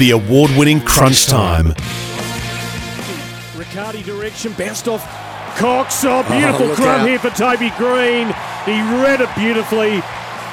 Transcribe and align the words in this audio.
The 0.00 0.12
award 0.12 0.50
winning 0.56 0.80
Crunch 0.80 1.26
Time. 1.26 1.74
Riccardi 3.54 4.02
direction, 4.02 4.54
bounced 4.54 4.88
off 4.88 5.04
Cox. 5.58 6.02
Oh, 6.06 6.22
beautiful 6.22 6.74
crumb 6.74 7.06
here 7.06 7.18
for 7.18 7.28
Toby 7.28 7.70
Green. 7.76 8.28
He 8.64 8.80
read 9.02 9.20
it 9.20 9.28
beautifully, 9.36 10.00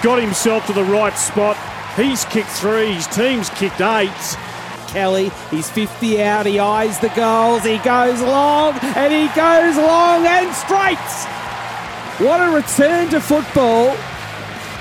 got 0.04 0.22
himself 0.22 0.68
to 0.68 0.74
the 0.74 0.84
right 0.84 1.18
spot. 1.18 1.56
He's 1.96 2.26
kicked 2.26 2.50
three, 2.50 2.92
his 2.92 3.08
team's 3.08 3.50
kicked 3.52 3.80
eight. 3.80 4.12
Kelly, 4.90 5.32
he's 5.50 5.70
50 5.70 6.22
out, 6.24 6.46
he 6.46 6.60
eyes 6.60 7.00
the 7.00 7.08
goals, 7.16 7.64
he 7.64 7.78
goes 7.78 8.22
long, 8.22 8.78
and 8.98 9.14
he 9.14 9.34
goes 9.34 9.78
long 9.78 10.26
and 10.26 10.54
straight. 10.54 10.98
What 12.20 12.42
a 12.42 12.54
return 12.54 13.08
to 13.12 13.22
football 13.22 13.96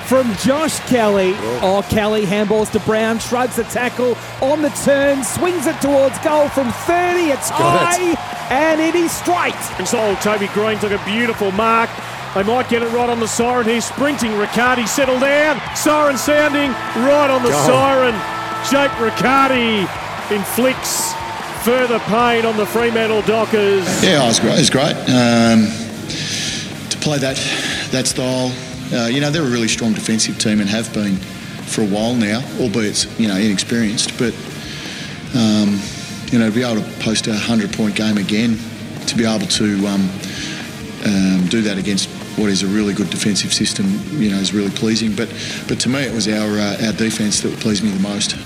from 0.06 0.32
Josh 0.36 0.78
Kelly. 0.88 1.34
Oh, 1.62 1.84
Kelly 1.90 2.24
handballs 2.24 2.70
to 2.72 2.80
Brown, 2.80 3.18
shrugs 3.18 3.56
the 3.56 3.64
tackle 3.64 4.16
on 4.40 4.62
the 4.62 4.70
turn, 4.84 5.24
swings 5.24 5.66
it 5.66 5.80
towards 5.80 6.18
goal 6.20 6.48
from 6.48 6.70
30. 6.72 7.30
It's 7.30 7.50
high, 7.50 8.14
and 8.50 8.80
it 8.80 8.94
is 8.94 9.10
straight. 9.10 9.54
And 9.78 9.86
so 9.86 10.14
Toby 10.16 10.48
Green 10.54 10.78
took 10.78 10.92
a 10.92 11.04
beautiful 11.04 11.50
mark. 11.52 11.90
They 12.34 12.42
might 12.42 12.68
get 12.68 12.82
it 12.82 12.92
right 12.92 13.08
on 13.08 13.18
the 13.18 13.26
siren. 13.26 13.66
He's 13.66 13.84
sprinting. 13.86 14.36
Riccardi 14.38 14.86
settled 14.86 15.20
down. 15.22 15.60
Siren 15.74 16.18
sounding 16.18 16.70
right 17.02 17.30
on 17.30 17.42
the 17.42 17.52
siren. 17.64 18.14
Jake 18.70 18.92
Riccardi 19.00 19.86
inflicts 20.34 21.14
further 21.64 21.98
pain 22.00 22.44
on 22.44 22.56
the 22.56 22.66
Fremantle 22.66 23.22
Dockers. 23.22 23.86
Yeah, 24.04 24.22
it 24.22 24.28
was 24.28 24.38
great. 24.40 24.54
It 24.54 24.58
was 24.58 24.70
great. 24.70 24.94
Um, 25.08 25.66
to 26.90 26.98
play 26.98 27.18
that 27.18 27.36
that 27.90 28.06
style, 28.06 28.52
uh, 28.92 29.06
you 29.06 29.20
know, 29.20 29.30
they're 29.30 29.42
a 29.42 29.50
really 29.50 29.68
strong 29.68 29.92
defensive 29.92 30.38
team 30.38 30.60
and 30.60 30.68
have 30.68 30.92
been 30.94 31.16
for 31.16 31.82
a 31.82 31.86
while 31.86 32.14
now, 32.14 32.42
albeit 32.60 33.06
you 33.18 33.28
know 33.28 33.36
inexperienced. 33.36 34.16
But 34.18 34.34
um, 35.34 35.80
you 36.30 36.38
know, 36.38 36.48
to 36.48 36.54
be 36.54 36.62
able 36.62 36.82
to 36.82 36.98
post 37.00 37.26
a 37.26 37.34
hundred 37.34 37.72
point 37.72 37.96
game 37.96 38.18
again, 38.18 38.58
to 39.06 39.16
be 39.16 39.24
able 39.24 39.46
to 39.46 39.86
um, 39.86 40.08
um, 41.04 41.46
do 41.48 41.62
that 41.62 41.76
against 41.78 42.08
what 42.38 42.50
is 42.50 42.62
a 42.62 42.66
really 42.66 42.92
good 42.92 43.10
defensive 43.10 43.52
system, 43.52 43.86
you 44.12 44.30
know, 44.30 44.36
is 44.36 44.52
really 44.54 44.70
pleasing. 44.70 45.14
But 45.14 45.28
but 45.68 45.80
to 45.80 45.88
me, 45.88 46.00
it 46.00 46.14
was 46.14 46.28
our 46.28 46.58
uh, 46.58 46.86
our 46.86 46.92
defence 46.92 47.40
that 47.42 47.58
pleased 47.60 47.82
me 47.82 47.90
the 47.90 48.00
most. 48.00 48.36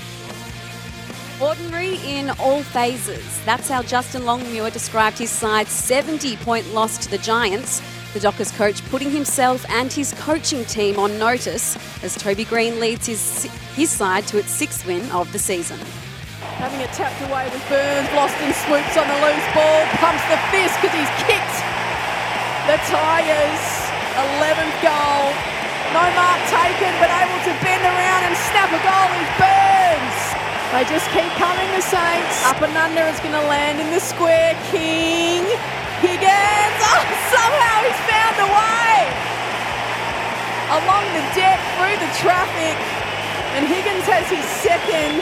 Ordinary 1.41 1.95
in 2.05 2.29
all 2.39 2.61
phases. 2.61 3.43
That's 3.45 3.67
how 3.67 3.81
Justin 3.81 4.25
Longmuir 4.25 4.69
described 4.69 5.17
his 5.17 5.31
side's 5.31 5.71
70 5.71 6.37
point 6.37 6.71
loss 6.73 6.99
to 6.99 7.09
the 7.09 7.17
Giants. 7.17 7.81
The 8.13 8.19
Dockers 8.19 8.51
coach 8.51 8.83
putting 8.89 9.09
himself 9.09 9.65
and 9.69 9.91
his 9.91 10.13
coaching 10.19 10.65
team 10.65 10.99
on 10.99 11.17
notice 11.17 11.77
as 12.03 12.15
Toby 12.15 12.43
Green 12.43 12.79
leads 12.79 13.07
his, 13.07 13.45
his 13.75 13.89
side 13.89 14.27
to 14.27 14.37
its 14.37 14.51
sixth 14.51 14.85
win 14.85 15.09
of 15.11 15.31
the 15.31 15.39
season. 15.39 15.79
Having 16.59 16.81
it 16.81 16.91
tapped 16.91 17.21
away 17.29 17.47
with 17.47 17.63
Burns, 17.69 18.11
lost 18.11 18.35
in 18.43 18.51
swoops 18.67 18.99
on 18.99 19.07
the 19.07 19.19
loose 19.23 19.47
ball, 19.55 19.79
pumps 20.03 20.21
the 20.27 20.35
fist 20.51 20.75
because 20.83 20.91
he's 20.91 21.13
kicked 21.23 21.57
the 22.67 22.77
tyres. 22.91 23.63
11th 24.11 24.75
goal. 24.83 25.31
No 25.95 26.03
mark 26.13 26.39
taken, 26.51 26.91
but 26.99 27.07
able 27.15 27.39
to 27.47 27.53
bend 27.63 27.83
around 27.83 28.21
and 28.27 28.35
snap 28.35 28.69
a 28.69 28.79
goal 28.83 29.09
is 29.23 29.31
Burns. 29.39 30.19
They 30.75 30.83
just 30.87 31.07
keep 31.11 31.31
coming, 31.39 31.67
the 31.71 31.81
Saints. 31.81 32.43
Up 32.43 32.61
and 32.61 32.75
under, 32.75 33.03
it's 33.07 33.19
going 33.19 33.35
to 33.35 33.47
land 33.47 33.79
in 33.79 33.89
the 33.91 33.99
square. 33.99 34.55
King, 34.71 35.43
Higgins. 36.01 36.79
Oh, 36.81 37.01
somehow 37.29 37.77
he's 37.85 38.01
found 38.09 38.35
a 38.41 38.49
way. 38.49 38.93
Along 40.81 41.05
the 41.13 41.25
deck, 41.37 41.61
through 41.77 41.97
the 42.01 42.11
traffic. 42.17 42.75
And 43.53 43.67
Higgins 43.69 44.07
has 44.09 44.25
his 44.27 44.45
second. 44.65 45.21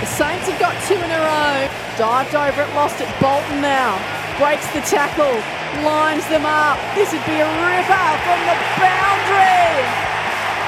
The 0.00 0.06
Saints 0.06 0.46
have 0.46 0.60
got 0.62 0.78
two 0.86 0.94
in 0.94 1.10
a 1.10 1.20
row. 1.20 1.66
Dived 1.98 2.34
over 2.38 2.62
it, 2.62 2.70
lost 2.78 3.00
it. 3.02 3.10
Bolton 3.18 3.60
now 3.60 3.98
breaks 4.38 4.70
the 4.70 4.80
tackle, 4.86 5.34
lines 5.82 6.22
them 6.30 6.46
up. 6.46 6.78
This 6.94 7.10
would 7.10 7.26
be 7.26 7.42
a 7.42 7.48
ripper 7.66 8.10
from 8.22 8.40
the 8.46 8.56
boundary. 8.78 9.74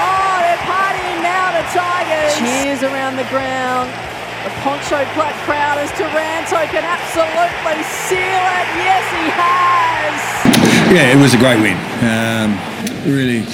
Oh, 0.03 0.37
they're 0.43 0.65
partying 0.67 1.23
now, 1.23 1.55
the 1.55 1.63
Tigers. 1.71 2.35
Cheers 2.43 2.83
around 2.83 3.15
the 3.15 3.29
ground. 3.31 4.10
The 4.45 4.51
poncho 4.63 4.97
black 5.15 5.35
crowd 5.45 5.77
as 5.77 5.91
Taranto 5.93 6.65
can 6.73 6.83
absolutely 6.83 7.83
seal 7.85 8.41
it. 8.57 8.69
Yes, 8.81 9.05
he 9.13 9.29
has. 9.37 10.95
Yeah, 10.95 11.13
it 11.13 11.21
was 11.21 11.35
a 11.35 11.37
great 11.37 11.61
win. 11.61 11.77
Um, 12.03 12.57
really, 13.05 13.45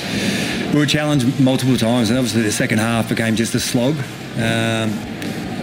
we 0.73 0.79
were 0.79 0.87
challenged 0.87 1.41
multiple 1.41 1.77
times, 1.77 2.11
and 2.11 2.19
obviously 2.19 2.43
the 2.43 2.53
second 2.53 2.79
half 2.79 3.09
became 3.09 3.35
just 3.35 3.53
a 3.57 3.61
slog. 3.61 3.97
Um, 4.37 4.91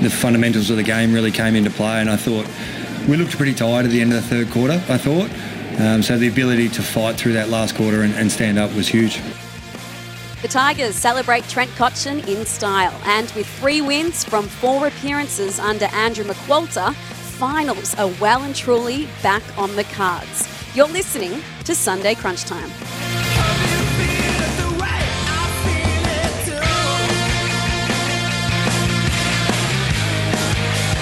the 0.01 0.09
fundamentals 0.11 0.69
of 0.69 0.75
the 0.75 0.83
game 0.83 1.13
really 1.13 1.31
came 1.31 1.55
into 1.55 1.69
play, 1.69 2.01
and 2.01 2.09
I 2.09 2.17
thought 2.17 2.45
we 3.07 3.15
looked 3.15 3.37
pretty 3.37 3.53
tired 3.53 3.85
at 3.85 3.91
the 3.91 4.01
end 4.01 4.11
of 4.11 4.21
the 4.21 4.27
third 4.27 4.51
quarter. 4.51 4.81
I 4.89 4.97
thought. 4.97 5.29
Um, 5.79 6.03
so 6.03 6.17
the 6.17 6.27
ability 6.27 6.67
to 6.69 6.83
fight 6.83 7.15
through 7.15 7.33
that 7.33 7.49
last 7.49 7.75
quarter 7.75 8.01
and, 8.01 8.13
and 8.15 8.29
stand 8.31 8.59
up 8.59 8.73
was 8.75 8.89
huge. 8.89 9.21
The 10.43 10.49
Tigers 10.49 10.95
celebrate 10.95 11.47
Trent 11.47 11.71
Cotchin 11.71 12.27
in 12.27 12.45
style, 12.45 12.99
and 13.05 13.31
with 13.31 13.47
three 13.47 13.79
wins 13.79 14.25
from 14.25 14.45
four 14.45 14.87
appearances 14.87 15.57
under 15.57 15.85
Andrew 15.85 16.25
McQualter, 16.25 16.93
finals 16.93 17.95
are 17.95 18.11
well 18.19 18.43
and 18.43 18.53
truly 18.53 19.07
back 19.21 19.41
on 19.57 19.73
the 19.77 19.85
cards. 19.85 20.45
You're 20.75 20.89
listening 20.89 21.41
to 21.63 21.73
Sunday 21.73 22.13
Crunch 22.13 22.43
Time. 22.43 22.69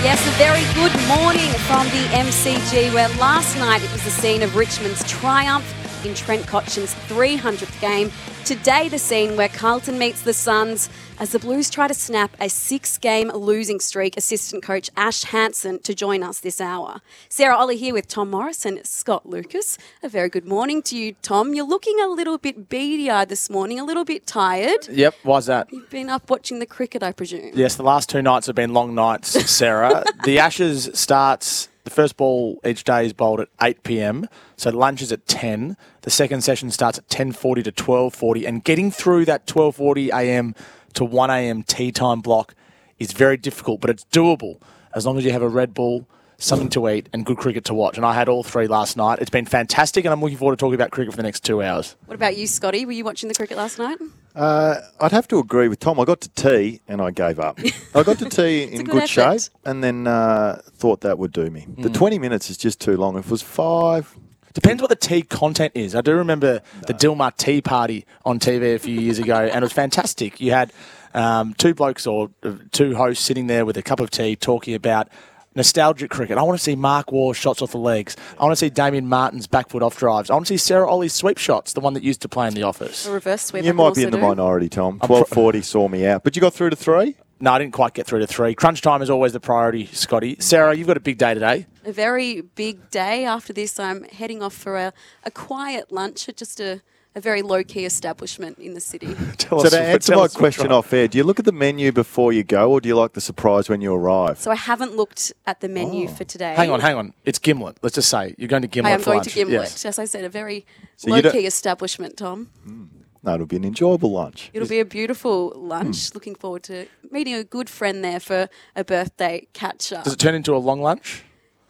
Yes, 0.03 0.21
a 0.27 0.31
very 0.37 0.61
good 0.75 0.93
morning 1.07 1.49
from 1.65 1.87
the 1.87 2.05
MCG, 2.13 2.93
where 2.93 3.09
last 3.17 3.57
night 3.57 3.83
it 3.83 3.91
was 3.91 4.03
the 4.03 4.11
scene 4.11 4.43
of 4.43 4.55
Richmond's 4.55 5.03
triumph 5.09 5.80
in 6.05 6.15
Trent 6.15 6.47
Cotchin's 6.47 6.93
300th 7.07 7.79
game. 7.79 8.11
Today, 8.45 8.89
the 8.89 8.97
scene 8.97 9.37
where 9.37 9.49
Carlton 9.49 9.99
meets 9.99 10.21
the 10.21 10.33
Suns 10.33 10.89
as 11.19 11.31
the 11.31 11.39
Blues 11.39 11.69
try 11.69 11.87
to 11.87 11.93
snap 11.93 12.35
a 12.39 12.49
six 12.49 12.97
game 12.97 13.29
losing 13.29 13.79
streak. 13.79 14.17
Assistant 14.17 14.63
coach 14.63 14.89
Ash 14.97 15.23
Hansen 15.23 15.79
to 15.79 15.93
join 15.93 16.23
us 16.23 16.39
this 16.39 16.59
hour. 16.59 17.01
Sarah 17.29 17.55
Olle 17.55 17.69
here 17.77 17.93
with 17.93 18.07
Tom 18.07 18.31
Morris 18.31 18.65
and 18.65 18.85
Scott 18.85 19.27
Lucas. 19.29 19.77
A 20.01 20.09
very 20.09 20.29
good 20.29 20.45
morning 20.45 20.81
to 20.83 20.97
you, 20.97 21.13
Tom. 21.21 21.53
You're 21.53 21.67
looking 21.67 21.99
a 21.99 22.07
little 22.07 22.39
bit 22.39 22.67
beady 22.69 23.09
eyed 23.09 23.29
this 23.29 23.49
morning, 23.49 23.79
a 23.79 23.85
little 23.85 24.05
bit 24.05 24.25
tired. 24.25 24.87
Yep, 24.89 25.15
why's 25.23 25.45
that? 25.45 25.71
You've 25.71 25.89
been 25.89 26.09
up 26.09 26.29
watching 26.29 26.59
the 26.59 26.65
cricket, 26.65 27.03
I 27.03 27.11
presume. 27.11 27.51
Yes, 27.53 27.75
the 27.75 27.83
last 27.83 28.09
two 28.09 28.21
nights 28.21 28.47
have 28.47 28.55
been 28.55 28.73
long 28.73 28.95
nights, 28.95 29.29
Sarah. 29.49 30.03
the 30.23 30.39
Ashes 30.39 30.89
starts, 30.93 31.69
the 31.83 31.89
first 31.89 32.17
ball 32.17 32.59
each 32.65 32.83
day 32.83 33.05
is 33.05 33.13
bowled 33.13 33.39
at 33.39 33.49
8 33.61 33.83
p.m., 33.83 34.27
so 34.55 34.69
lunch 34.69 35.01
is 35.01 35.11
at 35.11 35.25
10. 35.27 35.77
The 36.01 36.09
second 36.09 36.41
session 36.41 36.71
starts 36.71 36.97
at 36.97 37.07
10.40 37.07 37.63
to 37.63 37.71
12.40, 37.71 38.47
and 38.47 38.63
getting 38.63 38.91
through 38.91 39.25
that 39.25 39.47
12.40 39.47 40.09
a.m. 40.09 40.55
to 40.93 41.05
1 41.05 41.29
a.m. 41.29 41.63
tea 41.63 41.91
time 41.91 42.21
block 42.21 42.55
is 42.99 43.13
very 43.13 43.37
difficult, 43.37 43.81
but 43.81 43.89
it's 43.89 44.05
doable 44.05 44.61
as 44.93 45.05
long 45.05 45.17
as 45.17 45.25
you 45.25 45.31
have 45.31 45.41
a 45.41 45.49
Red 45.49 45.73
Bull, 45.73 46.07
something 46.37 46.69
to 46.69 46.89
eat, 46.89 47.09
and 47.13 47.25
good 47.25 47.37
cricket 47.37 47.65
to 47.65 47.73
watch. 47.73 47.97
And 47.97 48.05
I 48.05 48.13
had 48.13 48.29
all 48.29 48.43
three 48.43 48.67
last 48.67 48.97
night. 48.97 49.19
It's 49.19 49.29
been 49.29 49.45
fantastic, 49.45 50.05
and 50.05 50.13
I'm 50.13 50.21
looking 50.21 50.37
forward 50.37 50.57
to 50.57 50.59
talking 50.59 50.75
about 50.75 50.91
cricket 50.91 51.13
for 51.13 51.17
the 51.17 51.23
next 51.23 51.43
two 51.43 51.61
hours. 51.61 51.95
What 52.05 52.15
about 52.15 52.37
you, 52.37 52.47
Scotty? 52.47 52.85
Were 52.85 52.91
you 52.91 53.03
watching 53.03 53.29
the 53.29 53.35
cricket 53.35 53.57
last 53.57 53.79
night? 53.79 53.97
Uh, 54.35 54.75
I'd 54.99 55.11
have 55.11 55.27
to 55.29 55.39
agree 55.39 55.67
with 55.67 55.79
Tom. 55.79 55.99
I 55.99 56.05
got 56.05 56.21
to 56.21 56.29
tea 56.29 56.81
and 56.87 57.01
I 57.01 57.11
gave 57.11 57.39
up. 57.39 57.59
I 57.95 58.03
got 58.03 58.17
to 58.19 58.29
tea 58.29 58.63
in 58.63 58.83
good, 58.85 58.91
good 58.91 59.09
shape 59.09 59.41
and 59.65 59.83
then 59.83 60.07
uh, 60.07 60.61
thought 60.77 61.01
that 61.01 61.17
would 61.19 61.31
do 61.31 61.49
me. 61.49 61.67
The 61.77 61.89
Mm. 61.89 61.93
20 61.93 62.19
minutes 62.19 62.49
is 62.49 62.57
just 62.57 62.79
too 62.79 62.95
long. 62.97 63.17
If 63.17 63.25
it 63.25 63.31
was 63.31 63.41
five, 63.41 64.15
Depends 64.53 64.81
what 64.81 64.89
the 64.89 64.97
tea 64.97 65.21
content 65.21 65.71
is. 65.75 65.95
I 65.95 66.01
do 66.01 66.13
remember 66.13 66.59
the 66.85 66.93
Dilmah 66.93 67.37
Tea 67.37 67.61
Party 67.61 68.05
on 68.25 68.37
TV 68.37 68.75
a 68.75 68.79
few 68.79 68.99
years 68.99 69.17
ago, 69.17 69.37
and 69.37 69.55
it 69.55 69.61
was 69.61 69.71
fantastic. 69.71 70.41
You 70.41 70.51
had 70.51 70.73
um, 71.13 71.53
two 71.53 71.73
blokes 71.73 72.05
or 72.05 72.31
uh, 72.43 72.55
two 72.73 72.93
hosts 72.95 73.23
sitting 73.23 73.47
there 73.47 73.65
with 73.65 73.77
a 73.77 73.81
cup 73.81 74.01
of 74.01 74.09
tea 74.09 74.35
talking 74.35 74.73
about 74.73 75.07
nostalgic 75.55 76.09
cricket. 76.09 76.37
I 76.37 76.43
want 76.43 76.57
to 76.57 76.63
see 76.63 76.75
Mark 76.75 77.11
Waugh's 77.11 77.37
shots 77.37 77.61
off 77.61 77.71
the 77.71 77.77
legs. 77.77 78.15
I 78.39 78.43
want 78.43 78.53
to 78.53 78.55
see 78.55 78.69
Damien 78.69 79.07
Martyn's 79.07 79.47
back 79.47 79.69
foot 79.69 79.83
off 79.83 79.97
drives. 79.97 80.29
I 80.29 80.33
want 80.33 80.47
to 80.47 80.53
see 80.53 80.57
Sarah 80.57 80.89
Olle's 80.89 81.13
sweep 81.13 81.37
shots, 81.37 81.73
the 81.73 81.81
one 81.81 81.93
that 81.93 82.03
used 82.03 82.21
to 82.21 82.29
play 82.29 82.47
in 82.47 82.53
the 82.53 82.63
office. 82.63 83.05
A 83.05 83.11
reverse 83.11 83.43
sweep. 83.43 83.63
You 83.63 83.73
might 83.73 83.95
be 83.95 84.03
in 84.03 84.11
the 84.11 84.17
do. 84.17 84.23
Eh? 84.23 84.27
minority, 84.27 84.69
Tom. 84.69 84.99
1240 84.99 85.61
saw 85.61 85.87
me 85.87 86.05
out. 86.05 86.23
But 86.23 86.35
you 86.35 86.41
got 86.41 86.53
through 86.53 86.69
to 86.71 86.75
three? 86.75 87.15
No, 87.39 87.51
I 87.53 87.59
didn't 87.59 87.73
quite 87.73 87.95
get 87.95 88.05
through 88.05 88.19
to 88.19 88.27
three. 88.27 88.53
Crunch 88.53 88.81
time 88.81 89.01
is 89.01 89.09
always 89.09 89.33
the 89.33 89.39
priority, 89.39 89.87
Scotty. 89.87 90.37
Sarah, 90.39 90.75
you've 90.75 90.85
got 90.85 90.97
a 90.97 91.01
big 91.01 91.17
day 91.17 91.33
today. 91.33 91.65
A 91.83 91.91
very 91.91 92.41
big 92.41 92.91
day. 92.91 93.25
After 93.25 93.51
this, 93.51 93.79
I'm 93.79 94.03
heading 94.03 94.43
off 94.43 94.53
for 94.53 94.77
a, 94.77 94.93
a 95.23 95.31
quiet 95.31 95.91
lunch 95.91 96.29
at 96.29 96.37
just 96.37 96.59
a, 96.59 96.81
a 97.15 97.21
very 97.21 97.41
low 97.41 97.63
key 97.63 97.85
establishment 97.85 98.57
in 98.57 98.73
the 98.73 98.79
city. 98.79 99.13
Tell 99.37 99.59
So 99.59 99.65
us- 99.65 99.71
to 99.73 99.81
answer 99.81 100.15
my 100.15 100.27
question 100.27 100.71
off 100.71 100.91
air, 100.93 101.07
do 101.07 101.17
you 101.17 101.23
look 101.23 101.39
at 101.39 101.45
the 101.45 101.51
menu 101.51 101.91
before 101.91 102.31
you 102.31 102.43
go, 102.43 102.71
or 102.71 102.81
do 102.81 102.87
you 102.87 102.95
like 102.95 103.13
the 103.13 103.21
surprise 103.21 103.69
when 103.69 103.81
you 103.81 103.93
arrive? 103.93 104.39
So 104.39 104.51
I 104.51 104.55
haven't 104.55 104.95
looked 104.95 105.33
at 105.45 105.59
the 105.59 105.67
menu 105.67 106.07
oh. 106.07 106.11
for 106.11 106.23
today. 106.23 106.53
Oh. 106.53 106.57
Hang 106.57 106.71
on, 106.71 106.79
hang 106.79 106.95
on. 106.95 107.13
It's 107.25 107.39
Gimlet. 107.39 107.77
Let's 107.81 107.95
just 107.95 108.09
say 108.09 108.35
you're 108.37 108.47
going 108.47 108.61
to 108.61 108.67
Gimlet 108.67 108.91
I 108.91 108.93
am 108.93 108.99
for 108.99 109.05
going 109.07 109.17
lunch. 109.17 109.29
to 109.29 109.35
Gimlet. 109.35 109.61
Yes. 109.61 109.85
As 109.85 109.99
I 109.99 110.05
said, 110.05 110.23
a 110.23 110.29
very 110.29 110.65
So 110.95 111.11
low 111.11 111.21
key 111.21 111.45
establishment, 111.45 112.17
Tom. 112.17 112.49
Hmm. 112.63 112.85
No, 113.23 113.35
it'll 113.35 113.45
be 113.45 113.57
an 113.57 113.65
enjoyable 113.65 114.11
lunch. 114.11 114.49
It'll 114.51 114.67
be 114.67 114.79
a 114.79 114.85
beautiful 114.85 115.53
lunch. 115.55 116.09
Hmm. 116.09 116.15
Looking 116.15 116.35
forward 116.35 116.63
to 116.63 116.87
meeting 117.11 117.35
a 117.35 117.43
good 117.43 117.69
friend 117.69 118.03
there 118.03 118.19
for 118.19 118.49
a 118.75 118.83
birthday 118.83 119.47
catch 119.53 119.93
up. 119.93 120.05
Does 120.05 120.13
it 120.13 120.19
turn 120.19 120.33
into 120.33 120.55
a 120.55 120.57
long 120.57 120.81
lunch? 120.81 121.23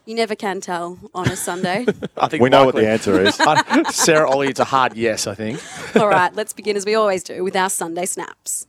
You 0.05 0.15
never 0.15 0.35
can 0.35 0.61
tell 0.61 0.97
on 1.13 1.27
a 1.27 1.35
Sunday. 1.35 1.85
I 2.17 2.27
think 2.27 2.41
We 2.41 2.49
know 2.49 2.65
what 2.65 2.75
the 2.75 2.87
answer 2.89 3.21
is. 3.21 3.35
Sarah 3.95 4.29
Olle, 4.29 4.41
it's 4.41 4.59
a 4.59 4.65
hard 4.65 4.95
yes, 4.95 5.27
I 5.27 5.35
think. 5.35 5.61
All 5.95 6.07
right, 6.07 6.33
let's 6.33 6.53
begin 6.53 6.75
as 6.75 6.85
we 6.85 6.95
always 6.95 7.23
do 7.23 7.43
with 7.43 7.55
our 7.55 7.69
Sunday 7.69 8.05
snaps. 8.05 8.65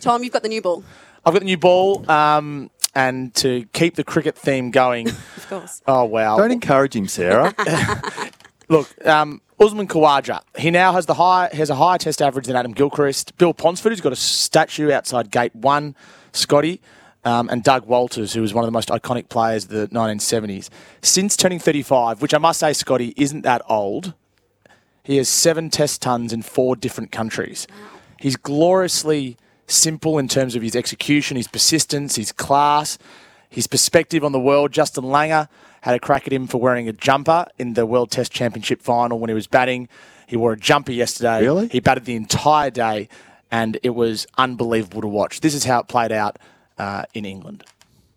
Tom, 0.00 0.22
you've 0.22 0.32
got 0.32 0.42
the 0.42 0.48
new 0.48 0.60
ball, 0.60 0.84
I've 1.24 1.32
got 1.32 1.40
the 1.40 1.46
new 1.46 1.56
ball, 1.56 2.10
um, 2.10 2.70
and 2.94 3.34
to 3.36 3.64
keep 3.72 3.94
the 3.94 4.04
cricket 4.04 4.36
theme 4.36 4.70
going. 4.70 5.08
of 5.36 5.46
course. 5.48 5.82
Oh 5.86 6.04
wow! 6.04 6.36
Don't 6.36 6.50
encourage 6.50 6.94
him, 6.94 7.08
Sarah. 7.08 7.54
Look, 8.68 9.06
um, 9.06 9.40
Usman 9.60 9.86
Khawaja. 9.86 10.40
He 10.58 10.70
now 10.70 10.92
has 10.92 11.06
the 11.06 11.14
high 11.14 11.48
has 11.52 11.70
a 11.70 11.74
higher 11.74 11.98
Test 11.98 12.20
average 12.20 12.46
than 12.46 12.56
Adam 12.56 12.72
Gilchrist. 12.72 13.36
Bill 13.38 13.54
Ponsford, 13.54 13.90
who's 13.90 14.00
got 14.00 14.12
a 14.12 14.16
statue 14.16 14.90
outside 14.90 15.30
Gate 15.30 15.54
One. 15.54 15.94
Scotty. 16.32 16.80
Um, 17.24 17.48
and 17.50 17.62
Doug 17.62 17.86
Walters, 17.86 18.32
who 18.32 18.40
was 18.40 18.52
one 18.52 18.64
of 18.64 18.66
the 18.66 18.72
most 18.72 18.88
iconic 18.88 19.28
players 19.28 19.64
of 19.64 19.70
the 19.70 19.88
1970s. 19.88 20.70
Since 21.02 21.36
turning 21.36 21.60
35, 21.60 22.20
which 22.20 22.34
I 22.34 22.38
must 22.38 22.58
say, 22.58 22.72
Scotty, 22.72 23.14
isn't 23.16 23.42
that 23.42 23.62
old, 23.68 24.14
he 25.04 25.18
has 25.18 25.28
seven 25.28 25.70
test 25.70 26.02
tons 26.02 26.32
in 26.32 26.42
four 26.42 26.74
different 26.74 27.12
countries. 27.12 27.66
He's 28.18 28.36
gloriously 28.36 29.36
simple 29.66 30.18
in 30.18 30.28
terms 30.28 30.54
of 30.54 30.62
his 30.62 30.76
execution, 30.76 31.36
his 31.36 31.48
persistence, 31.48 32.16
his 32.16 32.32
class, 32.32 32.98
his 33.48 33.66
perspective 33.66 34.24
on 34.24 34.32
the 34.32 34.40
world. 34.40 34.72
Justin 34.72 35.04
Langer 35.04 35.48
had 35.82 35.94
a 35.94 35.98
crack 35.98 36.26
at 36.26 36.32
him 36.32 36.46
for 36.46 36.60
wearing 36.60 36.88
a 36.88 36.92
jumper 36.92 37.46
in 37.58 37.74
the 37.74 37.84
World 37.84 38.10
Test 38.10 38.32
Championship 38.32 38.80
final 38.80 39.18
when 39.18 39.28
he 39.28 39.34
was 39.34 39.46
batting. 39.46 39.88
He 40.26 40.36
wore 40.36 40.52
a 40.52 40.56
jumper 40.56 40.92
yesterday. 40.92 41.42
Really? 41.42 41.68
He 41.68 41.80
batted 41.80 42.04
the 42.04 42.14
entire 42.14 42.70
day, 42.70 43.08
and 43.50 43.78
it 43.82 43.90
was 43.90 44.26
unbelievable 44.38 45.02
to 45.02 45.08
watch. 45.08 45.40
This 45.40 45.54
is 45.54 45.64
how 45.64 45.80
it 45.80 45.88
played 45.88 46.12
out 46.12 46.38
uh, 46.78 47.04
in 47.14 47.24
England. 47.24 47.64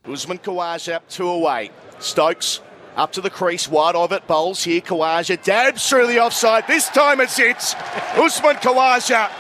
Usman 0.06 0.38
Khawaja, 0.38 1.02
two 1.10 1.28
away. 1.28 1.72
Stokes 2.00 2.62
up 2.96 3.12
to 3.14 3.22
the 3.22 3.30
crease, 3.30 3.68
wide 3.68 3.96
of 3.96 4.12
it, 4.12 4.26
bowls 4.28 4.64
here. 4.64 4.82
Khawaja 4.82 5.44
dabs 5.44 5.88
through 5.88 6.08
the 6.08 6.20
offside. 6.20 6.68
This 6.68 6.88
time 6.90 7.20
it 7.20 7.30
sits. 7.30 7.76
Usman 8.16 8.56
Khawaja 8.58 9.32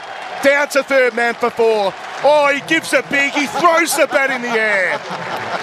down 0.44 0.68
to 0.70 0.84
third 0.84 1.16
man 1.16 1.34
for 1.36 1.50
four. 1.50 1.94
Oh, 2.24 2.52
he 2.54 2.62
gives 2.68 2.94
a 2.94 3.04
big, 3.10 3.32
he 3.34 3.46
throws 3.48 3.96
the 3.96 4.08
bat 4.08 4.32
in 4.32 4.42
the 4.42 4.50
air. 4.50 5.00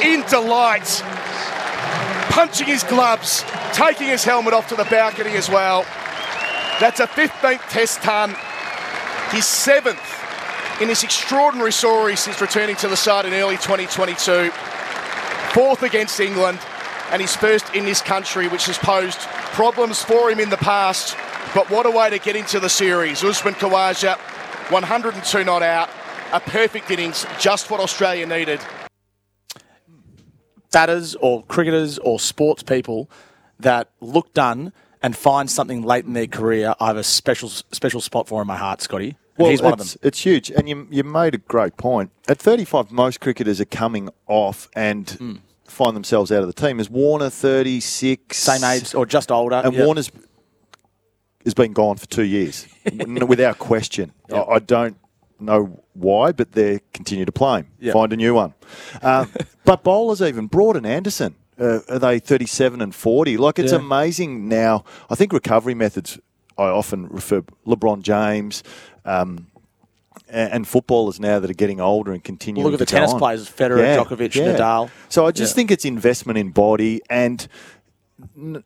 In 0.03 0.23
delight. 0.29 1.03
Punching 2.31 2.67
his 2.67 2.83
gloves, 2.85 3.45
taking 3.75 4.07
his 4.07 4.25
helmet 4.25 4.55
off 4.55 4.69
to 4.69 4.77
the 4.77 4.85
balcony 4.85 5.33
as 5.33 5.51
well. 5.51 5.83
That's 6.81 7.01
a 7.01 7.07
15th 7.07 7.69
test 7.69 8.03
ton. 8.03 8.35
His 9.31 9.47
seventh 9.47 10.01
in 10.81 10.89
this 10.89 11.03
extraordinary 11.05 11.73
story 11.73 12.17
since 12.17 12.41
returning 12.41 12.77
to 12.77 12.89
the 12.89 12.97
side 12.97 13.27
in 13.27 13.33
early 13.35 13.57
2022. 13.57 14.51
Fourth 15.53 15.83
against 15.83 16.19
England, 16.19 16.59
and 17.11 17.21
his 17.21 17.37
first 17.37 17.75
in 17.75 17.85
this 17.85 18.01
country, 18.01 18.49
which 18.49 18.67
has 18.67 18.79
posed 18.79 19.21
problems 19.53 20.03
for 20.03 20.31
him 20.31 20.41
in 20.41 20.49
the 20.49 20.57
past. 20.57 21.17
But 21.55 21.71
what 21.71 21.85
a 21.85 21.91
way 21.91 22.09
to 22.11 22.19
get 22.19 22.37
into 22.37 22.59
the 22.59 22.71
series. 22.71 23.23
Usman 23.23 23.55
Khawaja, 23.55 24.17
102 24.71 25.45
not 25.45 25.63
out. 25.63 25.91
A 26.33 26.41
perfect 26.41 26.91
innings, 26.91 27.27
just 27.39 27.71
what 27.71 27.79
Australia 27.81 28.27
needed. 28.27 28.61
batters 30.73 31.15
or 31.17 31.45
cricketers 31.45 31.99
or 31.99 32.19
sports 32.19 32.63
people 32.63 33.11
that 33.61 33.91
look 34.01 34.33
done 34.33 34.73
and 35.03 35.15
find 35.17 35.51
something 35.51 35.83
late 35.83 36.07
in 36.07 36.15
their 36.15 36.27
career, 36.27 36.75
I 36.81 36.87
have 36.87 36.97
a 36.97 37.05
special 37.05 37.51
special 37.51 38.01
spot 38.01 38.27
for 38.29 38.41
in 38.41 38.49
my 38.49 38.57
heart, 38.57 38.81
Scotty. 38.81 39.17
And 39.39 39.49
he's 39.49 39.63
one 39.63 39.73
of 39.75 39.79
them. 39.79 39.89
it's, 40.03 40.21
huge, 40.21 40.51
and 40.51 40.69
you 40.69 40.87
you 40.91 41.05
made 41.05 41.35
a 41.35 41.39
great 41.39 41.77
point. 41.77 42.11
At 42.29 42.39
35, 42.39 42.91
most 42.93 43.21
cricketers 43.21 43.61
are 43.61 43.65
coming 43.67 44.09
off 44.27 44.69
and 44.77 45.09
Hmm. 45.11 45.35
find 45.67 45.97
themselves 45.97 46.31
out 46.31 46.43
of 46.43 46.47
the 46.47 46.53
team. 46.53 46.79
Is 46.81 46.91
Warner 46.91 47.31
36? 47.31 48.37
Same 48.37 48.63
age 48.65 48.95
or 48.95 49.07
just 49.07 49.31
older. 49.31 49.57
and 49.65 49.75
yeah. 49.75 49.85
Warner's 49.85 50.11
has 51.45 51.55
been 51.55 51.73
gone 51.73 51.97
for 51.97 52.07
two 52.07 52.23
years, 52.25 52.67
without 53.27 53.59
question. 53.59 54.13
I, 54.33 54.43
I 54.43 54.59
don't 54.61 54.97
know 55.41 55.83
why, 55.95 56.31
but 56.33 56.53
they 56.53 56.81
continue 56.93 57.25
to 57.25 57.33
play 57.33 57.61
him. 57.61 57.69
Yeah. 57.81 57.93
Find 57.95 58.13
a 58.13 58.17
new 58.17 58.35
one. 58.35 58.55
Uh, 59.03 59.27
but 59.65 59.83
bowlers 59.83 60.23
even 60.23 60.47
Broad 60.47 60.77
and 60.77 60.87
Anderson. 60.87 61.35
Uh, 61.59 61.81
are 61.89 61.99
they 61.99 62.19
37 62.19 62.81
and 62.81 62.95
40? 62.95 63.37
Like 63.39 63.59
it's 63.59 63.73
Yeah. 63.73 63.79
amazing 63.79 64.49
now. 64.49 64.85
I 65.11 65.15
think 65.17 65.33
recovery 65.33 65.75
methods. 65.75 66.19
I 66.59 66.65
often 66.65 67.09
refer 67.09 67.43
LeBron 67.67 68.03
James. 68.03 68.63
Um, 69.05 69.47
and 70.29 70.67
footballers 70.67 71.21
now 71.21 71.39
that 71.41 71.51
are 71.51 71.55
getting 71.55 71.79
older 71.81 72.13
and 72.13 72.25
continuing. 72.25 72.65
Look 72.65 72.73
at 72.75 72.79
the 72.79 72.87
tennis 72.87 73.13
on. 73.13 73.19
players, 73.19 73.51
Federer, 73.51 73.97
Djokovic, 73.97 74.31
Nadal. 74.33 74.91
So 75.11 75.27
I 75.27 75.31
just 75.31 75.53
Yeah. 75.53 75.57
think 75.57 75.71
it's 75.71 75.85
investment 75.85 76.39
in 76.39 76.51
body 76.51 77.03
and 77.11 77.47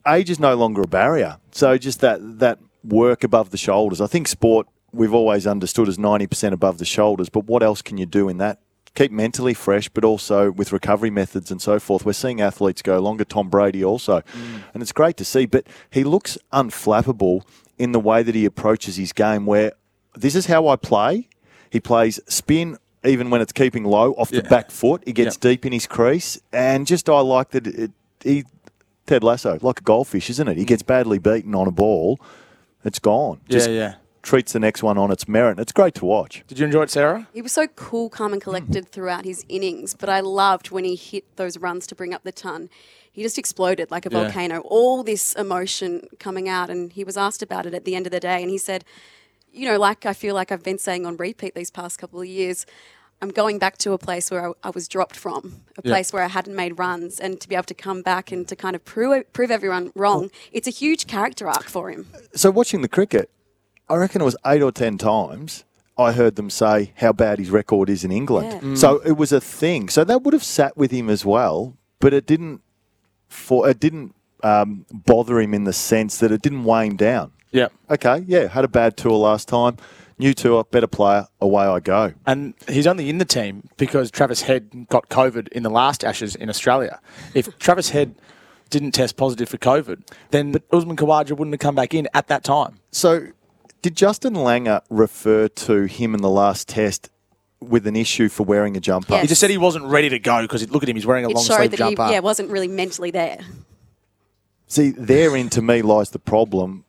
age 0.06 0.30
is 0.30 0.38
no 0.38 0.54
longer 0.54 0.82
a 0.82 0.86
barrier. 0.86 1.38
So 1.50 1.76
just 1.78 2.00
that 2.00 2.38
that 2.38 2.58
work 2.84 3.24
above 3.24 3.50
the 3.50 3.56
shoulders. 3.56 4.00
I 4.00 4.06
think 4.06 4.28
sport 4.28 4.66
we've 4.92 5.14
always 5.14 5.46
understood 5.46 5.88
as 5.88 5.98
ninety 5.98 6.26
percent 6.26 6.54
above 6.54 6.78
the 6.78 6.84
shoulders, 6.84 7.28
but 7.28 7.44
what 7.46 7.62
else 7.62 7.82
can 7.82 7.98
you 7.98 8.06
do 8.06 8.28
in 8.28 8.38
that? 8.38 8.60
Keep 8.94 9.10
mentally 9.12 9.52
fresh, 9.54 9.88
but 9.88 10.04
also 10.04 10.50
with 10.52 10.72
recovery 10.72 11.10
methods 11.10 11.50
and 11.50 11.60
so 11.60 11.78
forth. 11.80 12.06
We're 12.06 12.12
seeing 12.12 12.40
athletes 12.40 12.80
go 12.80 12.98
longer. 13.00 13.24
Tom 13.24 13.48
Brady 13.48 13.84
also, 13.84 14.22
and 14.72 14.82
it's 14.82 14.92
great 14.92 15.16
to 15.18 15.24
see. 15.24 15.46
But 15.46 15.66
he 15.90 16.04
looks 16.04 16.38
unflappable 16.52 17.42
in 17.78 17.92
the 17.92 18.00
way 18.00 18.22
that 18.22 18.34
he 18.34 18.44
approaches 18.44 18.96
his 18.96 19.12
game. 19.12 19.46
Where 19.46 19.72
this 20.14 20.34
is 20.34 20.46
how 20.46 20.68
I 20.68 20.76
play. 20.76 21.28
He 21.70 21.80
plays 21.80 22.20
spin 22.28 22.78
even 23.04 23.28
when 23.30 23.40
it's 23.40 23.52
keeping 23.52 23.84
low 23.84 24.12
off 24.14 24.30
the 24.30 24.36
Yeah. 24.36 24.48
back 24.48 24.70
foot. 24.70 25.02
He 25.04 25.12
gets 25.12 25.36
deep 25.36 25.66
in 25.66 25.72
his 25.72 25.86
crease, 25.86 26.40
and 26.52 26.86
just 26.86 27.08
I 27.08 27.20
like 27.20 27.50
that. 27.50 27.66
It, 27.66 27.90
he 28.22 28.44
Ted 29.06 29.22
Lasso 29.22 29.58
like 29.62 29.80
a 29.80 29.82
goldfish, 29.84 30.30
isn't 30.30 30.48
it? 30.48 30.56
He 30.56 30.64
gets 30.64 30.82
badly 30.82 31.18
beaten 31.18 31.54
on 31.54 31.68
a 31.68 31.70
ball, 31.70 32.18
it's 32.84 32.98
gone. 32.98 33.40
Yeah, 33.48 33.68
yeah. 33.68 33.94
Treats 34.26 34.52
the 34.54 34.58
next 34.58 34.82
one 34.82 34.98
on 34.98 35.12
its 35.12 35.28
merit. 35.28 35.60
It's 35.60 35.70
great 35.70 35.94
to 35.94 36.04
watch. 36.04 36.42
Did 36.48 36.58
you 36.58 36.66
enjoy 36.66 36.82
it, 36.82 36.90
Sarah? 36.90 37.28
He 37.32 37.40
was 37.42 37.52
so 37.52 37.68
cool, 37.68 38.10
calm, 38.10 38.32
and 38.32 38.42
collected 38.42 38.86
mm. 38.86 38.88
throughout 38.88 39.24
his 39.24 39.44
innings, 39.48 39.94
but 39.94 40.08
I 40.08 40.18
loved 40.18 40.72
when 40.72 40.82
he 40.84 40.96
hit 40.96 41.24
those 41.36 41.56
runs 41.56 41.86
to 41.86 41.94
bring 41.94 42.12
up 42.12 42.24
the 42.24 42.32
ton. 42.32 42.68
He 43.12 43.22
just 43.22 43.38
exploded 43.38 43.92
like 43.92 44.04
a 44.04 44.10
Yeah. 44.10 44.24
volcano. 44.24 44.62
All 44.62 45.04
this 45.04 45.32
emotion 45.34 46.08
coming 46.18 46.48
out, 46.48 46.70
and 46.70 46.92
he 46.92 47.04
was 47.04 47.16
asked 47.16 47.40
about 47.40 47.66
it 47.66 47.72
at 47.72 47.84
the 47.84 47.94
end 47.94 48.04
of 48.04 48.10
the 48.10 48.18
day, 48.18 48.42
and 48.42 48.50
he 48.50 48.58
said, 48.58 48.84
"You 49.52 49.68
know, 49.68 49.78
like 49.78 50.04
I 50.04 50.12
feel 50.12 50.34
like 50.34 50.50
I've 50.50 50.64
been 50.64 50.78
saying 50.78 51.06
on 51.06 51.16
repeat 51.16 51.54
these 51.54 51.70
past 51.70 51.96
couple 52.00 52.20
of 52.20 52.26
years." 52.26 52.66
I'm 53.22 53.30
going 53.30 53.60
back 53.60 53.78
to 53.78 53.92
a 53.92 53.98
place 53.98 54.28
where 54.28 54.48
I, 54.48 54.52
I 54.64 54.70
was 54.70 54.88
dropped 54.88 55.14
from, 55.16 55.62
a 55.78 55.82
Yeah. 55.84 55.92
place 55.92 56.12
where 56.12 56.24
I 56.24 56.28
hadn't 56.28 56.56
made 56.56 56.80
runs, 56.80 57.20
and 57.20 57.40
to 57.40 57.48
be 57.48 57.54
able 57.54 57.64
to 57.66 57.74
come 57.74 58.02
back 58.02 58.32
and 58.32 58.46
to 58.48 58.56
kind 58.56 58.74
of 58.74 58.84
prove 58.84 59.32
prove 59.32 59.52
everyone 59.52 59.92
wrong, 59.94 60.32
it's 60.50 60.66
a 60.66 60.72
huge 60.72 61.06
character 61.06 61.48
arc 61.48 61.68
for 61.68 61.90
him. 61.92 62.08
So 62.34 62.50
watching 62.50 62.82
the 62.82 62.88
cricket, 62.88 63.30
I 63.88 63.96
reckon 63.96 64.20
it 64.20 64.24
was 64.24 64.36
eight 64.44 64.62
or 64.62 64.72
ten 64.72 64.98
times 64.98 65.64
I 65.98 66.12
heard 66.12 66.36
them 66.36 66.50
say 66.50 66.92
how 66.96 67.12
bad 67.12 67.38
his 67.38 67.50
record 67.50 67.88
is 67.88 68.04
in 68.04 68.12
England. 68.12 68.52
Yeah. 68.52 68.58
Mm. 68.60 68.76
So 68.76 68.98
it 68.98 69.12
was 69.12 69.32
a 69.32 69.40
thing. 69.40 69.88
So 69.88 70.04
that 70.04 70.22
would 70.22 70.34
have 70.34 70.44
sat 70.44 70.76
with 70.76 70.90
him 70.90 71.08
as 71.08 71.24
well, 71.24 71.76
but 72.00 72.12
it 72.12 72.26
didn't. 72.26 72.60
For 73.28 73.68
it 73.68 73.80
didn't 73.80 74.14
um, 74.42 74.86
bother 74.92 75.40
him 75.40 75.52
in 75.52 75.64
the 75.64 75.72
sense 75.72 76.18
that 76.18 76.30
it 76.30 76.42
didn't 76.42 76.64
weigh 76.64 76.86
him 76.86 76.96
down. 76.96 77.32
Yeah. 77.50 77.68
Okay, 77.90 78.24
yeah, 78.26 78.46
had 78.46 78.64
a 78.64 78.68
bad 78.68 78.96
tour 78.96 79.12
last 79.12 79.48
time. 79.48 79.78
New 80.18 80.32
tour, 80.32 80.64
better 80.64 80.86
player, 80.86 81.26
away 81.40 81.64
I 81.64 81.80
go. 81.80 82.14
And 82.24 82.54
he's 82.68 82.86
only 82.86 83.10
in 83.10 83.18
the 83.18 83.24
team 83.24 83.68
because 83.76 84.10
Travis 84.10 84.42
Head 84.42 84.86
got 84.88 85.08
COVID 85.08 85.48
in 85.48 85.62
the 85.62 85.70
last 85.70 86.04
Ashes 86.04 86.34
in 86.34 86.48
Australia. 86.48 87.00
If 87.34 87.58
Travis 87.58 87.90
Head 87.90 88.14
didn't 88.70 88.92
test 88.92 89.16
positive 89.16 89.48
for 89.48 89.58
COVID, 89.58 90.02
then 90.30 90.54
Usman 90.72 90.96
Khawaja 90.96 91.32
wouldn't 91.32 91.52
have 91.52 91.60
come 91.60 91.74
back 91.74 91.94
in 91.94 92.08
at 92.14 92.28
that 92.28 92.44
time. 92.44 92.78
So, 92.92 93.28
did 93.86 93.94
Justin 93.94 94.34
Langer 94.34 94.80
refer 94.90 95.46
to 95.46 95.84
him 95.84 96.12
in 96.12 96.20
the 96.20 96.28
last 96.28 96.66
test 96.66 97.08
with 97.60 97.86
an 97.86 97.94
issue 97.94 98.28
for 98.28 98.42
wearing 98.42 98.76
a 98.76 98.80
jumper? 98.80 99.12
Yes. 99.12 99.22
He 99.22 99.28
just 99.28 99.40
said 99.40 99.48
he 99.48 99.58
wasn't 99.58 99.84
ready 99.84 100.08
to 100.08 100.18
go 100.18 100.42
because 100.42 100.68
look 100.72 100.82
at 100.82 100.88
him, 100.88 100.96
he's 100.96 101.06
wearing 101.06 101.24
a 101.24 101.28
It 101.28 101.36
long 101.36 101.44
sleeve 101.44 101.72
jumper. 101.76 102.06
he 102.06 102.14
yeah, 102.14 102.18
wasn't 102.18 102.50
really 102.50 102.66
mentally 102.66 103.12
there. 103.12 103.38
See, 104.66 104.90
therein 104.90 105.50
to 105.50 105.62
me 105.62 105.82
lies 105.82 106.10
the 106.10 106.18
problem 106.18 106.84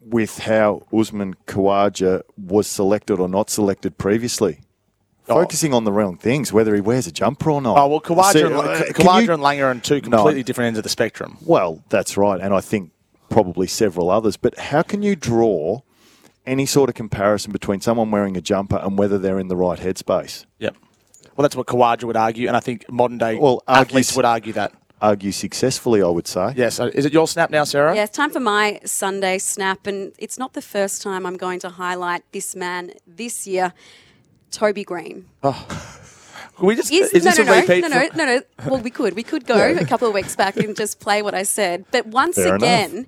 with 0.00 0.38
how 0.38 0.86
Usman 0.90 1.34
Khawaja 1.46 2.22
was 2.38 2.66
selected 2.66 3.20
or 3.20 3.28
not 3.28 3.50
selected 3.50 3.98
previously 3.98 4.60
focusing 5.26 5.74
on 5.74 5.84
the 5.84 5.92
wrong 5.92 6.16
things, 6.16 6.50
whether 6.50 6.74
he 6.74 6.80
wears 6.80 7.06
a 7.06 7.12
jumper 7.12 7.50
or 7.50 7.60
not. 7.60 7.76
Oh 7.76 7.88
well, 7.88 8.00
Khawaja, 8.00 8.32
See, 8.32 8.40
and, 8.40 8.54
uh, 8.54 8.84
can 8.94 9.22
you- 9.22 9.32
and 9.34 9.42
Langer 9.42 9.64
are 9.64 9.68
on 9.68 9.82
two 9.82 9.96
No. 9.96 10.16
completely 10.16 10.42
different 10.44 10.68
ends 10.68 10.78
of 10.78 10.82
the 10.82 10.88
spectrum. 10.88 11.36
Well, 11.44 11.84
that's 11.90 12.16
right, 12.16 12.40
and 12.40 12.54
I 12.54 12.62
think 12.62 12.92
probably 13.28 13.66
several 13.66 14.08
others. 14.08 14.38
But 14.38 14.58
how 14.58 14.80
can 14.80 15.02
you 15.02 15.14
draw 15.14 15.82
any 16.48 16.66
sort 16.66 16.88
of 16.90 16.94
comparison 16.96 17.52
between 17.52 17.80
someone 17.80 18.10
wearing 18.10 18.36
a 18.36 18.40
jumper 18.40 18.76
and 18.76 18.98
whether 18.98 19.18
they're 19.18 19.38
in 19.38 19.48
the 19.48 19.56
right 19.56 19.78
headspace? 19.78 20.44
Yep. 20.58 20.76
Well, 21.36 21.42
that's 21.42 21.54
what 21.54 21.66
Khawaja 21.66 22.04
would 22.04 22.16
argue, 22.16 22.48
and 22.48 22.56
I 22.56 22.60
think 22.60 22.90
modern 22.90 23.18
day 23.18 23.36
Well, 23.36 23.62
athletes 23.68 24.08
argues- 24.10 24.16
would 24.16 24.24
argue 24.24 24.52
that. 24.54 24.72
Argue 25.00 25.30
successfully, 25.30 26.02
I 26.02 26.08
would 26.08 26.26
say. 26.26 26.54
Yeah. 26.56 26.70
So 26.70 26.86
is 26.86 27.04
it 27.06 27.12
your 27.12 27.28
snap 27.28 27.50
now, 27.50 27.62
Sarah? 27.62 27.94
Yeah, 27.94 28.02
it's 28.02 28.16
time 28.16 28.30
for 28.30 28.40
my 28.40 28.80
Sunday 28.84 29.38
snap, 29.38 29.86
and 29.86 30.12
it's 30.18 30.36
not 30.38 30.54
the 30.54 30.60
first 30.62 31.02
time 31.02 31.24
I'm 31.24 31.36
going 31.36 31.60
to 31.60 31.68
highlight 31.68 32.24
this 32.32 32.56
man 32.56 32.90
this 33.06 33.46
year, 33.46 33.72
Toby 34.50 34.82
Green. 34.82 35.26
Oh. 35.44 35.66
Can 36.56 36.66
we 36.66 36.74
just 36.74 36.90
Is, 36.92 37.12
is 37.12 37.24
no, 37.24 37.30
this 37.30 37.38
no, 37.38 37.44
a 37.44 37.46
no, 37.46 37.60
repeat? 37.60 37.80
no, 37.82 37.86
no, 37.88 38.08
no, 38.16 38.24
no. 38.24 38.42
Well, 38.66 38.80
we 38.80 38.90
could, 38.90 39.14
we 39.14 39.22
could 39.22 39.46
go 39.46 39.54
a 39.80 39.84
couple 39.86 40.08
of 40.08 40.14
weeks 40.14 40.34
back 40.34 40.56
and 40.56 40.74
just 40.76 40.98
play 40.98 41.22
what 41.22 41.32
I 41.32 41.44
said, 41.44 41.84
but 41.92 42.06
once 42.08 42.34
Fair 42.34 42.56
again. 42.56 42.90
enough. 42.90 43.06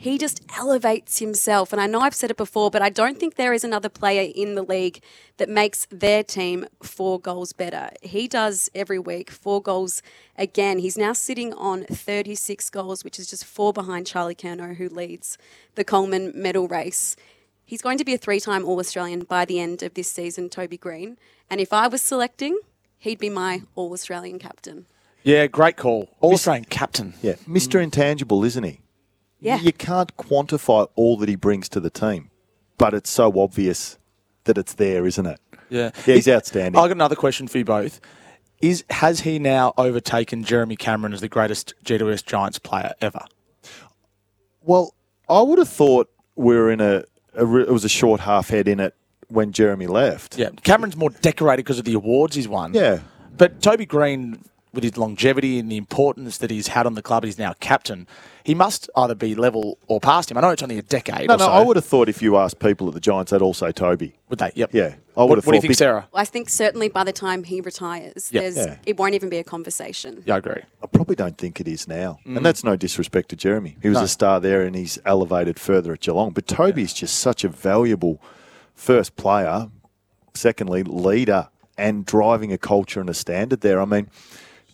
He 0.00 0.16
just 0.16 0.40
elevates 0.56 1.18
himself. 1.18 1.72
And 1.72 1.82
I 1.82 1.88
know 1.88 2.00
I've 2.00 2.14
said 2.14 2.30
it 2.30 2.36
before, 2.36 2.70
but 2.70 2.80
I 2.80 2.88
don't 2.88 3.18
think 3.18 3.34
there 3.34 3.52
is 3.52 3.64
another 3.64 3.88
player 3.88 4.30
in 4.32 4.54
the 4.54 4.62
league 4.62 5.02
that 5.38 5.48
makes 5.48 5.88
their 5.90 6.22
team 6.22 6.66
four 6.80 7.18
goals 7.18 7.52
better. 7.52 7.90
He 8.00 8.28
does 8.28 8.70
every 8.76 9.00
week, 9.00 9.28
four 9.28 9.60
goals 9.60 10.00
again. 10.36 10.78
He's 10.78 10.96
now 10.96 11.12
sitting 11.12 11.52
on 11.52 11.82
36 11.82 12.70
goals, 12.70 13.02
which 13.02 13.18
is 13.18 13.28
just 13.28 13.44
four 13.44 13.72
behind 13.72 14.06
Charlie 14.06 14.36
Curnow, 14.36 14.76
who 14.76 14.88
leads 14.88 15.36
the 15.74 15.82
Coleman 15.82 16.30
medal 16.32 16.68
race. 16.68 17.16
He's 17.64 17.82
going 17.82 17.98
to 17.98 18.04
be 18.04 18.14
a 18.14 18.18
three 18.18 18.38
time 18.38 18.64
All 18.64 18.78
Australian 18.78 19.24
by 19.24 19.44
the 19.44 19.58
end 19.58 19.82
of 19.82 19.94
this 19.94 20.10
season, 20.10 20.48
Toby 20.48 20.78
Green. 20.78 21.18
And 21.50 21.60
if 21.60 21.72
I 21.72 21.88
was 21.88 22.02
selecting, 22.02 22.60
he'd 22.98 23.18
be 23.18 23.30
my 23.30 23.62
All 23.74 23.92
Australian 23.92 24.38
captain. 24.38 24.86
Yeah, 25.24 25.48
great 25.48 25.76
call. 25.76 26.08
All 26.20 26.34
Australian 26.34 26.66
captain. 26.66 27.14
Yeah, 27.20 27.34
Mr. 27.48 27.82
Intangible, 27.82 28.44
isn't 28.44 28.62
he? 28.62 28.80
Yeah. 29.40 29.60
You 29.60 29.72
can't 29.72 30.16
quantify 30.16 30.88
all 30.96 31.16
that 31.18 31.28
he 31.28 31.36
brings 31.36 31.68
to 31.70 31.80
the 31.80 31.90
team, 31.90 32.30
but 32.76 32.94
it's 32.94 33.10
so 33.10 33.40
obvious 33.40 33.98
that 34.44 34.58
it's 34.58 34.74
there, 34.74 35.06
isn't 35.06 35.26
it? 35.26 35.40
Yeah, 35.70 35.90
Yeah, 36.06 36.14
he's 36.14 36.28
outstanding. 36.28 36.78
I've 36.80 36.88
got 36.88 36.96
another 36.96 37.16
question 37.16 37.46
for 37.46 37.58
you 37.58 37.64
both. 37.64 38.00
Is 38.60 38.84
has 38.90 39.20
he 39.20 39.38
now 39.38 39.72
overtaken 39.78 40.42
Jeremy 40.42 40.74
Cameron 40.76 41.12
as 41.12 41.20
the 41.20 41.28
greatest 41.28 41.74
GWS 41.84 42.24
Giants 42.24 42.58
player 42.58 42.92
ever? 43.00 43.20
Well, 44.62 44.94
I 45.28 45.42
would 45.42 45.58
have 45.58 45.68
thought 45.68 46.10
we 46.36 46.56
were 46.56 46.70
in 46.70 46.80
a, 46.80 47.04
a 47.34 47.46
re- 47.46 47.62
it 47.62 47.70
was 47.70 47.84
a 47.84 47.88
short 47.88 48.20
half 48.20 48.48
head 48.48 48.66
in 48.66 48.80
it 48.80 48.94
when 49.28 49.52
Jeremy 49.52 49.86
left. 49.86 50.38
Yeah, 50.38 50.50
Cameron's 50.64 50.96
more 50.96 51.10
decorated 51.10 51.58
because 51.64 51.78
of 51.78 51.84
the 51.84 51.94
awards 51.94 52.34
he's 52.34 52.48
won. 52.48 52.74
Yeah. 52.74 53.00
But 53.36 53.62
Toby 53.62 53.86
Green, 53.86 54.42
with 54.72 54.84
his 54.84 54.96
longevity 54.98 55.58
and 55.58 55.70
the 55.72 55.76
importance 55.76 56.38
that 56.38 56.50
he's 56.50 56.68
had 56.68 56.86
on 56.86 56.94
the 56.94 57.02
club, 57.02 57.24
he's 57.24 57.38
now 57.38 57.54
captain. 57.60 58.06
He 58.44 58.54
must 58.54 58.88
either 58.96 59.14
be 59.14 59.34
level 59.34 59.78
or 59.88 60.00
past 60.00 60.30
him. 60.30 60.38
I 60.38 60.40
know 60.40 60.50
it's 60.50 60.62
only 60.62 60.78
a 60.78 60.82
decade. 60.82 61.28
No, 61.28 61.34
or 61.34 61.38
no, 61.38 61.46
so. 61.46 61.52
I 61.52 61.62
would 61.62 61.76
have 61.76 61.84
thought 61.84 62.08
if 62.08 62.22
you 62.22 62.36
asked 62.36 62.58
people 62.60 62.88
at 62.88 62.94
the 62.94 63.00
Giants, 63.00 63.30
they'd 63.30 63.42
all 63.42 63.54
say 63.54 63.72
Toby. 63.72 64.14
Would 64.28 64.38
they? 64.38 64.52
Yep. 64.54 64.70
Yeah, 64.72 64.94
I 65.16 65.20
would 65.22 65.28
What, 65.30 65.38
have 65.38 65.46
what 65.46 65.52
do 65.52 65.56
you 65.56 65.60
think, 65.62 65.70
big- 65.70 65.76
Sarah? 65.78 66.08
I 66.14 66.24
think 66.24 66.48
certainly 66.48 66.88
by 66.88 67.04
the 67.04 67.12
time 67.12 67.44
he 67.44 67.60
retires, 67.60 68.30
Yeah. 68.32 68.42
there's, 68.42 68.56
Yeah. 68.56 68.76
it 68.86 68.98
won't 68.98 69.14
even 69.14 69.28
be 69.28 69.38
a 69.38 69.44
conversation. 69.44 70.22
Yeah, 70.26 70.34
I 70.36 70.38
agree. 70.38 70.62
I 70.82 70.86
probably 70.86 71.16
don't 71.16 71.36
think 71.36 71.60
it 71.60 71.68
is 71.68 71.86
now. 71.88 72.18
Mm. 72.26 72.38
And 72.38 72.46
that's 72.46 72.64
no 72.64 72.76
disrespect 72.76 73.28
to 73.30 73.36
Jeremy. 73.36 73.76
He 73.82 73.88
was 73.88 73.98
No. 73.98 74.04
a 74.04 74.08
star 74.08 74.40
there 74.40 74.62
and 74.62 74.74
he's 74.76 74.98
elevated 75.04 75.58
further 75.58 75.92
at 75.92 76.00
Geelong. 76.00 76.30
But 76.30 76.46
Toby's 76.46 76.92
just 76.92 77.18
such 77.18 77.44
a 77.44 77.48
valuable 77.48 78.20
first 78.74 79.16
player, 79.16 79.68
secondly, 80.34 80.82
leader, 80.84 81.48
and 81.76 82.04
driving 82.06 82.52
a 82.52 82.58
culture 82.58 83.00
and 83.00 83.08
a 83.10 83.14
standard 83.14 83.60
there. 83.60 83.80
I 83.80 83.84
mean, 83.84 84.08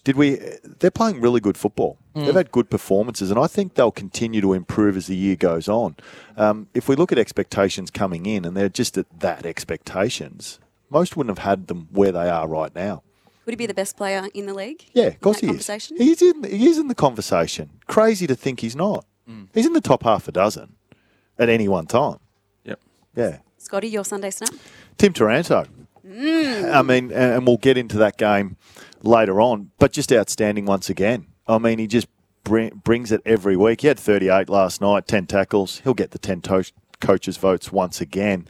did 0.05 0.17
we? 0.17 0.39
They're 0.79 0.91
playing 0.91 1.21
really 1.21 1.41
good 1.41 1.57
football. 1.57 1.99
Mm. 2.15 2.27
They've 2.27 2.35
had 2.35 2.53
good 2.53 2.71
performances, 2.71 3.31
and 3.31 3.41
I 3.41 3.47
think 3.47 3.75
they'll 3.75 3.91
continue 3.91 4.41
to 4.43 4.53
improve 4.53 4.97
as 4.97 5.07
the 5.07 5.17
year 5.17 5.35
goes 5.35 5.69
on. 5.69 5.97
Um, 6.37 6.69
if 6.75 6.89
we 6.89 6.95
look 6.95 7.11
at 7.11 7.19
expectations 7.19 7.91
coming 7.91 8.27
in, 8.27 8.45
and 8.45 8.57
they're 8.57 8.69
just 8.69 8.97
at 8.99 9.07
that 9.21 9.47
expectations, 9.47 10.61
most 10.91 11.17
wouldn't 11.17 11.37
have 11.37 11.45
had 11.45 11.67
them 11.67 11.89
where 11.91 12.13
they 12.13 12.29
are 12.29 12.47
right 12.47 12.75
now. 12.75 13.03
Would 13.47 13.53
he 13.53 13.57
be 13.57 13.67
the 13.67 13.75
best 13.75 13.97
player 13.97 14.29
in 14.33 14.47
the 14.47 14.55
league? 14.55 14.85
Yeah, 14.93 15.07
of 15.07 15.21
course 15.21 15.37
that 15.37 15.47
he 15.47 15.49
conversation? 15.49 15.97
is. 15.97 16.21
He's 16.21 16.23
in. 16.23 16.45
He 16.45 16.67
is 16.67 16.79
in 16.79 16.89
the 16.89 16.95
conversation. 16.95 17.71
Crazy 17.87 18.27
to 18.27 18.35
think 18.35 18.61
he's 18.61 18.77
not. 18.77 19.05
He's 19.55 19.65
in 19.65 19.73
the 19.73 19.81
top 19.81 20.03
half 20.03 20.29
a 20.29 20.33
dozen 20.33 20.77
at 21.39 21.49
any 21.49 21.67
one 21.67 21.87
time. 21.87 22.19
Yep. 22.65 22.81
Yeah. 23.17 23.39
Scotty, 23.57 23.89
your 23.89 24.05
Sunday 24.05 24.31
snap? 24.31 24.51
Tim 24.99 25.15
Taranto. 25.15 25.67
I 26.07 26.83
mean, 26.83 27.11
and 27.11 27.13
and 27.13 27.47
we'll 27.47 27.57
get 27.57 27.79
into 27.79 27.97
that 27.99 28.19
game 28.19 28.59
later 29.07 29.41
on, 29.41 29.71
but 29.79 29.93
just 29.93 30.13
outstanding 30.13 30.67
once 30.67 30.91
again. 30.91 31.27
I 31.47 31.59
mean, 31.59 31.79
he 31.79 31.87
just 31.87 32.09
bring, 32.43 32.81
brings 32.85 33.13
it 33.13 33.23
every 33.25 33.57
week. 33.57 33.81
He 33.83 33.89
had 33.89 33.99
38 33.99 34.49
last 34.49 34.81
night, 34.81 35.07
10 35.07 35.27
tackles. 35.27 35.81
He'll 35.85 35.95
get 35.95 36.13
the 36.13 36.19
10 36.19 36.41
to- 36.43 36.73
coaches' 37.01 37.37
votes 37.37 37.73
once 37.73 38.01
again. 38.01 38.47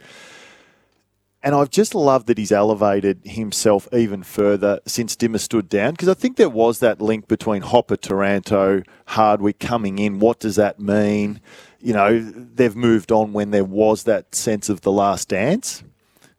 And 1.45 1.53
I've 1.53 1.69
just 1.69 1.93
loved 1.93 2.25
that 2.25 2.39
he's 2.39 2.51
elevated 2.51 3.21
himself 3.23 3.87
even 3.93 4.23
further 4.23 4.79
since 4.87 5.15
Dimma 5.15 5.39
stood 5.39 5.69
down 5.69 5.91
because 5.91 6.09
I 6.09 6.15
think 6.15 6.37
there 6.37 6.49
was 6.49 6.79
that 6.79 6.99
link 6.99 7.27
between 7.27 7.61
Hopper, 7.61 7.97
Taranto, 7.97 8.81
Hardwick 9.05 9.59
coming 9.59 9.99
in. 9.99 10.17
What 10.17 10.39
does 10.39 10.55
that 10.55 10.79
mean? 10.79 11.39
You 11.79 11.93
know, 11.93 12.19
they've 12.19 12.75
moved 12.75 13.11
on 13.11 13.31
when 13.31 13.51
there 13.51 13.63
was 13.63 14.05
that 14.05 14.33
sense 14.33 14.69
of 14.69 14.81
the 14.81 14.91
last 14.91 15.29
dance. 15.29 15.83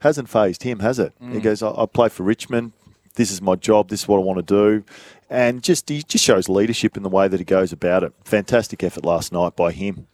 Hasn't 0.00 0.28
phased 0.28 0.64
him, 0.64 0.80
has 0.80 0.98
it? 0.98 1.12
He 1.20 1.26
mm. 1.26 1.42
goes, 1.42 1.62
I, 1.62 1.70
I 1.70 1.86
play 1.86 2.08
for 2.08 2.24
Richmond. 2.24 2.72
This 3.16 3.30
is 3.30 3.42
my 3.42 3.56
job. 3.56 3.88
This 3.88 4.02
is 4.02 4.08
what 4.08 4.18
I 4.18 4.20
want 4.20 4.38
to 4.46 4.54
do. 4.54 4.84
And 5.28 5.62
just 5.62 5.88
he 5.88 6.02
just 6.02 6.24
shows 6.24 6.48
leadership 6.48 6.96
in 6.96 7.02
the 7.02 7.08
way 7.08 7.26
that 7.28 7.40
he 7.40 7.44
goes 7.44 7.72
about 7.72 8.04
it. 8.04 8.12
Fantastic 8.24 8.84
effort 8.84 9.04
last 9.04 9.32
night 9.32 9.56
by 9.56 9.72
him. 9.72 10.06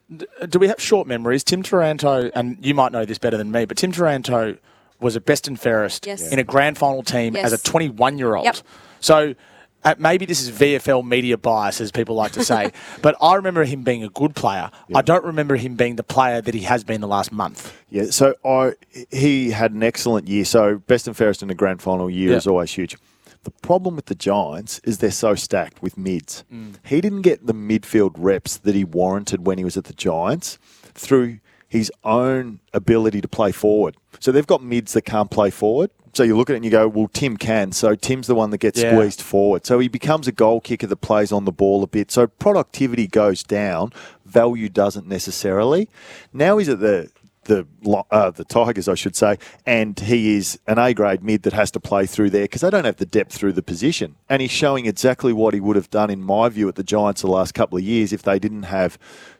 Do 0.48 0.58
we 0.58 0.68
have 0.68 0.80
short 0.80 1.06
memories? 1.06 1.44
Tim 1.44 1.62
Taranto, 1.62 2.30
and 2.34 2.56
you 2.62 2.74
might 2.74 2.92
know 2.92 3.04
this 3.04 3.18
better 3.18 3.36
than 3.36 3.50
me, 3.52 3.64
but 3.66 3.76
Tim 3.76 3.92
Taranto 3.92 4.56
was 5.00 5.16
a 5.16 5.20
best 5.20 5.48
and 5.48 5.58
fairest 5.60 6.06
Yes. 6.06 6.32
in 6.32 6.38
a 6.38 6.44
grand 6.44 6.78
final 6.78 7.02
team 7.02 7.34
Yes. 7.34 7.46
as 7.46 7.52
a 7.52 7.62
21 7.62 8.18
year 8.18 8.34
old. 8.36 8.44
Yep. 8.46 8.56
So 9.00 9.34
uh, 9.84 9.94
maybe 9.98 10.26
this 10.26 10.40
is 10.42 10.50
VFL 10.50 11.04
media 11.04 11.36
bias, 11.36 11.80
as 11.80 11.90
people 11.90 12.14
like 12.14 12.32
to 12.32 12.44
say, 12.44 12.72
but 13.02 13.16
I 13.20 13.34
remember 13.34 13.64
him 13.64 13.82
being 13.82 14.04
a 14.04 14.08
good 14.08 14.34
player. 14.34 14.70
I 14.94 15.02
don't 15.02 15.24
remember 15.24 15.56
him 15.56 15.74
being 15.76 15.96
the 15.96 16.02
player 16.04 16.40
that 16.40 16.54
he 16.54 16.60
has 16.62 16.84
been 16.84 17.00
the 17.00 17.08
last 17.08 17.32
month. 17.32 17.74
Yeah, 17.90 18.06
so 18.10 18.34
I 18.44 18.74
he 19.10 19.50
had 19.50 19.72
an 19.72 19.82
excellent 19.82 20.28
year. 20.28 20.44
So 20.44 20.78
best 20.78 21.06
and 21.06 21.16
fairest 21.16 21.42
in 21.42 21.48
the 21.48 21.54
grand 21.54 21.82
final 21.82 22.08
year 22.08 22.30
Yeah. 22.30 22.36
is 22.36 22.46
always 22.46 22.72
huge. 22.72 22.96
The 23.44 23.50
problem 23.50 23.96
with 23.96 24.06
the 24.06 24.14
Giants 24.14 24.80
is 24.84 24.98
they're 24.98 25.10
so 25.10 25.34
stacked 25.34 25.82
with 25.82 25.98
mids. 25.98 26.44
Mm. 26.52 26.74
He 26.84 27.00
didn't 27.00 27.22
get 27.22 27.44
the 27.44 27.54
midfield 27.54 28.12
reps 28.16 28.56
that 28.58 28.76
he 28.76 28.84
warranted 28.84 29.46
when 29.46 29.58
he 29.58 29.64
was 29.64 29.76
at 29.76 29.84
the 29.84 29.92
Giants 29.94 30.58
through 30.94 31.38
his 31.68 31.90
own 32.04 32.60
ability 32.72 33.20
to 33.20 33.26
play 33.26 33.50
forward. 33.50 33.96
So 34.20 34.30
they've 34.30 34.46
got 34.46 34.62
mids 34.62 34.92
that 34.92 35.02
can't 35.02 35.30
play 35.30 35.50
forward. 35.50 35.90
So 36.14 36.22
you 36.22 36.36
look 36.36 36.50
at 36.50 36.54
it 36.54 36.56
and 36.56 36.64
you 36.64 36.70
go, 36.70 36.86
well, 36.88 37.08
Tim 37.12 37.36
can. 37.36 37.72
So 37.72 37.94
Tim's 37.94 38.26
the 38.26 38.34
one 38.34 38.50
that 38.50 38.58
gets 38.58 38.80
Yeah. 38.80 38.92
squeezed 38.92 39.22
forward. 39.22 39.64
So 39.64 39.78
he 39.78 39.88
becomes 39.88 40.28
a 40.28 40.32
goal 40.32 40.60
kicker 40.60 40.86
that 40.86 40.96
plays 40.96 41.32
on 41.32 41.44
the 41.46 41.52
ball 41.52 41.82
a 41.82 41.86
bit. 41.86 42.10
So 42.10 42.26
productivity 42.26 43.06
goes 43.06 43.42
down, 43.42 43.92
value 44.26 44.68
doesn't 44.68 45.06
necessarily. 45.06 45.88
Now 46.32 46.58
he's 46.58 46.68
at 46.68 46.80
the 46.80 47.10
the 47.44 47.66
uh, 48.10 48.30
the 48.30 48.44
Tigers, 48.44 48.88
I 48.88 48.94
should 48.94 49.16
say, 49.16 49.38
and 49.66 49.98
he 49.98 50.36
is 50.36 50.58
an 50.66 50.78
A 50.78 50.94
grade 50.94 51.22
mid 51.22 51.42
that 51.42 51.52
has 51.52 51.70
to 51.72 51.80
play 51.80 52.06
through 52.06 52.30
there 52.30 52.44
because 52.44 52.60
they 52.60 52.70
don't 52.70 52.84
have 52.84 52.96
the 52.96 53.06
depth 53.06 53.32
through 53.32 53.52
the 53.52 53.62
position. 53.62 54.16
And 54.28 54.40
he's 54.42 54.50
showing 54.50 54.86
exactly 54.86 55.32
what 55.32 55.54
he 55.54 55.60
would 55.60 55.76
have 55.76 55.90
done, 55.90 56.10
in 56.10 56.22
my 56.22 56.48
view, 56.48 56.68
at 56.68 56.76
the 56.76 56.84
Giants 56.84 57.22
the 57.22 57.28
last 57.28 57.54
couple 57.54 57.78
of 57.78 57.84
years 57.84 58.12
if 58.12 58.22
they 58.22 58.38
didn't 58.38 58.64
have 58.64 58.98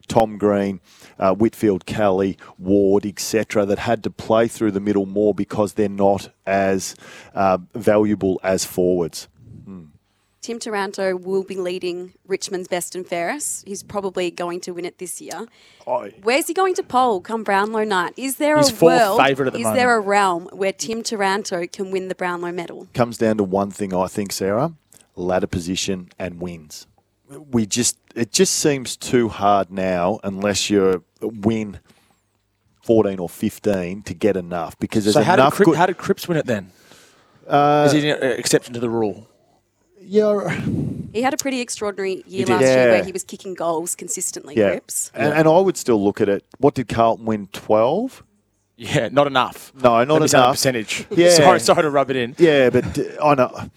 Tom 0.09 0.37
Green, 0.37 0.81
uh, 1.19 1.35
Whitfield, 1.35 1.87
Kelly, 1.87 2.37
Ward, 2.59 3.07
etc., 3.07 3.65
that 3.67 3.79
had 3.79 4.03
to 4.05 4.11
play 4.11 4.49
through 4.49 4.73
the 4.73 4.81
middle 4.81 5.07
more 5.07 5.35
because 5.35 5.75
they're 5.75 5.89
not 5.89 6.31
as 6.47 6.97
uh, 7.35 7.59
valuable 7.75 8.41
as 8.43 8.65
forwards. 8.65 9.29
Tim 10.43 10.59
Taranto 10.59 11.15
will 11.17 11.45
be 11.45 11.55
leading 11.55 12.15
Richmond's 12.27 12.67
best 12.67 12.97
and 12.97 13.07
fairest. 13.07 13.67
He's 13.67 13.85
probably 13.85 14.29
going 14.33 14.61
to 14.63 14.73
win 14.73 14.85
it 14.85 14.99
this 14.99 15.21
year. 15.21 15.47
Where's 16.23 16.49
he 16.49 16.53
going 16.55 16.75
to 16.75 16.83
poll 16.83 17.21
come 17.21 17.45
Brownlow 17.45 17.85
night? 17.85 18.15
Is 18.17 18.37
there 18.37 18.57
He's 18.59 18.73
a 18.83 18.85
world? 18.85 19.21
favourite 19.25 19.47
at 19.47 19.53
the 19.53 19.61
is 19.61 19.65
moment. 19.65 19.79
there 19.79 19.95
a 19.97 20.01
realm 20.01 20.49
where 20.53 20.73
Tim 20.73 21.05
Taranto 21.05 21.69
can 21.69 21.93
win 21.93 22.09
the 22.09 22.17
Brownlow 22.17 22.51
medal? 22.51 22.89
comes 22.93 23.19
down 23.19 23.37
to 23.39 23.45
one 23.45 23.71
thing, 23.71 23.95
I 23.95 24.09
think, 24.09 24.33
Sarah: 24.33 24.73
ladder 25.15 25.47
position 25.47 26.11
and 26.19 26.41
wins. 26.41 26.89
We 27.51 27.65
just 27.65 27.97
it 28.17 28.33
just 28.33 28.55
seems 28.55 28.97
too 28.97 29.29
hard 29.29 29.71
now, 29.71 30.19
unless 30.25 30.69
you 30.71 31.05
win 31.21 31.79
fourteen 32.83 33.21
or 33.21 33.29
fifteen 33.29 34.03
to 34.03 34.13
get 34.13 34.37
enough 34.37 34.77
because 34.81 35.05
there's 35.05 35.15
so 35.15 35.23
how 35.23 35.37
did, 35.37 35.43
enough. 35.43 35.55
Crip, 35.55 35.67
good, 35.67 35.77
how 35.77 35.87
did 35.87 35.99
Cripps 35.99 36.27
win 36.27 36.37
it 36.37 36.47
then? 36.47 36.73
uh, 37.47 37.85
Is 37.87 37.93
he 37.93 38.11
an 38.11 38.21
exception 38.23 38.75
to 38.75 38.81
the 38.81 38.91
rule? 38.91 39.29
Yeah, 40.05 40.51
He 41.13 41.23
had 41.23 41.35
a 41.35 41.37
pretty 41.37 41.61
extraordinary 41.61 42.23
year 42.27 42.47
did. 42.47 42.53
last 42.53 42.63
year 42.63 42.89
where 42.91 43.05
he 43.05 43.13
was 43.13 43.25
kicking 43.25 43.55
goals 43.55 43.95
consistently, 43.95 44.55
yeah. 44.57 44.71
Cripps. 44.71 45.11
And, 45.15 45.33
and 45.33 45.49
I 45.49 45.59
would 45.59 45.77
still 45.77 46.03
look 46.03 46.21
at 46.21 46.29
it. 46.29 46.45
What 46.59 46.75
did 46.75 46.89
Carlton 46.89 47.25
win? 47.27 47.49
Twelve. 47.53 48.23
Yeah, 48.77 49.09
not 49.11 49.27
enough. 49.27 49.73
No, 49.75 50.03
not 50.05 50.09
Let 50.15 50.23
me 50.23 50.29
say 50.29 50.39
the 50.39 50.43
enough. 50.45 50.55
percentage. 50.55 51.07
Yeah. 51.11 51.31
sorry, 51.31 51.61
sorry 51.61 51.83
to 51.83 51.91
rub 51.91 52.11
it 52.11 52.17
in. 52.17 52.35
Yeah, 52.39 52.71
but 52.71 52.99
uh, 52.99 53.03
I 53.25 53.35
know. 53.35 53.71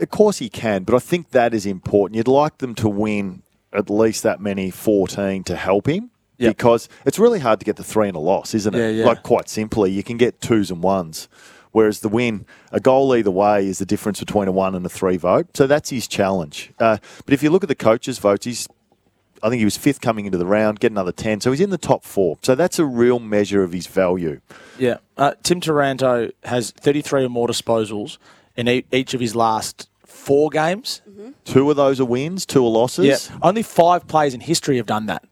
Of 0.00 0.10
course 0.10 0.38
he 0.38 0.48
can, 0.48 0.84
but 0.84 0.94
I 0.94 1.00
think 1.00 1.30
that 1.30 1.52
is 1.52 1.66
important. 1.66 2.16
You'd 2.16 2.28
like 2.28 2.58
them 2.58 2.74
to 2.76 2.88
win 2.88 3.42
at 3.72 3.90
least 3.90 4.22
that 4.22 4.40
many 4.40 4.70
14 4.70 5.42
to 5.44 5.56
help 5.56 5.88
him. 5.88 6.10
Yep. 6.38 6.56
Because 6.56 6.88
it's 7.04 7.18
really 7.18 7.40
hard 7.40 7.58
to 7.58 7.64
get 7.66 7.74
the 7.76 7.82
three 7.82 8.06
and 8.06 8.16
a 8.16 8.20
loss, 8.20 8.54
isn't 8.54 8.72
it? 8.72 8.78
Yeah, 8.78 8.88
yeah. 8.90 9.04
Like 9.04 9.24
quite 9.24 9.48
simply, 9.48 9.90
you 9.90 10.04
can 10.04 10.16
get 10.16 10.40
twos 10.40 10.70
and 10.70 10.80
ones. 10.84 11.28
Whereas 11.72 12.00
the 12.00 12.08
win, 12.08 12.46
a 12.72 12.80
goal 12.80 13.14
either 13.14 13.30
way 13.30 13.66
is 13.66 13.78
the 13.78 13.86
difference 13.86 14.20
between 14.20 14.48
a 14.48 14.52
one 14.52 14.74
and 14.74 14.84
a 14.84 14.88
three 14.88 15.16
vote. 15.16 15.56
So 15.56 15.66
that's 15.66 15.90
his 15.90 16.08
challenge. 16.08 16.72
Uh, 16.78 16.98
but 17.24 17.34
if 17.34 17.42
you 17.42 17.50
look 17.50 17.62
at 17.62 17.68
the 17.68 17.74
coaches' 17.74 18.18
votes, 18.18 18.46
he's 18.46 18.68
I 19.42 19.48
think 19.48 19.60
he 19.60 19.64
was 19.64 19.76
fifth 19.76 20.00
coming 20.00 20.26
into 20.26 20.38
the 20.38 20.46
round, 20.46 20.80
get 20.80 20.90
another 20.90 21.12
10. 21.12 21.40
So 21.40 21.52
he's 21.52 21.60
in 21.60 21.70
the 21.70 21.78
top 21.78 22.04
four. 22.04 22.38
So 22.42 22.54
that's 22.54 22.78
a 22.78 22.84
real 22.84 23.18
measure 23.20 23.62
of 23.62 23.72
his 23.72 23.86
value. 23.86 24.40
Yeah. 24.78 24.96
Uh, 25.16 25.34
Tim 25.42 25.60
Taranto 25.60 26.30
has 26.44 26.72
33 26.72 27.24
or 27.24 27.28
more 27.28 27.46
disposals 27.46 28.18
in 28.56 28.68
e- 28.68 28.84
each 28.90 29.14
of 29.14 29.20
his 29.20 29.36
last 29.36 29.88
four 30.04 30.50
games. 30.50 31.02
Two 31.44 31.70
of 31.70 31.76
those 31.76 32.00
are 32.00 32.04
wins, 32.04 32.44
two 32.44 32.64
are 32.64 32.68
losses. 32.68 33.06
Yeah. 33.30 33.38
Only 33.42 33.62
five 33.62 34.06
players 34.08 34.34
in 34.34 34.40
history 34.40 34.76
have 34.76 34.86
done 34.86 35.06
that. 35.06 35.24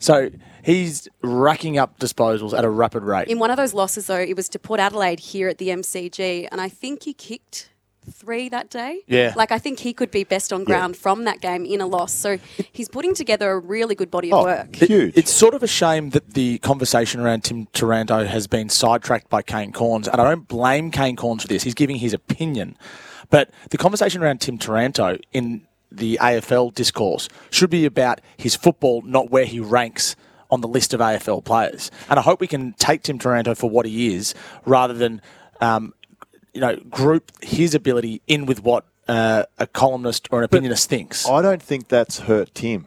So 0.00 0.30
he's 0.62 1.08
racking 1.22 1.78
up 1.78 1.98
disposals 1.98 2.56
at 2.56 2.64
a 2.64 2.70
rapid 2.70 3.02
rate. 3.02 3.28
In 3.28 3.38
one 3.38 3.50
of 3.50 3.56
those 3.56 3.74
losses, 3.74 4.06
though, 4.06 4.16
it 4.18 4.36
was 4.36 4.48
to 4.50 4.58
Port 4.58 4.80
Adelaide 4.80 5.20
here 5.20 5.48
at 5.48 5.58
the 5.58 5.68
MCG, 5.68 6.48
and 6.50 6.60
I 6.60 6.68
think 6.68 7.02
he 7.04 7.12
kicked 7.14 7.68
three 8.10 8.48
that 8.48 8.68
day. 8.68 9.02
Yeah. 9.06 9.32
Like, 9.36 9.52
I 9.52 9.58
think 9.58 9.78
he 9.78 9.92
could 9.92 10.10
be 10.10 10.24
best 10.24 10.52
on 10.52 10.64
ground 10.64 10.96
from 10.96 11.22
that 11.24 11.40
game 11.40 11.64
in 11.64 11.80
a 11.80 11.86
loss. 11.86 12.12
So 12.12 12.38
he's 12.72 12.88
putting 12.88 13.14
together 13.14 13.52
a 13.52 13.58
really 13.60 13.94
good 13.94 14.10
body 14.10 14.32
of 14.32 14.40
Oh, 14.40 14.44
work. 14.44 14.74
huge. 14.74 15.16
It's 15.16 15.30
sort 15.32 15.54
of 15.54 15.62
a 15.62 15.68
shame 15.68 16.10
that 16.10 16.34
the 16.34 16.58
conversation 16.58 17.20
around 17.20 17.44
Tim 17.44 17.66
Taranto 17.72 18.24
has 18.24 18.48
been 18.48 18.68
sidetracked 18.70 19.28
by 19.30 19.42
Kane 19.42 19.72
Cornes, 19.72 20.08
and 20.08 20.20
I 20.20 20.24
don't 20.28 20.48
blame 20.48 20.90
Kane 20.90 21.14
Cornes 21.16 21.42
for 21.42 21.48
this. 21.48 21.62
He's 21.62 21.74
giving 21.74 21.96
his 21.96 22.12
opinion. 22.12 22.76
But 23.30 23.50
the 23.70 23.78
conversation 23.78 24.20
around 24.20 24.40
Tim 24.40 24.58
Taranto 24.58 25.18
in 25.32 25.66
the 25.92 26.18
AFL 26.20 26.74
discourse 26.74 27.28
should 27.50 27.70
be 27.70 27.84
about 27.84 28.20
his 28.36 28.56
football, 28.56 29.02
not 29.02 29.30
where 29.30 29.44
he 29.44 29.60
ranks 29.60 30.16
on 30.52 30.60
the 30.60 30.68
list 30.68 30.94
of 30.94 31.00
AFL 31.00 31.42
players. 31.42 31.90
And 32.08 32.18
I 32.18 32.22
hope 32.22 32.40
we 32.40 32.46
can 32.46 32.74
take 32.74 33.02
Tim 33.02 33.18
Taranto 33.18 33.56
for 33.56 33.68
what 33.68 33.86
he 33.86 34.14
is, 34.14 34.34
rather 34.66 34.94
than, 34.94 35.20
um, 35.60 35.94
you 36.52 36.60
know, 36.60 36.76
group 36.90 37.32
his 37.42 37.74
ability 37.74 38.20
in 38.28 38.46
with 38.46 38.62
what 38.62 38.84
uh, 39.08 39.44
a 39.58 39.66
columnist 39.66 40.28
or 40.30 40.42
an 40.42 40.48
opinionist 40.48 40.86
thinks. 40.86 41.26
I 41.28 41.42
don't 41.42 41.62
think 41.62 41.88
that's 41.88 42.20
hurt 42.20 42.54
Tim 42.54 42.86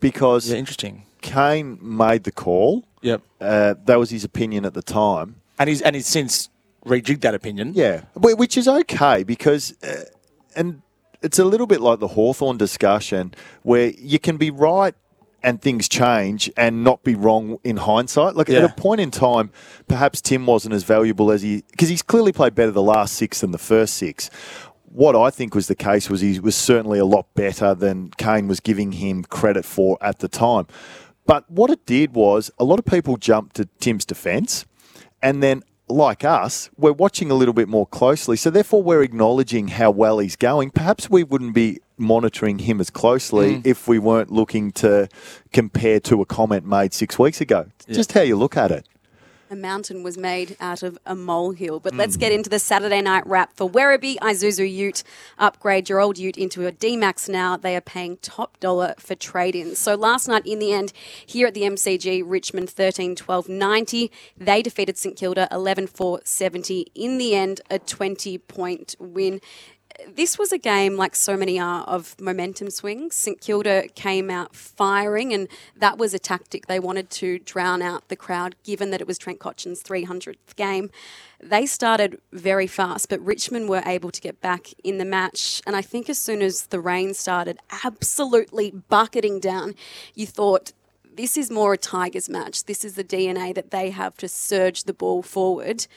because 0.00 0.50
Yeah, 0.50 0.56
interesting. 0.56 1.04
Kane 1.20 1.78
made 1.82 2.24
the 2.24 2.32
call. 2.32 2.84
Yep. 3.02 3.22
Uh, 3.40 3.74
that 3.84 3.98
was 3.98 4.10
his 4.10 4.24
opinion 4.24 4.64
at 4.64 4.74
the 4.74 4.82
time. 4.82 5.36
And 5.58 5.68
he's 5.68 5.82
and 5.82 5.94
he's 5.94 6.06
since 6.06 6.48
rejigged 6.86 7.20
that 7.20 7.34
opinion. 7.34 7.72
Yeah, 7.74 8.02
which 8.14 8.56
is 8.56 8.66
okay 8.66 9.24
because, 9.24 9.74
uh, 9.82 10.04
and 10.56 10.82
it's 11.20 11.38
a 11.38 11.44
little 11.44 11.66
bit 11.66 11.80
like 11.80 11.98
the 11.98 12.08
Hawthorn 12.08 12.56
discussion 12.56 13.34
where 13.62 13.92
you 13.98 14.18
can 14.18 14.36
be 14.36 14.50
right 14.50 14.94
and 15.42 15.62
things 15.62 15.88
change 15.88 16.50
and 16.56 16.82
not 16.82 17.02
be 17.04 17.14
wrong 17.14 17.58
in 17.64 17.76
hindsight. 17.76 18.34
Like 18.34 18.50
at 18.50 18.64
a 18.64 18.68
point 18.68 19.00
in 19.00 19.10
time, 19.10 19.50
perhaps 19.86 20.20
Tim 20.20 20.46
wasn't 20.46 20.74
as 20.74 20.82
valuable 20.82 21.30
as 21.30 21.42
he 21.42 21.62
because 21.70 21.88
he's 21.88 22.02
clearly 22.02 22.32
played 22.32 22.54
better 22.54 22.70
the 22.70 22.82
last 22.82 23.14
six 23.14 23.40
than 23.40 23.52
the 23.52 23.58
first 23.58 23.94
six. 23.94 24.30
What 24.90 25.14
I 25.14 25.30
think 25.30 25.54
was 25.54 25.68
the 25.68 25.74
case 25.74 26.08
was 26.08 26.20
he 26.20 26.40
was 26.40 26.56
certainly 26.56 26.98
a 26.98 27.04
lot 27.04 27.32
better 27.34 27.74
than 27.74 28.10
Kane 28.16 28.48
was 28.48 28.58
giving 28.58 28.92
him 28.92 29.22
credit 29.22 29.64
for 29.64 29.98
at 30.00 30.20
the 30.20 30.28
time. 30.28 30.66
But 31.26 31.48
what 31.50 31.70
it 31.70 31.84
did 31.84 32.14
was 32.14 32.50
a 32.58 32.64
lot 32.64 32.78
of 32.78 32.86
people 32.86 33.18
jumped 33.18 33.56
to 33.56 33.68
Tim's 33.80 34.06
defence, 34.06 34.64
and 35.22 35.42
then 35.42 35.62
like 35.88 36.24
us, 36.24 36.70
we're 36.76 36.92
watching 36.92 37.30
a 37.30 37.34
little 37.34 37.54
bit 37.54 37.68
more 37.68 37.86
closely. 37.86 38.36
So 38.36 38.50
therefore, 38.50 38.82
we're 38.82 39.02
acknowledging 39.02 39.68
how 39.68 39.90
well 39.90 40.18
he's 40.18 40.36
going. 40.36 40.70
Perhaps 40.70 41.10
we 41.10 41.22
wouldn't 41.24 41.54
be 41.54 41.80
monitoring 41.98 42.60
him 42.60 42.80
as 42.80 42.90
closely 42.90 43.60
if 43.64 43.88
we 43.88 43.98
weren't 43.98 44.30
looking 44.30 44.70
to 44.72 45.08
compare 45.52 46.00
to 46.00 46.20
a 46.22 46.26
comment 46.26 46.64
made 46.66 46.92
six 46.94 47.18
weeks 47.18 47.40
ago. 47.40 47.66
It's 47.86 47.96
Just 47.96 48.12
how 48.12 48.22
you 48.22 48.36
look 48.36 48.56
at 48.56 48.70
it. 48.70 48.86
A 49.50 49.56
mountain 49.56 50.02
was 50.02 50.18
made 50.18 50.58
out 50.60 50.82
of 50.82 50.98
a 51.06 51.14
molehill. 51.14 51.80
But 51.80 51.94
Mm. 51.94 51.98
let's 52.00 52.18
get 52.18 52.32
into 52.32 52.50
the 52.50 52.58
Saturday 52.58 53.00
night 53.00 53.26
wrap 53.26 53.56
for 53.56 53.66
Werribee 53.66 54.16
Isuzu 54.18 54.70
Ute. 54.70 55.02
Upgrade 55.38 55.88
your 55.88 56.00
old 56.00 56.18
Ute 56.18 56.36
into 56.36 56.66
a 56.66 56.70
D-Max 56.70 57.30
now. 57.30 57.56
They 57.56 57.74
are 57.74 57.80
paying 57.80 58.18
top 58.20 58.60
dollar 58.60 58.94
for 58.98 59.14
trade-ins. 59.14 59.78
So 59.78 59.94
last 59.94 60.28
night 60.28 60.44
in 60.44 60.58
the 60.58 60.74
end, 60.74 60.92
here 61.24 61.46
at 61.46 61.54
the 61.54 61.62
MCG, 61.62 62.22
Richmond 62.22 62.68
13-12-90. 62.68 64.10
They 64.36 64.60
defeated 64.60 64.98
St 64.98 65.16
Kilda 65.16 65.48
11-4-70. 65.50 66.84
In 66.94 67.16
the 67.16 67.34
end, 67.34 67.62
a 67.70 67.78
20-point 67.78 68.96
win 68.98 69.40
this 70.06 70.38
was 70.38 70.52
a 70.52 70.58
game, 70.58 70.96
like 70.96 71.16
so 71.16 71.36
many 71.36 71.58
are, 71.58 71.82
of 71.82 72.18
momentum 72.20 72.70
swings. 72.70 73.16
St 73.16 73.40
Kilda 73.40 73.88
came 73.94 74.30
out 74.30 74.54
firing, 74.54 75.32
and 75.32 75.48
that 75.76 75.98
was 75.98 76.14
a 76.14 76.18
tactic 76.18 76.66
they 76.66 76.78
wanted 76.78 77.10
to 77.10 77.38
drown 77.40 77.82
out 77.82 78.08
the 78.08 78.16
crowd, 78.16 78.54
given 78.62 78.90
that 78.90 79.00
it 79.00 79.06
was 79.06 79.18
Trent 79.18 79.40
Cotchin's 79.40 79.82
300th 79.82 80.56
game. 80.56 80.90
They 81.40 81.66
started 81.66 82.20
very 82.32 82.66
fast, 82.66 83.08
but 83.08 83.20
Richmond 83.24 83.68
were 83.68 83.82
able 83.84 84.10
to 84.10 84.20
get 84.20 84.40
back 84.40 84.68
in 84.84 84.98
the 84.98 85.04
match. 85.04 85.62
And 85.66 85.74
I 85.74 85.82
think 85.82 86.08
as 86.08 86.18
soon 86.18 86.42
as 86.42 86.66
the 86.66 86.80
rain 86.80 87.14
started 87.14 87.58
absolutely 87.84 88.70
bucketing 88.70 89.40
down, 89.40 89.74
you 90.14 90.26
thought, 90.26 90.72
this 91.12 91.36
is 91.36 91.50
more 91.50 91.72
a 91.72 91.78
Tigers 91.78 92.28
match. 92.28 92.64
This 92.64 92.84
is 92.84 92.94
the 92.94 93.02
DNA 93.02 93.52
that 93.54 93.72
they 93.72 93.90
have 93.90 94.16
to 94.18 94.28
surge 94.28 94.84
the 94.84 94.94
ball 94.94 95.22
forward. 95.22 95.88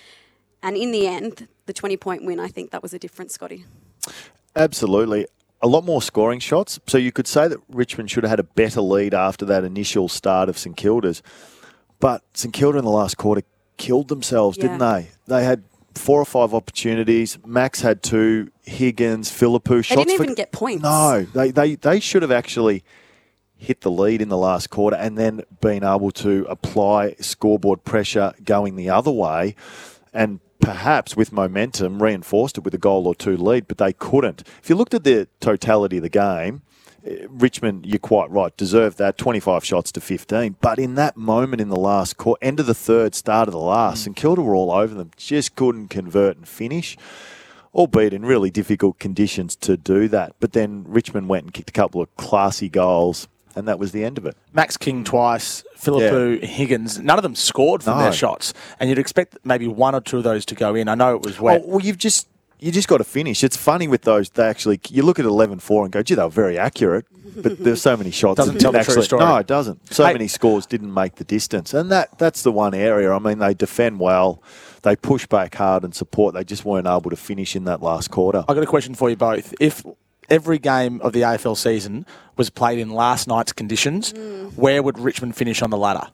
And 0.64 0.76
in 0.76 0.92
the 0.92 1.08
end, 1.08 1.48
the 1.68 1.74
20 1.74 1.98
point 1.98 2.26
win, 2.26 2.40
I 2.40 2.48
think 2.48 2.72
that 2.72 2.82
was 2.82 2.94
a 2.94 3.00
difference, 3.00 3.36
Scotty. 3.36 3.66
Absolutely. 4.56 5.28
A 5.62 5.68
lot 5.68 5.84
more 5.86 6.02
scoring 6.02 6.40
shots. 6.40 6.80
So 6.88 6.98
you 6.98 7.12
could 7.12 7.28
say 7.28 7.48
that 7.48 7.60
Richmond 7.70 8.10
should 8.10 8.24
have 8.24 8.32
had 8.32 8.40
a 8.40 8.44
better 8.44 8.82
lead 8.82 9.14
after 9.14 9.46
that 9.46 9.64
initial 9.64 10.10
start 10.10 10.50
of 10.50 10.58
St 10.58 10.76
Kilda's. 10.76 11.22
But 12.00 12.24
St 12.34 12.54
Kilda 12.54 12.80
in 12.80 12.84
the 12.86 12.90
last 12.92 13.18
quarter 13.18 13.44
killed 13.78 14.08
themselves, 14.08 14.58
didn't 14.58 14.80
they? 14.80 15.10
They 15.28 15.44
had 15.44 15.64
four 15.94 16.20
or 16.20 16.26
five 16.26 16.54
opportunities. 16.54 17.38
Max 17.46 17.82
had 17.82 18.02
two. 18.02 18.52
Higgins, 18.64 19.30
Phillipou 19.30 19.78
They 19.78 19.82
shots. 19.82 20.06
didn't 20.06 20.18
for- 20.18 20.24
even 20.24 20.36
get 20.36 20.52
points. 20.52 20.84
No, 20.84 21.24
they, 21.34 21.52
they, 21.52 21.76
they 21.76 22.00
should 22.00 22.22
have 22.22 22.32
actually 22.32 22.84
hit 23.58 23.82
the 23.82 23.92
lead 23.92 24.22
in 24.22 24.30
the 24.30 24.38
last 24.38 24.70
quarter 24.70 24.96
and 24.96 25.18
then 25.18 25.44
been 25.60 25.84
able 25.84 26.10
to 26.12 26.46
apply 26.50 27.14
scoreboard 27.20 27.84
pressure 27.84 28.34
going 28.44 28.76
the 28.76 28.90
other 28.90 29.12
way 29.12 29.56
and 30.14 30.40
perhaps 30.62 31.16
with 31.16 31.32
momentum 31.32 32.02
reinforced 32.02 32.58
it 32.58 32.64
with 32.64 32.74
a 32.74 32.78
goal 32.78 33.08
or 33.08 33.16
two 33.16 33.36
lead, 33.36 33.68
but 33.68 33.78
they 33.78 33.94
couldn't. 33.94 34.44
If 34.62 34.70
you 34.70 34.76
looked 34.76 34.94
at 34.94 35.04
the 35.04 35.28
totality 35.40 35.98
of 35.98 36.04
the 36.04 36.10
game, 36.10 36.62
eh, 37.06 37.26
Richmond, 37.30 37.86
you're 37.86 38.00
quite 38.00 38.30
right, 38.30 38.56
deserved 38.56 38.98
that 39.00 39.18
25 39.18 39.66
shots 39.66 39.92
to 39.94 40.02
15. 40.02 40.56
But 40.62 40.80
in 40.80 40.96
that 40.96 41.18
moment 41.18 41.62
in 41.62 41.70
the 41.70 41.76
last 41.76 42.18
quarter, 42.18 42.44
end 42.44 42.60
of 42.60 42.68
the 42.68 42.76
third, 42.76 43.16
start 43.16 43.48
of 43.48 43.54
the 43.54 43.60
last, 43.60 44.06
and 44.06 44.16
Kilda 44.16 44.42
were 44.42 44.56
all 44.56 44.72
over 44.72 44.94
them, 44.94 45.12
just 45.18 45.56
couldn't 45.56 45.90
convert 45.90 46.38
and 46.38 46.48
finish 46.48 46.98
albeit 47.74 48.14
in 48.14 48.26
really 48.26 48.50
difficult 48.50 49.00
conditions 49.00 49.56
to 49.56 49.78
do 49.78 50.08
that. 50.10 50.36
But 50.40 50.54
then 50.54 50.84
Richmond 50.88 51.30
went 51.30 51.46
and 51.46 51.54
kicked 51.54 51.70
a 51.70 51.74
couple 51.74 52.02
of 52.02 52.16
classy 52.18 52.70
goals, 52.70 53.28
and 53.56 53.68
that 53.68 53.80
was 53.80 53.92
the 53.92 54.04
end 54.04 54.18
of 54.18 54.26
it. 54.26 54.36
Max 54.54 54.78
King 54.78 55.04
twice, 55.04 55.64
Phillipou, 55.78 56.44
Higgins, 56.44 57.00
none 57.00 57.18
of 57.18 57.24
them 57.24 57.36
scored 57.36 57.84
from 57.84 57.98
No. 57.98 58.04
their 58.04 58.14
shots. 58.14 58.54
And 58.80 58.90
you'd 58.90 59.00
expect 59.00 59.38
maybe 59.44 59.68
one 59.68 59.96
or 59.96 60.02
two 60.02 60.18
of 60.18 60.24
those 60.24 60.46
to 60.46 60.56
go 60.56 60.76
in. 60.76 60.88
I 60.88 60.96
know 60.96 61.16
it 61.16 61.22
was 61.24 61.40
wet. 61.40 61.62
Oh, 61.66 61.68
well, 61.68 61.82
you've 61.82 61.98
just 61.98 62.28
you 62.60 62.72
just 62.72 62.88
got 62.88 62.98
to 63.00 63.04
finish. 63.04 63.44
It's 63.44 63.58
funny 63.58 63.88
with 63.88 64.04
those. 64.04 64.30
They 64.30 64.46
actually 64.48 64.80
you 64.90 65.02
look 65.02 65.18
at 65.18 65.26
11-4 65.26 65.84
and 65.86 65.92
go, 65.92 66.04
gee, 66.04 66.14
they 66.14 66.22
were 66.22 66.30
very 66.30 66.60
accurate. 66.60 67.06
But 67.36 67.58
there's 67.64 67.82
so 67.82 67.96
many 67.98 68.12
shots. 68.12 68.38
Doesn't 68.38 68.60
tell 68.60 68.72
the 68.74 68.84
true 68.84 69.02
story. 69.02 69.24
No, 69.24 69.38
it 69.38 69.48
doesn't. 69.48 69.94
So 69.94 70.06
Hey- 70.06 70.14
many 70.14 70.28
scores 70.28 70.66
didn't 70.66 70.94
make 70.94 71.16
the 71.16 71.24
distance, 71.24 71.74
and 71.74 71.90
that 71.92 72.18
that's 72.20 72.44
the 72.44 72.52
one 72.52 72.74
area. 72.74 73.12
I 73.12 73.20
mean, 73.20 73.40
they 73.40 73.54
defend 73.54 74.00
well, 74.00 74.44
they 74.84 74.96
push 74.98 75.26
back 75.28 75.56
hard 75.56 75.84
and 75.84 75.96
support. 75.96 76.34
They 76.36 76.44
just 76.44 76.66
weren't 76.66 76.88
able 76.88 77.10
to 77.10 77.16
finish 77.16 77.56
in 77.56 77.64
that 77.66 77.82
last 77.82 78.12
quarter. 78.12 78.40
I've 78.50 78.56
got 78.56 78.64
a 78.64 78.68
question 78.68 78.96
for 78.96 79.10
you 79.10 79.16
both. 79.16 79.54
If 79.62 79.84
every 80.32 80.58
game 80.58 81.00
of 81.02 81.14
the 81.14 81.22
AFL 81.22 81.56
season 81.58 82.06
was 82.38 82.50
played 82.50 82.80
in 82.80 82.90
last 82.90 83.28
night's 83.28 83.52
conditions, 83.54 84.14
where 84.56 84.82
would 84.82 84.98
Richmond 84.98 85.36
finish 85.36 85.62
on 85.62 85.70
the 85.70 85.78
ladder? 85.78 86.08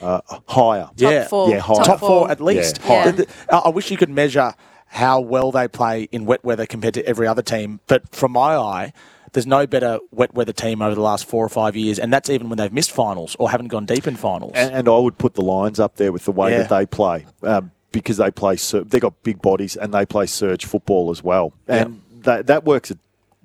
Uh, 0.00 0.20
higher. 0.48 0.88
yeah, 0.96 1.26
four. 1.28 1.50
Yeah, 1.50 1.58
higher. 1.60 1.84
top 1.84 2.00
four. 2.00 2.08
four 2.26 2.30
at 2.30 2.40
least. 2.40 2.78
Yeah, 2.80 2.86
higher. 2.86 3.12
The- 3.12 3.22
the- 3.24 3.54
I 3.54 3.58
I 3.58 3.68
wish 3.68 3.90
you 3.90 3.96
could 3.96 4.10
measure 4.10 4.54
how 4.86 5.20
well 5.20 5.52
they 5.52 5.68
play 5.68 6.08
in 6.12 6.26
wet 6.26 6.44
weather 6.44 6.66
compared 6.66 6.94
to 6.94 7.06
every 7.06 7.26
other 7.26 7.42
team. 7.42 7.80
But 7.86 8.14
from 8.14 8.32
my 8.32 8.56
eye, 8.56 8.92
there's 9.32 9.46
no 9.46 9.66
better 9.66 9.98
wet 10.10 10.34
weather 10.34 10.52
team 10.52 10.82
over 10.82 10.94
the 10.94 11.00
last 11.00 11.24
four 11.26 11.44
or 11.44 11.48
five 11.48 11.76
years, 11.76 11.98
and 11.98 12.12
that's 12.12 12.28
even 12.30 12.48
when 12.48 12.58
they've 12.58 12.72
missed 12.72 12.90
finals 12.90 13.36
or 13.38 13.50
haven't 13.50 13.68
gone 13.68 13.86
deep 13.86 14.06
in 14.06 14.16
finals. 14.16 14.52
And, 14.54 14.74
and 14.74 14.88
I 14.88 14.98
would 14.98 15.18
put 15.18 15.34
the 15.34 15.42
Lions 15.42 15.78
up 15.80 15.96
there 15.96 16.12
with 16.12 16.24
the 16.24 16.32
way 16.32 16.50
Yeah. 16.52 16.58
that 16.64 16.68
they 16.68 16.84
play 16.86 17.24
um, 17.42 17.70
because 17.92 18.16
they 18.18 18.30
play. 18.30 18.56
Sur- 18.56 18.84
they 18.84 18.98
got 19.00 19.22
big 19.22 19.40
bodies 19.40 19.76
and 19.76 19.94
they 19.94 20.04
play 20.04 20.26
surge 20.26 20.64
football 20.66 21.10
as 21.10 21.22
well. 21.22 21.52
And 21.68 22.02
that 22.24 22.46
that 22.46 22.64
works 22.64 22.90
at 22.90 22.98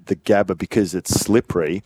the 0.05 0.15
Gabba 0.15 0.57
because 0.57 0.95
it's 0.95 1.13
slippery. 1.13 1.83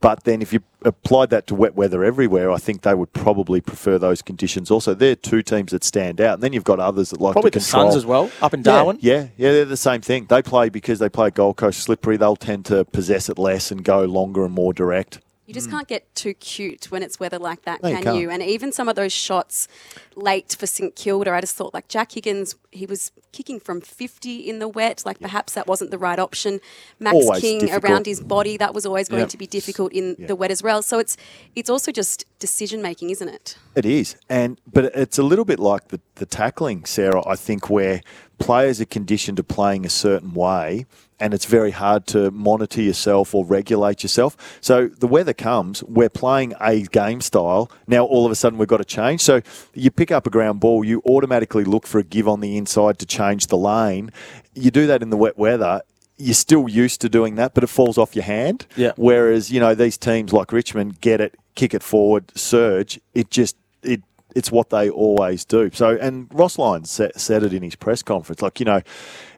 But 0.00 0.24
then 0.24 0.40
if 0.40 0.52
you 0.52 0.60
applied 0.82 1.28
that 1.28 1.46
to 1.48 1.54
wet 1.54 1.74
weather 1.74 2.02
everywhere, 2.02 2.50
I 2.50 2.56
think 2.56 2.82
they 2.82 2.94
would 2.94 3.12
probably 3.12 3.60
prefer 3.60 3.98
those 3.98 4.22
conditions 4.22 4.70
also. 4.70 4.94
They're 4.94 5.14
two 5.14 5.42
teams 5.42 5.72
that 5.72 5.84
stand 5.84 6.22
out. 6.22 6.34
And 6.34 6.42
then 6.42 6.54
you've 6.54 6.64
got 6.64 6.80
others 6.80 7.10
that 7.10 7.20
like 7.20 7.34
Probably 7.34 7.50
the. 7.50 7.60
Suns 7.60 7.94
as 7.94 8.06
well, 8.06 8.30
up 8.40 8.54
in 8.54 8.60
Yeah, 8.60 8.64
Darwin. 8.64 8.98
Yeah, 9.02 9.26
yeah, 9.36 9.52
they're 9.52 9.64
the 9.66 9.76
same 9.76 10.00
thing. 10.00 10.24
They 10.26 10.40
play 10.40 10.70
because 10.70 11.00
they 11.00 11.10
play 11.10 11.30
Gold 11.30 11.58
Coast 11.58 11.80
slippery. 11.80 12.16
They'll 12.16 12.34
tend 12.34 12.64
to 12.66 12.86
possess 12.86 13.28
it 13.28 13.38
less 13.38 13.70
and 13.70 13.84
go 13.84 14.04
longer 14.04 14.44
and 14.44 14.54
more 14.54 14.72
direct. 14.72 15.20
You 15.50 15.54
just 15.54 15.66
hmm. 15.66 15.78
can't 15.78 15.88
get 15.88 16.14
too 16.14 16.32
cute 16.34 16.92
when 16.92 17.02
it's 17.02 17.18
weather 17.18 17.36
like 17.36 17.62
that, 17.62 17.82
No, 17.82 17.90
can 17.90 18.04
can't. 18.04 18.18
you? 18.18 18.30
And 18.30 18.40
even 18.40 18.70
some 18.70 18.88
of 18.88 18.94
those 18.94 19.12
shots 19.12 19.66
late 20.14 20.54
for 20.56 20.64
St 20.64 20.94
Kilda, 20.94 21.32
I 21.32 21.40
just 21.40 21.56
thought 21.56 21.74
like 21.74 21.88
Jack 21.88 22.12
Higgins, 22.12 22.54
he 22.70 22.86
was 22.86 23.10
kicking 23.32 23.58
from 23.58 23.80
50 23.80 24.48
in 24.48 24.60
the 24.60 24.68
wet. 24.68 25.02
Like 25.04 25.18
perhaps 25.18 25.54
that 25.54 25.66
wasn't 25.66 25.90
the 25.90 25.98
right 25.98 26.20
option. 26.20 26.60
Max 27.00 27.16
Always 27.16 27.40
King 27.40 27.58
difficult. 27.58 27.84
around 27.84 28.06
his 28.06 28.20
body, 28.20 28.58
that 28.58 28.72
was 28.74 28.86
always 28.86 29.08
going 29.08 29.22
Yep. 29.22 29.30
to 29.30 29.38
be 29.38 29.48
difficult 29.48 29.92
in 29.92 30.14
the 30.20 30.36
wet 30.36 30.52
as 30.52 30.62
well. 30.62 30.82
So 30.82 31.00
it's 31.00 31.16
it's 31.56 31.68
also 31.68 31.90
just 31.90 32.26
decision 32.38 32.80
making, 32.80 33.10
isn't 33.10 33.28
it? 33.28 33.56
It 33.74 33.84
is, 33.84 34.14
and 34.28 34.60
but 34.72 34.84
it's 34.94 35.18
a 35.18 35.24
little 35.24 35.44
bit 35.44 35.58
like 35.58 35.88
the, 35.88 36.00
the 36.14 36.26
tackling, 36.26 36.84
Sarah. 36.84 37.26
I 37.26 37.34
think 37.34 37.68
where 37.68 38.02
players 38.38 38.80
are 38.80 38.84
conditioned 38.86 39.38
to 39.38 39.42
playing 39.42 39.84
a 39.84 39.90
certain 39.90 40.32
way, 40.32 40.86
and 41.20 41.34
it's 41.34 41.44
very 41.44 41.70
hard 41.70 42.06
to 42.08 42.30
monitor 42.30 42.80
yourself 42.80 43.34
or 43.34 43.44
regulate 43.44 44.02
yourself. 44.02 44.58
So 44.60 44.88
the 44.88 45.06
weather 45.06 45.34
comes, 45.34 45.82
we're 45.84 46.08
playing 46.08 46.54
a 46.60 46.82
game 46.82 47.20
style. 47.20 47.70
Now 47.86 48.04
all 48.04 48.24
of 48.24 48.32
a 48.32 48.34
sudden 48.34 48.58
we've 48.58 48.68
got 48.68 48.78
to 48.78 48.84
change. 48.84 49.20
So 49.20 49.42
you 49.74 49.90
pick 49.90 50.10
up 50.10 50.26
a 50.26 50.30
ground 50.30 50.60
ball, 50.60 50.84
you 50.84 51.02
automatically 51.06 51.64
look 51.64 51.86
for 51.86 51.98
a 51.98 52.02
give 52.02 52.26
on 52.26 52.40
the 52.40 52.56
inside 52.56 52.98
to 53.00 53.06
change 53.06 53.48
the 53.48 53.58
lane. 53.58 54.10
You 54.54 54.70
do 54.70 54.86
that 54.86 55.02
in 55.02 55.10
the 55.10 55.16
wet 55.16 55.36
weather. 55.38 55.82
You're 56.16 56.34
still 56.34 56.68
used 56.68 57.00
to 57.02 57.08
doing 57.08 57.36
that, 57.36 57.54
but 57.54 57.64
it 57.64 57.68
falls 57.68 57.96
off 57.96 58.14
your 58.14 58.24
hand. 58.24 58.66
Yeah. 58.76 58.92
Whereas 58.96 59.50
you 59.50 59.60
know 59.60 59.74
these 59.74 59.96
teams 59.96 60.32
like 60.32 60.52
Richmond 60.52 61.00
get 61.00 61.20
it, 61.20 61.34
kick 61.54 61.72
it 61.72 61.82
forward, 61.82 62.32
surge. 62.36 63.00
It 63.14 63.30
just 63.30 63.56
it 63.82 64.02
it's 64.34 64.50
what 64.52 64.70
they 64.70 64.90
always 64.90 65.44
do. 65.44 65.70
So 65.72 65.96
and 66.00 66.28
Ross 66.32 66.58
Lyons 66.58 66.90
sa- 66.90 67.08
said 67.16 67.42
it 67.42 67.52
in 67.52 67.62
his 67.62 67.74
press 67.76 68.02
conference. 68.02 68.42
Like 68.42 68.60
you 68.60 68.66
know, 68.66 68.80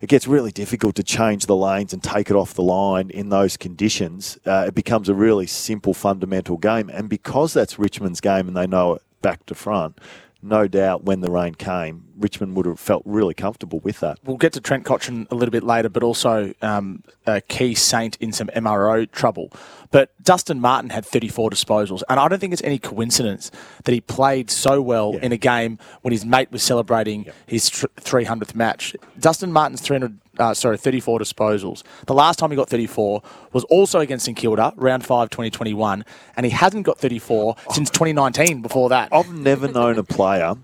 it 0.01 0.09
gets 0.09 0.27
really 0.27 0.53
difficult 0.53 0.95
to 0.97 1.03
change 1.03 1.47
the 1.47 1.57
lanes 1.57 1.93
and 1.93 2.03
take 2.03 2.31
it 2.31 2.37
off 2.37 2.55
the 2.55 2.63
line 2.63 3.11
in 3.11 3.29
those 3.29 3.57
conditions. 3.57 4.39
Uh, 4.47 4.65
it 4.69 4.75
becomes 4.75 5.09
a 5.09 5.15
really 5.15 5.47
simple, 5.47 5.95
fundamental 5.95 6.57
game. 6.57 6.91
And 6.91 7.09
because 7.09 7.53
that's 7.53 7.79
Richmond's 7.79 8.21
game 8.21 8.49
and 8.49 8.57
they 8.57 8.67
know 8.67 8.95
it 8.95 9.03
back 9.23 9.47
to 9.47 9.55
front, 9.55 9.99
no 10.43 10.67
doubt 10.67 11.05
when 11.05 11.21
the 11.21 11.31
rain 11.31 11.55
came, 11.55 12.05
Richmond 12.19 12.57
would 12.57 12.67
have 12.67 12.81
felt 12.81 13.03
really 13.05 13.35
comfortable 13.35 13.81
with 13.81 14.01
that. 14.01 14.19
We'll 14.25 14.37
get 14.37 14.53
to 14.55 14.61
Trent 14.61 14.85
Cotchin 14.85 15.31
a 15.31 15.35
little 15.35 15.51
bit 15.53 15.63
later, 15.63 15.89
but 15.89 16.03
also 16.03 16.53
um, 16.63 17.03
a 17.27 17.41
key 17.41 17.75
saint 17.75 18.17
in 18.21 18.33
some 18.33 18.49
MRO 18.49 19.11
trouble. 19.11 19.53
But 19.91 20.11
Dustin 20.23 20.61
Martin 20.61 20.91
had 20.91 21.05
34 21.05 21.51
disposals, 21.51 22.03
and 22.09 22.19
I 22.19 22.29
don't 22.29 22.39
think 22.39 22.53
it's 22.53 22.63
any 22.63 22.79
coincidence 22.79 23.51
that 23.85 23.93
he 23.93 24.01
played 24.01 24.51
so 24.51 24.81
well 24.81 25.17
in 25.17 25.33
a 25.33 25.37
game 25.37 25.79
when 26.01 26.13
his 26.13 26.25
mate 26.25 26.51
was 26.51 26.63
celebrating 26.63 27.27
his 27.47 27.69
tr- 27.69 27.87
300th 27.97 28.55
match. 28.55 28.97
Dustin 29.19 29.53
Martin's 29.53 29.81
300, 29.81 30.19
uh, 30.39 30.55
sorry, 30.55 30.77
34 30.79 31.19
disposals. 31.19 31.83
The 32.07 32.15
last 32.15 32.39
time 32.39 32.51
he 32.51 32.57
got 32.57 32.69
34 32.69 33.23
was 33.53 33.65
also 33.65 34.01
against 34.01 34.25
St 34.25 34.37
Kilda, 34.37 34.73
round 34.77 35.05
five, 35.05 35.31
2021, 35.31 36.05
and 36.37 36.47
he 36.47 36.51
hasn't 36.51 36.85
got 36.87 36.99
34 36.99 37.57
since 37.73 37.91
2019. 37.91 38.63
Before 38.63 38.89
that, 38.89 39.09
I've 39.13 39.33
never 39.33 39.69
known 39.69 39.99
a 39.99 40.05
player 40.05 40.55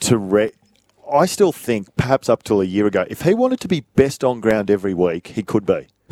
to 0.00 0.18
re- 0.18 0.52
I 1.12 1.26
still 1.26 1.52
think, 1.52 1.94
perhaps 1.96 2.28
up 2.28 2.42
till 2.42 2.60
a 2.60 2.64
year 2.64 2.86
ago, 2.86 3.04
if 3.10 3.22
he 3.22 3.34
wanted 3.34 3.60
to 3.60 3.68
be 3.68 3.80
best 3.96 4.24
on 4.24 4.40
ground 4.40 4.70
every 4.70 4.94
week, 4.94 5.28
he 5.28 5.42
could 5.42 5.66
be. 5.66 5.86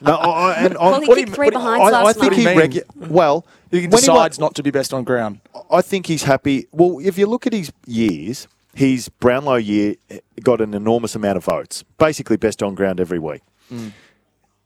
no, 0.00 0.14
I, 0.14 0.52
I- 0.52 0.54
and 0.64 0.74
Well, 0.74 0.94
I'm- 0.94 1.02
he 1.02 1.14
kicked 1.14 1.32
three 1.34 1.50
behinds 1.50 1.92
I, 1.94 2.04
I 2.04 2.12
think 2.12 2.32
night. 2.32 2.38
he 2.38 2.44
What 2.46 2.54
do 2.54 2.60
you 2.62 2.68
mean? 2.70 2.82
regu- 3.08 3.08
well. 3.10 3.46
he 3.70 3.80
when 3.82 3.90
wa- 3.90 3.96
decides 3.98 4.38
not 4.38 4.54
to 4.56 4.62
be 4.62 4.70
best 4.70 4.92
on 4.94 5.04
ground. 5.04 5.40
I 5.70 5.82
think 5.82 6.06
he's 6.06 6.22
happy. 6.24 6.66
Well, 6.72 6.98
if 7.02 7.16
you 7.18 7.26
look 7.26 7.46
at 7.46 7.52
his 7.52 7.70
years, 7.86 8.48
his 8.74 9.08
Brownlow 9.08 9.56
year 9.56 9.96
eh, 10.10 10.20
got 10.42 10.60
an 10.60 10.74
enormous 10.74 11.14
amount 11.14 11.36
of 11.36 11.44
votes. 11.44 11.84
Basically, 11.98 12.36
best 12.36 12.62
on 12.62 12.74
ground 12.74 13.00
every 13.00 13.18
week. 13.18 13.42
Mm. 13.72 13.92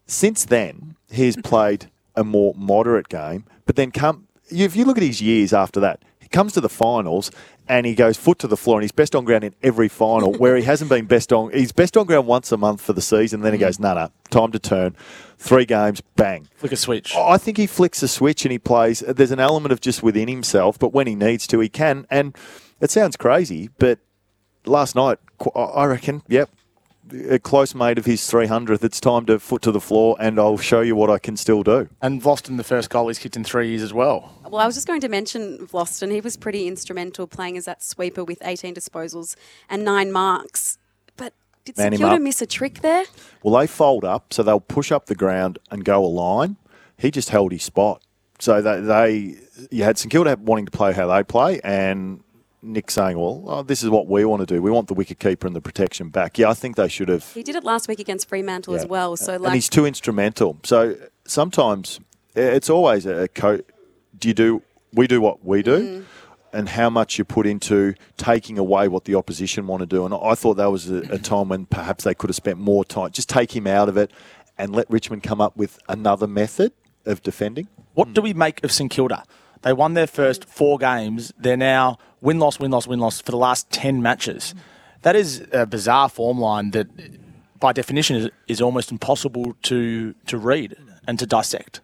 Since 0.07 0.47
then, 0.47 0.97
he's 1.11 1.37
played 1.37 1.91
a 2.15 2.25
more 2.25 2.55
moderate 2.57 3.09
game. 3.09 3.45
But 3.67 3.77
then, 3.77 3.91
come 3.91 4.29
if 4.51 4.77
you 4.77 4.85
look 4.85 4.97
at 4.97 5.03
his 5.03 5.23
years 5.23 5.53
after 5.53 5.81
that, 5.81 6.03
he 6.19 6.29
comes 6.29 6.53
to 6.55 6.61
the 6.61 6.69
finals 6.69 7.31
and 7.69 7.87
he 7.87 7.95
goes 7.95 8.17
foot 8.17 8.39
to 8.41 8.47
the 8.47 8.57
floor 8.57 8.79
and 8.79 8.85
he's 8.85 8.93
best 8.93 9.15
on 9.15 9.25
ground 9.25 9.45
in 9.45 9.55
every 9.63 9.89
final. 9.89 10.33
where 10.39 10.57
he 10.57 10.63
hasn't 10.63 10.91
been 10.91 11.07
best 11.07 11.33
on, 11.33 11.51
he's 11.53 11.73
best 11.73 11.97
on 11.97 12.07
ground 12.07 12.27
once 12.27 12.53
a 12.53 12.57
month 12.57 12.81
for 12.81 12.93
the 12.93 13.03
season. 13.03 13.41
Then 13.41 13.53
he 13.53 13.59
mm. 13.59 13.63
goes, 13.63 13.79
no, 13.79 13.95
no, 13.95 14.11
time 14.31 14.53
to 14.53 14.59
turn. 14.59 14.97
Three 15.39 15.65
games, 15.65 16.01
bang. 16.17 16.49
Flick 16.57 16.73
a 16.73 16.77
switch. 16.77 17.15
I 17.17 17.39
think 17.39 17.57
he 17.57 17.67
flicks 17.67 18.03
a 18.03 18.09
switch 18.09 18.45
and 18.45 18.53
he 18.53 18.59
plays. 18.59 19.01
There's 19.01 19.31
an 19.31 19.41
element 19.41 19.73
of 19.73 19.81
just 19.81 20.03
within 20.03 20.29
himself, 20.29 20.79
but 20.79 20.93
when 20.93 21.07
he 21.07 21.15
needs 21.15 21.47
to, 21.49 21.61
he 21.61 21.69
can. 21.69 22.07
And 22.11 22.37
it 22.85 22.91
sounds 22.91 23.17
crazy, 23.17 23.71
but 23.79 23.99
last 24.67 24.95
night, 24.95 25.19
I 25.57 25.87
reckon, 25.87 26.23
yep, 26.29 26.51
a 27.31 27.39
close 27.39 27.75
mate 27.75 27.99
of 27.99 28.05
his 28.05 28.21
300th. 28.21 28.85
It's 28.85 29.01
time 29.01 29.27
to 29.27 29.39
foot 29.39 29.63
to 29.63 29.73
the 29.73 29.81
floor, 29.81 30.17
and 30.21 30.39
I'll 30.39 30.59
show 30.59 30.83
you 30.83 30.95
what 30.95 31.11
I 31.11 31.19
can 31.19 31.37
still 31.37 31.63
do. 31.63 31.89
And 32.03 32.23
Vlastuin, 32.23 32.57
the 32.59 32.65
first 32.65 32.91
goal 32.91 33.09
he's 33.09 33.19
kicked 33.19 33.37
in 33.37 33.45
three 33.45 33.69
years 33.69 33.83
as 33.83 33.93
well. 33.93 34.39
Well, 34.45 34.61
I 34.61 34.67
was 34.67 34.75
just 34.75 34.87
going 34.87 35.01
to 35.01 35.09
mention 35.09 35.67
Vlastuin. 35.67 36.13
He 36.13 36.21
was 36.21 36.37
pretty 36.37 36.69
instrumental 36.69 37.27
playing 37.27 37.57
as 37.57 37.65
that 37.65 37.83
sweeper 37.83 38.23
with 38.23 38.39
18 38.45 38.75
disposals 38.75 39.35
and 39.69 39.85
nine 39.85 40.13
marks. 40.13 40.79
But 41.17 41.33
did 41.65 41.79
Man 41.79 41.97
St 41.97 42.13
him 42.13 42.23
miss 42.23 42.43
a 42.43 42.47
trick 42.47 42.81
there? 42.81 43.05
Well, 43.43 43.59
they 43.59 43.67
fold 43.67 44.05
up, 44.05 44.33
so 44.33 44.43
they'll 44.43 44.61
push 44.61 44.93
up 44.93 45.07
the 45.07 45.15
ground 45.15 45.59
and 45.71 45.85
go 45.85 46.05
a 46.05 46.09
line. 46.09 46.57
He 46.99 47.11
just 47.11 47.31
held 47.31 47.53
his 47.53 47.63
spot. 47.63 48.03
So 48.39 48.61
they, 48.61 48.81
they 48.81 49.37
you 49.71 49.85
had 49.85 49.97
St 49.99 50.11
Kilda 50.11 50.37
wanting 50.41 50.67
to 50.67 50.71
play 50.71 50.93
how 50.93 51.07
they 51.07 51.23
play, 51.23 51.61
and 51.63 52.23
Nick 52.65 52.91
saying, 52.91 53.19
"Well, 53.19 53.45
oh, 53.47 53.63
this 53.63 53.83
is 53.83 53.91
what 53.91 54.07
we 54.09 54.25
want 54.25 54.41
to 54.41 54.47
do. 54.47 54.63
We 54.63 54.71
want 54.71 54.89
the 54.89 54.95
wicket 54.95 55.19
keeper 55.19 55.47
and 55.47 55.55
the 55.55 55.61
protection 55.61 56.09
back." 56.09 56.39
Yeah, 56.39 56.49
I 56.51 56.55
think 56.55 56.77
they 56.77 56.89
should 56.89 57.09
have. 57.09 57.33
He 57.35 57.43
did 57.43 57.55
it 57.57 57.65
last 57.65 57.89
week 57.89 58.01
against 58.01 58.29
Fremantle 58.29 58.75
as 58.75 58.87
well. 58.87 59.17
So, 59.17 59.35
and 59.35 59.45
like, 59.45 59.55
he's 59.55 59.69
too 59.69 59.87
instrumental. 59.87 60.59
So 60.65 60.97
sometimes 61.27 62.01
it's 62.35 62.71
always 62.71 63.07
a 63.07 63.29
coach. 63.29 63.63
Do 64.19 64.29
you 64.29 64.35
do? 64.35 64.63
We 64.93 65.07
do 65.07 65.21
what 65.21 65.45
we 65.45 65.63
do, 65.63 65.79
Mm. 65.79 66.05
and 66.53 66.69
how 66.69 66.89
much 66.89 67.19
you 67.19 67.25
put 67.25 67.47
into 67.47 67.95
taking 68.17 68.59
away 68.59 68.87
what 68.89 69.05
the 69.05 69.15
opposition 69.17 69.67
want 69.67 69.81
to 69.81 69.87
do. 69.87 70.05
And 70.07 70.15
I 70.15 70.35
thought 70.35 70.55
that 70.55 70.71
was 70.71 70.89
a, 70.91 70.99
a 71.11 71.19
time 71.19 71.49
when 71.49 71.67
perhaps 71.67 72.05
they 72.05 72.15
could 72.15 72.31
have 72.31 72.37
spent 72.37 72.59
more 72.59 72.85
time. 72.85 73.11
Just 73.11 73.29
take 73.29 73.55
him 73.57 73.67
out 73.67 73.89
of 73.89 73.97
it, 73.97 74.11
and 74.57 74.75
let 74.75 74.89
Richmond 74.91 75.23
come 75.25 75.41
up 75.41 75.57
with 75.57 75.79
another 75.89 76.27
method 76.29 76.73
of 77.07 77.23
defending. 77.23 77.67
What 77.95 78.15
do 78.15 78.23
we 78.23 78.33
make 78.35 78.63
of 78.65 78.71
St 78.73 78.91
Kilda? 78.91 79.25
They 79.65 79.73
won 79.73 79.95
their 79.95 80.07
first 80.07 80.45
four 80.45 80.79
games. 80.79 81.33
They're 81.39 81.57
now 81.57 81.99
win 82.21 82.39
loss, 82.39 82.61
win 82.61 82.71
loss, 82.71 82.87
win 82.87 83.01
loss 83.01 83.21
for 83.21 83.31
the 83.33 83.37
last 83.39 83.71
10 83.71 84.01
matches. 84.03 84.55
That 85.03 85.17
is 85.17 85.45
a 85.53 85.67
bizarre 85.67 86.09
form 86.09 86.39
line 86.39 86.71
that, 86.71 86.87
by 87.61 87.73
definition, 87.73 88.17
is, 88.17 88.31
is 88.47 88.61
almost 88.61 88.93
impossible 88.93 89.57
to, 89.63 90.15
to 90.27 90.39
read 90.39 90.77
and 91.07 91.19
to 91.19 91.27
dissect. 91.27 91.81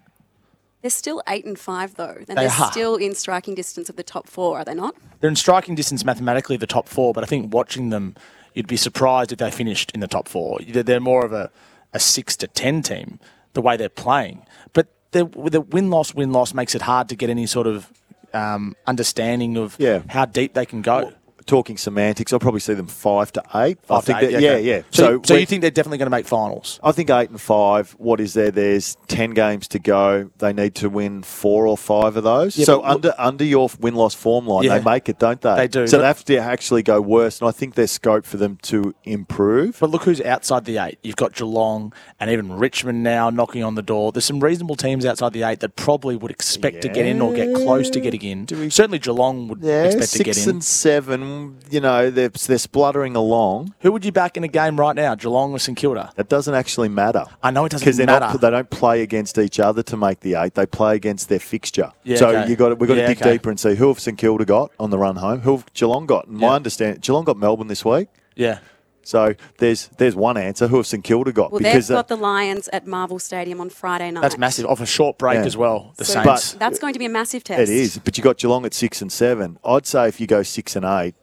they're 0.82 0.90
still 0.90 1.22
eight 1.28 1.44
and 1.44 1.58
five 1.58 1.94
though, 1.96 2.16
and 2.16 2.26
They 2.26 2.34
they're 2.34 2.46
are. 2.60 2.70
still 2.70 2.96
in 2.96 3.14
striking 3.14 3.54
distance 3.54 3.88
of 3.90 3.96
the 3.96 4.02
top 4.02 4.26
four, 4.28 4.58
are 4.58 4.64
they 4.64 4.74
not? 4.74 4.94
They're 5.20 5.28
in 5.30 5.36
striking 5.36 5.74
distance 5.74 6.04
mathematically 6.04 6.54
of 6.56 6.60
the 6.60 6.66
top 6.66 6.88
four, 6.88 7.12
but 7.12 7.22
I 7.24 7.26
think 7.26 7.52
watching 7.52 7.90
them, 7.90 8.14
you'd 8.54 8.66
be 8.66 8.78
surprised 8.78 9.32
if 9.32 9.38
they 9.38 9.50
finished 9.50 9.90
in 9.92 10.00
the 10.00 10.08
top 10.08 10.26
four. 10.28 10.58
They're 10.66 10.82
they're 10.82 11.00
more 11.00 11.24
of 11.26 11.32
a, 11.34 11.50
a 11.92 12.00
six 12.00 12.36
to 12.38 12.46
ten 12.46 12.80
team 12.82 13.20
the 13.52 13.60
way 13.60 13.76
they're 13.76 13.90
playing. 13.90 14.46
But 14.72 14.88
the 15.12 15.24
the 15.50 15.60
win 15.60 15.90
loss 15.90 16.14
win 16.14 16.32
loss 16.32 16.54
makes 16.54 16.74
it 16.74 16.82
hard 16.82 17.08
to 17.08 17.16
get 17.16 17.30
any 17.30 17.46
sort 17.46 17.66
of 17.66 17.90
um, 18.32 18.76
understanding 18.86 19.56
of 19.56 19.76
Yeah. 19.78 20.02
how 20.08 20.24
deep 20.24 20.54
they 20.54 20.64
can 20.66 20.82
go. 20.82 21.12
Talking 21.50 21.76
semantics, 21.76 22.32
I'll 22.32 22.38
probably 22.38 22.60
see 22.60 22.74
them 22.74 22.86
five 22.86 23.32
to 23.32 23.42
eight. 23.56 23.78
I 23.82 23.86
Five 23.88 24.00
to 24.02 24.06
think 24.06 24.22
eight, 24.22 24.32
that- 24.34 24.40
yeah, 24.40 24.50
okay. 24.52 24.62
yeah. 24.62 24.82
So, 24.92 25.20
so 25.24 25.34
we- 25.34 25.40
you 25.40 25.46
think 25.46 25.62
they're 25.62 25.72
definitely 25.72 25.98
going 25.98 26.06
to 26.06 26.16
make 26.16 26.28
finals? 26.28 26.78
I 26.80 26.92
think 26.92 27.10
eight 27.10 27.28
and 27.28 27.40
five. 27.40 27.90
What 27.98 28.20
is 28.20 28.34
there? 28.34 28.52
There's 28.52 28.96
ten 29.08 29.30
games 29.32 29.66
to 29.66 29.80
go. 29.80 30.30
They 30.38 30.52
need 30.52 30.76
to 30.76 30.88
win 30.88 31.24
four 31.24 31.66
or 31.66 31.76
five 31.76 32.16
of 32.16 32.22
those. 32.22 32.56
Yeah, 32.56 32.66
so 32.66 32.84
under 32.84 33.12
under 33.18 33.42
your 33.42 33.68
win 33.80 33.96
loss 33.96 34.14
form 34.14 34.46
line, 34.46 34.62
Yeah. 34.62 34.78
they 34.78 34.84
make 34.84 35.08
it, 35.08 35.18
don't 35.18 35.40
they? 35.40 35.56
They 35.56 35.66
do, 35.66 35.88
So 35.88 35.96
but- 35.98 36.02
they 36.02 36.06
have 36.06 36.24
to 36.26 36.36
actually 36.36 36.84
go 36.84 37.00
worse, 37.00 37.40
and 37.40 37.48
I 37.48 37.50
think 37.50 37.74
there's 37.74 37.90
scope 37.90 38.26
for 38.26 38.36
them 38.36 38.56
to 38.62 38.94
improve. 39.02 39.78
But 39.80 39.90
look 39.90 40.04
who's 40.04 40.20
outside 40.20 40.66
the 40.66 40.78
eight. 40.78 40.98
You've 41.02 41.16
got 41.16 41.34
Geelong 41.34 41.92
and 42.20 42.30
even 42.30 42.52
Richmond 42.52 43.02
now 43.02 43.28
knocking 43.28 43.64
on 43.64 43.74
the 43.74 43.82
door. 43.82 44.12
There's 44.12 44.24
some 44.24 44.38
reasonable 44.38 44.76
teams 44.76 45.04
outside 45.04 45.32
the 45.32 45.42
eight 45.42 45.58
that 45.60 45.74
probably 45.74 46.14
would 46.14 46.30
expect 46.30 46.82
to 46.82 46.88
get 46.88 47.06
in 47.06 47.20
or 47.20 47.32
get 47.34 47.52
close 47.56 47.90
to 47.90 47.98
getting 47.98 48.22
in. 48.22 48.70
Certainly 48.70 49.00
Geelong 49.00 49.48
would 49.48 49.64
Yeah, 49.64 49.82
expect 49.86 50.12
to 50.12 50.18
get 50.18 50.26
in. 50.28 50.34
six 50.34 50.46
and 50.46 50.62
seven. 50.62 51.39
You 51.70 51.80
know, 51.80 52.10
they're 52.10 52.28
they're 52.28 52.58
spluttering 52.58 53.16
along. 53.16 53.74
Who 53.80 53.92
would 53.92 54.04
you 54.04 54.12
back 54.12 54.36
in 54.36 54.44
a 54.44 54.48
game 54.48 54.78
right 54.78 54.94
now, 54.96 55.14
Geelong 55.14 55.52
or 55.52 55.58
St 55.58 55.76
Kilda? 55.76 56.12
It 56.16 56.28
doesn't 56.28 56.54
actually 56.54 56.88
matter. 56.88 57.24
I 57.42 57.50
know 57.50 57.64
it 57.64 57.70
doesn't 57.70 57.84
because 57.84 57.96
they're 57.96 58.06
matter. 58.06 58.26
not. 58.26 58.40
They 58.40 58.50
don't 58.50 58.70
play 58.70 59.02
against 59.02 59.38
each 59.38 59.58
other 59.60 59.82
to 59.84 59.96
make 59.96 60.20
the 60.20 60.34
eight. 60.34 60.54
They 60.54 60.66
play 60.66 60.96
against 60.96 61.28
their 61.28 61.38
fixture. 61.40 61.92
Yeah, 62.04 62.16
so 62.16 62.28
okay. 62.30 62.48
you 62.50 62.56
got 62.56 62.78
we've 62.78 62.88
got 62.88 62.94
to 62.96 63.06
dig 63.06 63.20
okay. 63.20 63.32
deeper 63.32 63.50
and 63.50 63.58
see 63.60 63.74
who 63.74 63.88
have 63.88 64.00
St 64.00 64.16
Kilda 64.18 64.44
got 64.44 64.72
on 64.78 64.90
the 64.90 64.98
run 64.98 65.16
home, 65.16 65.40
who 65.40 65.56
have 65.56 65.72
Geelong 65.74 66.06
got. 66.06 66.26
And 66.26 66.38
my 66.38 66.48
Yeah. 66.48 66.54
understanding, 66.54 67.00
Geelong 67.00 67.24
got 67.24 67.36
Melbourne 67.36 67.68
this 67.68 67.84
week. 67.84 68.08
Yeah. 68.36 68.58
So 69.02 69.34
there's 69.58 69.88
there's 69.96 70.14
one 70.14 70.36
answer. 70.36 70.68
Who 70.68 70.76
have 70.76 70.86
St 70.86 71.02
Kilda 71.02 71.32
got? 71.32 71.50
Well, 71.52 71.58
because 71.58 71.88
they've 71.88 71.96
got 71.96 72.10
uh, 72.12 72.16
the 72.16 72.20
Lions 72.22 72.68
at 72.72 72.86
Marvel 72.86 73.18
Stadium 73.18 73.60
on 73.60 73.70
Friday 73.70 74.10
night. 74.10 74.20
That's 74.20 74.36
massive. 74.38 74.66
Off 74.66 74.80
a 74.80 74.86
short 74.86 75.16
break 75.18 75.36
Yeah. 75.36 75.46
as 75.46 75.56
well. 75.56 75.94
The 75.96 76.04
So 76.04 76.22
Saints. 76.22 76.52
that's 76.52 76.78
going 76.78 76.92
to 76.92 76.98
be 76.98 77.06
a 77.06 77.10
massive 77.10 77.42
test. 77.42 77.62
it 77.62 77.68
is, 77.70 77.98
but 77.98 78.18
you 78.18 78.22
got 78.22 78.36
Geelong 78.36 78.66
at 78.66 78.74
six 78.74 79.00
and 79.00 79.10
seven. 79.10 79.58
I'd 79.64 79.86
say 79.86 80.06
if 80.06 80.20
you 80.20 80.26
go 80.26 80.42
six 80.42 80.76
and 80.76 80.84
eight, 80.84 81.14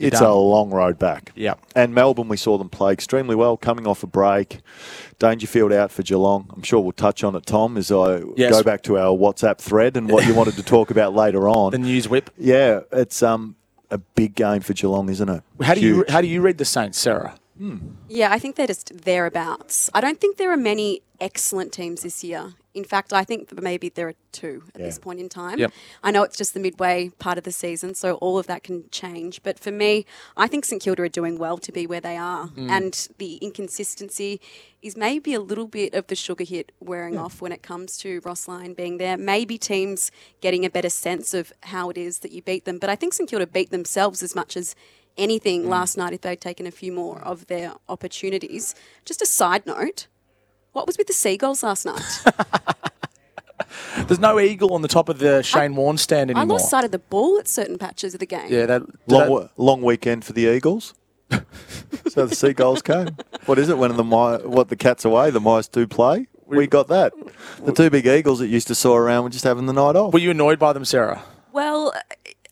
You're 0.00 0.08
it's 0.08 0.20
done. 0.20 0.30
a 0.30 0.34
long 0.34 0.70
road 0.70 0.98
back. 0.98 1.30
Yeah. 1.36 1.54
And 1.76 1.94
Melbourne, 1.94 2.28
we 2.28 2.36
saw 2.36 2.58
them 2.58 2.68
play 2.68 2.92
extremely 2.92 3.36
well, 3.36 3.56
coming 3.56 3.86
off 3.86 4.02
a 4.02 4.06
break. 4.06 4.60
Dangerfield 5.18 5.72
out 5.72 5.90
for 5.92 6.02
Geelong. 6.02 6.48
I'm 6.54 6.62
sure 6.62 6.80
we'll 6.80 6.92
touch 6.92 7.22
on 7.22 7.36
it, 7.36 7.44
Tom, 7.46 7.76
as 7.76 7.92
I 7.92 8.22
Yes. 8.36 8.50
go 8.52 8.62
back 8.62 8.82
to 8.84 8.98
our 8.98 9.16
WhatsApp 9.16 9.58
thread 9.58 9.96
and 9.96 10.10
what 10.10 10.26
you 10.26 10.34
wanted 10.34 10.54
to 10.54 10.62
talk 10.62 10.90
about 10.90 11.14
later 11.14 11.48
on. 11.58 11.72
the 11.72 11.78
news 11.78 12.08
whip. 12.08 12.30
Yeah, 12.38 12.80
it's 12.92 13.22
um 13.22 13.56
a 13.90 13.98
big 13.98 14.34
game 14.34 14.60
for 14.62 14.72
Geelong, 14.72 15.08
isn't 15.10 15.28
it? 15.28 15.42
How 15.60 15.74
do 15.74 15.80
you 15.80 16.04
how 16.08 16.20
do 16.20 16.26
you 16.26 16.40
read 16.40 16.58
the 16.58 16.64
Saints, 16.64 16.98
Sarah? 16.98 17.34
Yeah, 18.08 18.32
I 18.32 18.38
think 18.38 18.56
they're 18.56 18.66
just 18.66 19.04
thereabouts. 19.04 19.90
I 19.92 20.00
don't 20.00 20.18
think 20.18 20.38
there 20.38 20.50
are 20.50 20.56
many 20.56 21.02
excellent 21.20 21.72
teams 21.72 22.00
this 22.02 22.24
year. 22.24 22.54
In 22.72 22.84
fact, 22.84 23.12
I 23.12 23.24
think 23.24 23.60
maybe 23.60 23.88
there 23.88 24.08
are 24.08 24.14
two 24.30 24.62
at 24.74 24.80
this 24.80 24.98
point 24.98 25.18
in 25.18 25.28
time. 25.28 25.58
Yep. 25.58 25.72
I 26.04 26.10
know 26.12 26.22
it's 26.22 26.36
just 26.36 26.54
the 26.54 26.60
midway 26.60 27.10
part 27.18 27.36
of 27.36 27.44
the 27.44 27.50
season, 27.50 27.94
so 27.94 28.14
all 28.16 28.38
of 28.38 28.46
that 28.46 28.62
can 28.62 28.84
change. 28.90 29.42
But 29.42 29.58
for 29.58 29.72
me, 29.72 30.06
I 30.36 30.46
think 30.46 30.64
St 30.64 30.80
Kilda 30.80 31.02
are 31.02 31.08
doing 31.08 31.36
well 31.36 31.58
to 31.58 31.72
be 31.72 31.86
where 31.86 32.00
they 32.00 32.16
are. 32.16 32.48
Mm. 32.48 32.70
And 32.70 33.08
the 33.18 33.36
inconsistency 33.36 34.40
is 34.82 34.96
maybe 34.96 35.34
a 35.34 35.40
little 35.40 35.66
bit 35.66 35.94
of 35.94 36.06
the 36.06 36.14
sugar 36.14 36.44
hit 36.44 36.70
wearing 36.80 37.18
off 37.18 37.40
when 37.40 37.52
it 37.52 37.62
comes 37.62 37.96
to 37.98 38.20
Ross 38.24 38.46
Lyon 38.46 38.74
being 38.74 38.98
there. 38.98 39.16
Maybe 39.16 39.58
teams 39.58 40.12
getting 40.40 40.64
a 40.64 40.70
better 40.70 40.90
sense 40.90 41.34
of 41.34 41.52
how 41.64 41.90
it 41.90 41.98
is 41.98 42.20
that 42.20 42.30
you 42.30 42.40
beat 42.40 42.64
them. 42.64 42.78
But 42.78 42.88
I 42.88 42.94
think 42.94 43.14
St 43.14 43.28
Kilda 43.28 43.46
beat 43.48 43.70
themselves 43.70 44.22
as 44.22 44.34
much 44.36 44.56
as 44.56 44.76
anything 45.18 45.64
mm. 45.64 45.68
last 45.68 45.96
night 45.96 46.12
if 46.12 46.20
they'd 46.20 46.40
taken 46.40 46.66
a 46.66 46.70
few 46.70 46.92
more 46.92 47.20
of 47.20 47.46
their 47.48 47.74
opportunities. 47.88 48.74
Just 49.04 49.20
a 49.22 49.26
side 49.26 49.66
note. 49.66 50.06
What 50.72 50.86
was 50.86 50.96
with 50.98 51.06
the 51.06 51.12
seagulls 51.12 51.62
last 51.62 51.84
night? 51.84 52.02
There's 54.06 54.20
no 54.20 54.38
eagle 54.40 54.72
on 54.72 54.82
the 54.82 54.88
top 54.88 55.08
of 55.08 55.18
the 55.18 55.42
Shane 55.42 55.76
Warne 55.76 55.98
stand 55.98 56.30
anymore. 56.30 56.38
I 56.40 56.42
anymore. 56.42 56.58
lost 56.58 56.70
sight 56.70 56.84
of 56.84 56.90
the 56.90 56.98
ball 56.98 57.38
at 57.38 57.48
certain 57.48 57.76
patches 57.78 58.14
of 58.14 58.20
the 58.20 58.26
game. 58.26 58.46
yeah, 58.48 58.66
that, 58.66 58.82
long, 59.08 59.20
that- 59.20 59.30
wa- 59.30 59.48
long 59.56 59.82
weekend 59.82 60.24
for 60.24 60.32
the 60.32 60.42
Eagles. 60.46 60.94
so 62.08 62.26
the 62.26 62.34
Seagulls 62.34 62.82
came. 62.82 63.16
What 63.46 63.58
is 63.58 63.68
it 63.68 63.78
when 63.78 63.96
the 63.96 64.02
mi- 64.02 64.44
what 64.48 64.68
the 64.68 64.76
cats 64.76 65.04
away? 65.04 65.30
The 65.30 65.40
mice 65.40 65.68
do 65.68 65.86
play. 65.86 66.26
We 66.46 66.66
got 66.66 66.88
that. 66.88 67.12
The 67.64 67.72
two 67.72 67.90
big 67.90 68.06
Eagles 68.06 68.40
that 68.40 68.48
used 68.48 68.66
to 68.68 68.74
soar 68.74 69.04
around 69.04 69.22
were 69.24 69.30
just 69.30 69.44
having 69.44 69.66
the 69.66 69.72
night 69.72 69.94
off. 69.94 70.12
were 70.12 70.18
you 70.18 70.32
annoyed 70.32 70.58
by 70.58 70.72
them, 70.72 70.84
Sarah? 70.84 71.22
Well, 71.52 71.92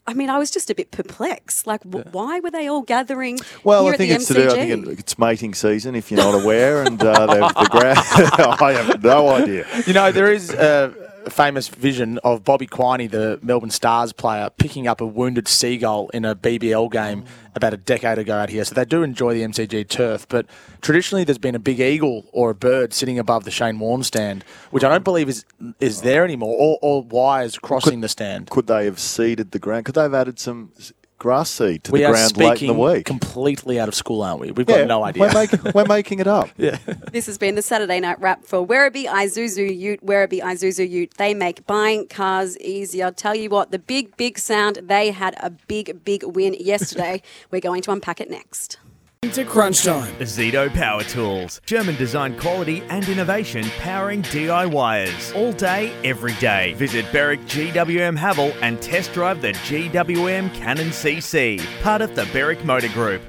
I 0.09 0.15
mean, 0.15 0.31
I 0.31 0.39
was 0.39 0.51
just 0.51 0.71
a 0.71 0.75
bit 0.75 0.91
perplexed. 0.91 1.67
Like, 1.67 1.83
w- 1.85 2.05
why 2.13 2.41
were 2.41 2.51
they 2.51 2.67
all 2.67 2.83
gathering 2.83 3.39
Well, 3.63 3.85
here 3.85 3.93
I 3.93 3.97
think 3.99 4.11
at 4.13 4.21
it's 4.21 4.29
the 4.29 4.35
to 4.35 4.41
do. 4.41 4.49
MCG? 4.49 4.53
I 4.53 4.67
think 4.67 4.87
it, 4.89 4.99
it's 5.01 5.19
mating 5.19 5.55
season. 5.55 5.95
If 5.95 6.11
you're 6.11 6.19
not 6.21 6.35
aware, 6.43 6.83
and 6.83 7.01
uh, 7.03 7.27
they've- 7.27 7.55
the 7.55 7.69
ground. 7.71 7.99
I 8.63 8.73
have 8.73 9.03
no 9.03 9.29
idea. 9.29 9.67
You 9.87 9.93
know, 9.93 10.11
there 10.11 10.33
is 10.33 10.51
a 10.51 11.08
famous 11.31 11.69
vision 11.69 12.19
of 12.19 12.45
Bobby 12.45 12.67
Quiney, 12.67 13.11
the 13.11 13.39
Melbourne 13.43 13.71
Stars 13.71 14.13
player, 14.13 14.51
picking 14.51 14.87
up 14.87 15.01
a 15.01 15.07
wounded 15.07 15.49
seagull 15.49 16.09
in 16.11 16.25
a 16.25 16.35
BBL 16.35 16.91
game 16.91 17.25
about 17.55 17.75
a 17.75 17.77
decade 17.77 18.19
ago 18.19 18.37
out 18.37 18.51
here. 18.51 18.65
So 18.65 18.75
they 18.75 18.85
do 18.85 19.03
enjoy 19.03 19.35
the 19.35 19.43
MCG 19.43 19.89
turf, 19.89 20.27
but 20.29 20.47
traditionally 20.81 21.25
there's 21.25 21.39
been 21.39 21.55
a 21.55 21.59
big 21.61 21.81
eagle 21.81 22.27
or 22.33 22.51
a 22.51 22.55
bird 22.55 22.93
sitting 22.93 23.19
above 23.19 23.45
the 23.45 23.51
Shane 23.51 23.79
Warne 23.79 24.03
stand, 24.03 24.45
which 24.71 24.85
I 24.85 24.89
don't 24.89 25.05
believe 25.05 25.29
is 25.29 25.45
is 25.81 26.03
there 26.03 26.25
anymore, 26.25 26.57
or, 26.59 26.79
or 26.83 27.03
wires 27.03 27.59
crossing 27.59 28.01
the 28.01 28.09
stand. 28.09 28.51
Could 28.51 28.67
they 28.67 28.85
have 28.85 28.99
seeded 28.99 29.51
the 29.51 29.59
ground? 29.59 29.85
Could 29.85 29.97
they 29.97 30.03
have 30.03 30.15
added 30.15 30.39
some 30.39 30.73
grass 31.19 31.51
seed 31.51 31.85
to 31.85 31.93
We 31.93 32.01
the 32.01 32.07
are 32.07 32.13
ground 32.13 32.37
late 32.37 32.63
in 32.63 32.69
the 32.69 32.75
week? 32.75 33.05
completely 33.05 33.79
out 33.81 33.89
of 33.89 33.95
school, 33.95 34.23
aren't 34.23 34.41
we? 34.41 34.51
We've 34.53 34.67
got 34.67 34.87
no 34.87 35.05
idea. 35.05 35.23
We're, 35.23 35.35
making 35.35 35.61
we're 35.75 35.85
making 35.85 36.19
it 36.21 36.27
up. 36.27 36.49
yeah. 36.57 36.79
This 37.13 37.27
has 37.27 37.39
been 37.39 37.55
the 37.55 37.63
Saturday 37.63 38.01
night 38.01 38.21
wrap 38.21 38.45
for 38.45 38.67
Werribee 38.67 39.07
Isuzu 39.07 39.77
Ute. 39.77 40.05
Werribee 40.05 40.41
Isuzu 40.41 40.89
Ute. 40.89 41.15
They 41.17 41.35
make 41.35 41.67
buying 41.67 42.07
cars 42.07 42.57
easy. 42.59 43.03
I'll 43.03 43.13
tell 43.13 43.35
you 43.35 43.51
what, 43.51 43.71
the 43.71 43.79
big, 43.79 44.17
big 44.17 44.39
sound, 44.39 44.79
they 44.83 45.11
had 45.11 45.37
a 45.41 45.51
big, 45.51 46.05
big 46.05 46.23
win 46.25 46.55
yesterday. 46.55 47.23
We're 47.51 47.61
going 47.61 47.83
to 47.83 47.93
unpack 47.93 48.21
it 48.21 48.31
next. 48.31 48.79
To 49.23 49.45
crunch 49.45 49.83
time. 49.83 50.15
Zito 50.21 50.73
Power 50.73 51.03
Tools. 51.03 51.61
German 51.67 51.97
design 51.97 52.39
quality 52.39 52.85
and 52.89 53.07
innovation 53.09 53.65
powering 53.79 54.23
DIYers. 54.23 55.35
All 55.35 55.53
day, 55.53 55.93
every 56.05 56.35
day. 56.35 56.75
Visit 56.75 57.05
Berwick 57.11 57.41
GWM 57.41 58.17
Haval 58.17 58.55
and 58.63 58.81
test 58.81 59.13
drive 59.13 59.43
the 59.43 59.53
GWM 59.53 60.55
Cannon 60.55 60.91
CC. 60.91 61.61
Part 61.83 62.01
of 62.01 62.15
the 62.15 62.27
Berwick 62.33 62.65
Motor 62.65 62.91
Group. 62.91 63.21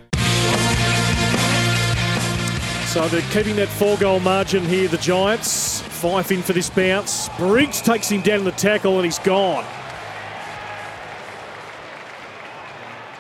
So 2.86 3.08
they're 3.08 3.22
keeping 3.32 3.56
that 3.56 3.70
four 3.70 3.98
goal 3.98 4.20
margin 4.20 4.64
here, 4.66 4.88
the 4.88 4.98
Giants. 5.00 5.82
Fyfe 5.82 6.32
in 6.32 6.44
for 6.44 6.54
this 6.54 6.70
bounce. 6.70 7.30
Briggs 7.30 7.82
takes 7.82 8.10
him 8.10 8.22
down 8.22 8.40
in 8.40 8.46
the 8.46 8.52
tackle 8.52 8.98
and 8.98 9.06
he's 9.06 9.20
gone. 9.20 9.66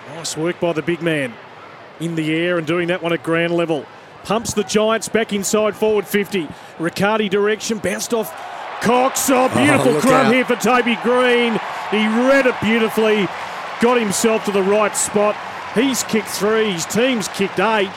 Nice 0.10 0.38
work 0.38 0.60
by 0.60 0.74
the 0.74 0.84
big 0.84 1.02
man. 1.02 1.34
In 2.00 2.16
the 2.16 2.34
air 2.34 2.58
and 2.58 2.66
doing 2.66 2.88
that 2.88 3.02
one 3.02 3.14
at 3.14 3.24
ground 3.24 3.54
level. 3.54 3.86
Pumps 4.24 4.54
the 4.54 4.64
Giants 4.64 5.10
back 5.10 5.34
inside 5.34 5.76
forward 5.76 6.06
50. 6.06 6.48
Riccardi 6.80 7.30
direction, 7.30 7.78
bounced 7.80 8.14
off 8.14 8.32
Cox. 8.82 9.30
Oh, 9.30 9.50
beautiful 9.56 9.94
look 9.94 10.02
crumb 10.02 10.28
out. 10.28 10.34
here 10.34 10.46
for 10.46 10.56
Toby 10.56 10.98
Green. 11.04 11.54
He 11.92 12.08
read 12.08 12.46
it 12.46 12.56
beautifully, 12.62 13.28
got 13.82 14.00
himself 14.00 14.46
to 14.46 14.52
the 14.52 14.62
right 14.64 14.96
spot. 14.96 15.36
He's 15.76 16.04
kicked 16.04 16.28
three, 16.28 16.72
his 16.72 16.86
team's 16.86 17.28
kicked 17.30 17.60
eight. 17.60 17.90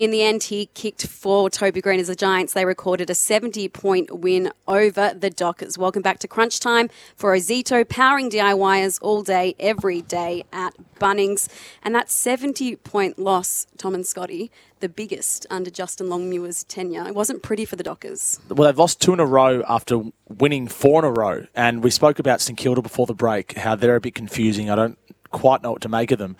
In 0.00 0.12
the 0.12 0.22
end, 0.22 0.44
he 0.44 0.70
kicked 0.72 1.06
for 1.06 1.50
Toby 1.50 1.82
Green 1.82 2.00
as 2.00 2.06
the 2.06 2.14
Giants. 2.14 2.54
They 2.54 2.64
recorded 2.64 3.10
a 3.10 3.14
70 3.14 3.68
point 3.68 4.10
win 4.20 4.50
over 4.66 5.12
the 5.12 5.28
Dockers. 5.28 5.76
Welcome 5.76 6.00
back 6.00 6.18
to 6.20 6.26
Crunch 6.26 6.58
Time 6.58 6.88
for 7.14 7.36
Ozito, 7.36 7.86
powering 7.86 8.30
DIYers 8.30 8.98
all 9.02 9.22
day, 9.22 9.54
every 9.60 10.00
day 10.00 10.44
at 10.54 10.72
Bunnings. 10.98 11.50
And 11.82 11.94
that 11.94 12.10
70 12.10 12.76
point 12.76 13.18
loss, 13.18 13.66
Tom 13.76 13.94
and 13.94 14.06
Scotty, 14.06 14.50
the 14.78 14.88
biggest 14.88 15.46
under 15.50 15.68
Justin 15.68 16.08
Longmuir's 16.08 16.64
tenure. 16.64 17.06
It 17.06 17.14
wasn't 17.14 17.42
pretty 17.42 17.66
for 17.66 17.76
the 17.76 17.84
Dockers. 17.84 18.40
Well, 18.48 18.68
they've 18.68 18.78
lost 18.78 19.02
two 19.02 19.12
in 19.12 19.20
a 19.20 19.26
row 19.26 19.62
after 19.68 20.00
winning 20.30 20.66
four 20.66 21.00
in 21.00 21.04
a 21.04 21.12
row. 21.12 21.46
And 21.54 21.84
we 21.84 21.90
spoke 21.90 22.18
about 22.18 22.40
St 22.40 22.58
Kilda 22.58 22.80
before 22.80 23.04
the 23.04 23.12
break, 23.12 23.52
how 23.58 23.74
they're 23.74 23.96
a 23.96 24.00
bit 24.00 24.14
confusing. 24.14 24.70
I 24.70 24.76
don't 24.76 24.98
quite 25.30 25.62
know 25.62 25.72
what 25.72 25.82
to 25.82 25.90
make 25.90 26.10
of 26.10 26.18
them. 26.18 26.38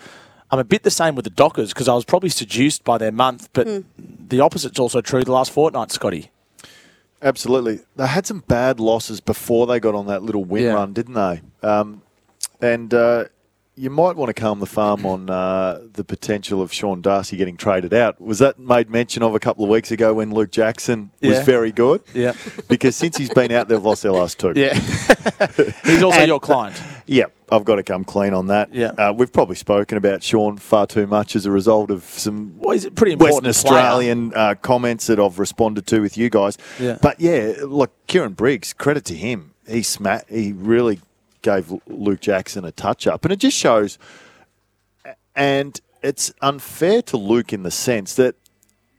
I'm 0.51 0.59
a 0.59 0.63
bit 0.65 0.83
the 0.83 0.91
same 0.91 1.15
with 1.15 1.23
the 1.23 1.31
Dockers 1.31 1.69
because 1.73 1.87
I 1.87 1.93
was 1.93 2.03
probably 2.05 2.29
seduced 2.29 2.83
by 2.83 2.97
their 2.97 3.11
month, 3.11 3.49
but 3.53 3.67
the 3.97 4.41
opposite's 4.41 4.79
also 4.79 4.99
true 5.01 5.23
the 5.23 5.31
last 5.31 5.51
fortnight, 5.51 5.91
Scotty. 5.91 6.29
Absolutely. 7.21 7.79
They 7.95 8.07
had 8.07 8.25
some 8.25 8.39
bad 8.47 8.79
losses 8.79 9.21
before 9.21 9.67
they 9.67 9.79
got 9.79 9.95
on 9.95 10.07
that 10.07 10.23
little 10.23 10.43
win 10.43 10.63
Yeah. 10.63 10.73
run, 10.73 10.91
didn't 10.93 11.13
they? 11.13 11.41
Um, 11.61 12.01
and 12.61 12.93
uh, 12.93 13.25
you 13.75 13.89
might 13.89 14.15
want 14.15 14.27
to 14.29 14.33
calm 14.33 14.59
the 14.59 14.65
farm 14.65 15.05
on 15.05 15.29
uh, 15.29 15.81
the 15.93 16.03
potential 16.03 16.61
of 16.61 16.73
Sean 16.73 16.99
Darcy 17.01 17.37
getting 17.37 17.57
traded 17.57 17.93
out. 17.93 18.19
Was 18.19 18.39
that 18.39 18.59
made 18.59 18.89
mention 18.89 19.21
of 19.23 19.35
a 19.35 19.39
couple 19.39 19.63
of 19.63 19.69
weeks 19.69 19.91
ago 19.91 20.15
when 20.15 20.31
Luke 20.31 20.51
Jackson 20.51 21.11
was 21.21 21.31
Yeah. 21.37 21.43
very 21.43 21.71
good? 21.71 22.01
Yeah. 22.13 22.33
Because 22.67 22.95
since 22.95 23.17
he's 23.17 23.29
been 23.29 23.51
out, 23.51 23.67
they've 23.69 23.81
lost 23.81 24.01
their 24.03 24.11
last 24.13 24.39
two. 24.39 24.53
Yeah. 24.55 24.73
He's 25.85 26.03
also 26.03 26.19
And- 26.19 26.27
your 26.27 26.39
client. 26.39 26.75
Yeah, 27.11 27.25
I've 27.51 27.65
got 27.65 27.75
to 27.75 27.83
come 27.83 28.05
clean 28.05 28.33
on 28.33 28.47
that. 28.47 28.73
Yeah. 28.73 28.91
Uh, 28.97 29.11
we've 29.11 29.33
probably 29.33 29.57
spoken 29.57 29.97
about 29.97 30.23
Sean 30.23 30.55
far 30.57 30.87
too 30.87 31.05
much 31.07 31.35
as 31.35 31.45
a 31.45 31.51
result 31.51 31.91
of 31.91 32.03
some 32.03 32.57
Well, 32.57 32.71
he's 32.71 32.85
a 32.85 32.91
pretty 32.91 33.15
Western. 33.15 33.47
Australian 33.47 34.33
uh, 34.33 34.55
comments 34.61 35.07
that 35.07 35.19
I've 35.19 35.37
responded 35.37 35.85
to 35.87 35.99
with 35.99 36.17
you 36.17 36.29
guys. 36.29 36.57
Yeah. 36.79 36.97
But 37.01 37.19
yeah, 37.19 37.53
look, 37.65 37.91
Kieran 38.07 38.31
Briggs, 38.31 38.71
credit 38.71 39.03
to 39.05 39.13
him. 39.13 39.53
He 39.67 39.83
sma- 39.83 40.21
He 40.29 40.53
really 40.53 41.01
gave 41.41 41.73
Luke 41.85 42.21
Jackson 42.21 42.63
a 42.63 42.71
touch 42.71 43.05
up, 43.07 43.25
and 43.25 43.33
it 43.33 43.39
just 43.39 43.57
shows. 43.57 43.99
And 45.35 45.81
it's 46.01 46.33
unfair 46.41 47.01
to 47.03 47.17
Luke 47.17 47.51
in 47.51 47.63
the 47.63 47.71
sense 47.71 48.15
that 48.15 48.35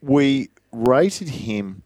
we 0.03 0.49
rated 0.71 1.29
him 1.29 1.81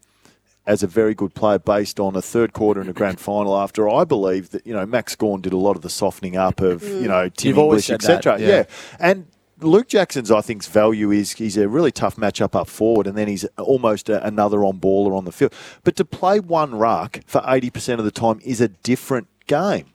as 0.68 0.82
a 0.82 0.86
very 0.86 1.14
good 1.14 1.34
player 1.34 1.58
based 1.58 1.98
on 1.98 2.14
a 2.14 2.20
third 2.20 2.52
quarter 2.52 2.80
in 2.80 2.88
a 2.90 2.92
grand 2.92 3.18
final 3.18 3.56
after 3.56 3.88
I 3.88 4.04
believe 4.04 4.50
that, 4.50 4.66
you 4.66 4.74
know, 4.74 4.84
Max 4.84 5.16
Gawn 5.16 5.40
did 5.40 5.54
a 5.54 5.56
lot 5.56 5.76
of 5.76 5.82
the 5.82 5.88
softening 5.88 6.36
up 6.36 6.60
of, 6.60 6.84
you 6.84 7.08
know, 7.08 7.30
Tim 7.30 7.48
You've 7.48 7.58
English, 7.58 7.90
etc. 7.90 8.38
yeah. 8.38 8.48
Yeah. 8.48 8.64
And 9.00 9.26
Luke 9.60 9.88
Jackson's, 9.88 10.30
I 10.30 10.42
think, 10.42 10.62
value 10.64 11.10
is 11.10 11.32
he's 11.32 11.56
a 11.56 11.68
really 11.68 11.90
tough 11.90 12.16
matchup 12.16 12.54
up 12.54 12.68
forward, 12.68 13.06
and 13.06 13.16
then 13.16 13.28
he's 13.28 13.44
almost 13.56 14.10
a, 14.10 14.24
another 14.24 14.62
on 14.62 14.78
baller 14.78 15.16
on 15.16 15.24
the 15.24 15.32
field. 15.32 15.54
But 15.84 15.96
to 15.96 16.04
play 16.04 16.38
one 16.38 16.74
ruck 16.74 17.20
for 17.26 17.40
80% 17.40 17.98
of 17.98 18.04
the 18.04 18.10
time 18.10 18.38
is 18.44 18.60
a 18.60 18.68
different 18.68 19.26
game 19.46 19.86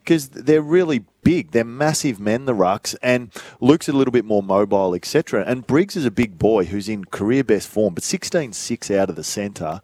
because 0.00 0.30
they're 0.30 0.62
really 0.62 1.04
big. 1.22 1.50
They're 1.50 1.62
massive 1.62 2.18
men, 2.18 2.46
the 2.46 2.54
rucks, 2.54 2.96
and 3.02 3.30
Luke's 3.60 3.88
a 3.88 3.92
little 3.92 4.12
bit 4.12 4.24
more 4.24 4.42
mobile, 4.42 4.94
etc. 4.94 5.44
And 5.46 5.66
Briggs 5.66 5.94
is 5.94 6.06
a 6.06 6.10
big 6.10 6.38
boy 6.38 6.64
who's 6.64 6.88
in 6.88 7.04
career 7.04 7.44
best 7.44 7.68
form, 7.68 7.92
but 7.92 8.02
16 8.02 8.54
6 8.54 8.90
out 8.90 9.10
of 9.10 9.16
the 9.16 9.24
centre. 9.24 9.82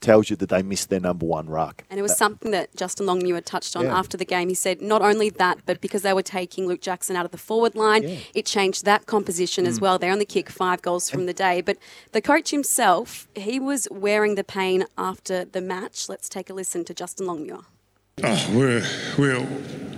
Tells 0.00 0.28
you 0.28 0.36
that 0.36 0.48
they 0.50 0.62
missed 0.62 0.90
their 0.90 1.00
number 1.00 1.24
one 1.24 1.48
ruck. 1.48 1.82
And 1.88 1.98
it 1.98 2.02
was 2.02 2.16
something 2.16 2.50
that 2.50 2.74
Justin 2.76 3.06
Longmuir 3.06 3.40
touched 3.40 3.74
on 3.76 3.84
Yeah. 3.86 3.98
after 3.98 4.16
the 4.16 4.24
game. 4.24 4.48
He 4.48 4.54
said 4.54 4.82
not 4.82 5.00
only 5.02 5.30
that, 5.30 5.58
but 5.64 5.80
because 5.80 6.02
they 6.02 6.12
were 6.12 6.22
taking 6.22 6.66
Luke 6.66 6.80
Jackson 6.82 7.16
out 7.16 7.24
of 7.24 7.30
the 7.30 7.38
forward 7.38 7.74
line, 7.74 8.18
it 8.34 8.44
changed 8.44 8.84
that 8.84 9.06
composition 9.06 9.66
as 9.66 9.78
Mm. 9.78 9.82
well. 9.82 9.98
They 9.98 10.10
only 10.10 10.26
kicked 10.26 10.52
five 10.52 10.82
goals 10.82 11.08
from 11.08 11.26
the 11.26 11.32
day. 11.32 11.60
But 11.62 11.78
the 12.12 12.20
coach 12.20 12.50
himself, 12.50 13.28
he 13.34 13.58
was 13.58 13.88
wearing 13.90 14.34
the 14.34 14.44
pain 14.44 14.84
after 14.98 15.44
the 15.44 15.60
match. 15.60 16.08
Let's 16.08 16.28
take 16.28 16.50
a 16.50 16.54
listen 16.54 16.84
to 16.84 16.92
Justin 16.94 17.26
Longmuir. 17.26 17.60
Oh, 18.22 18.50
we're 18.54 18.84
we're 19.18 19.44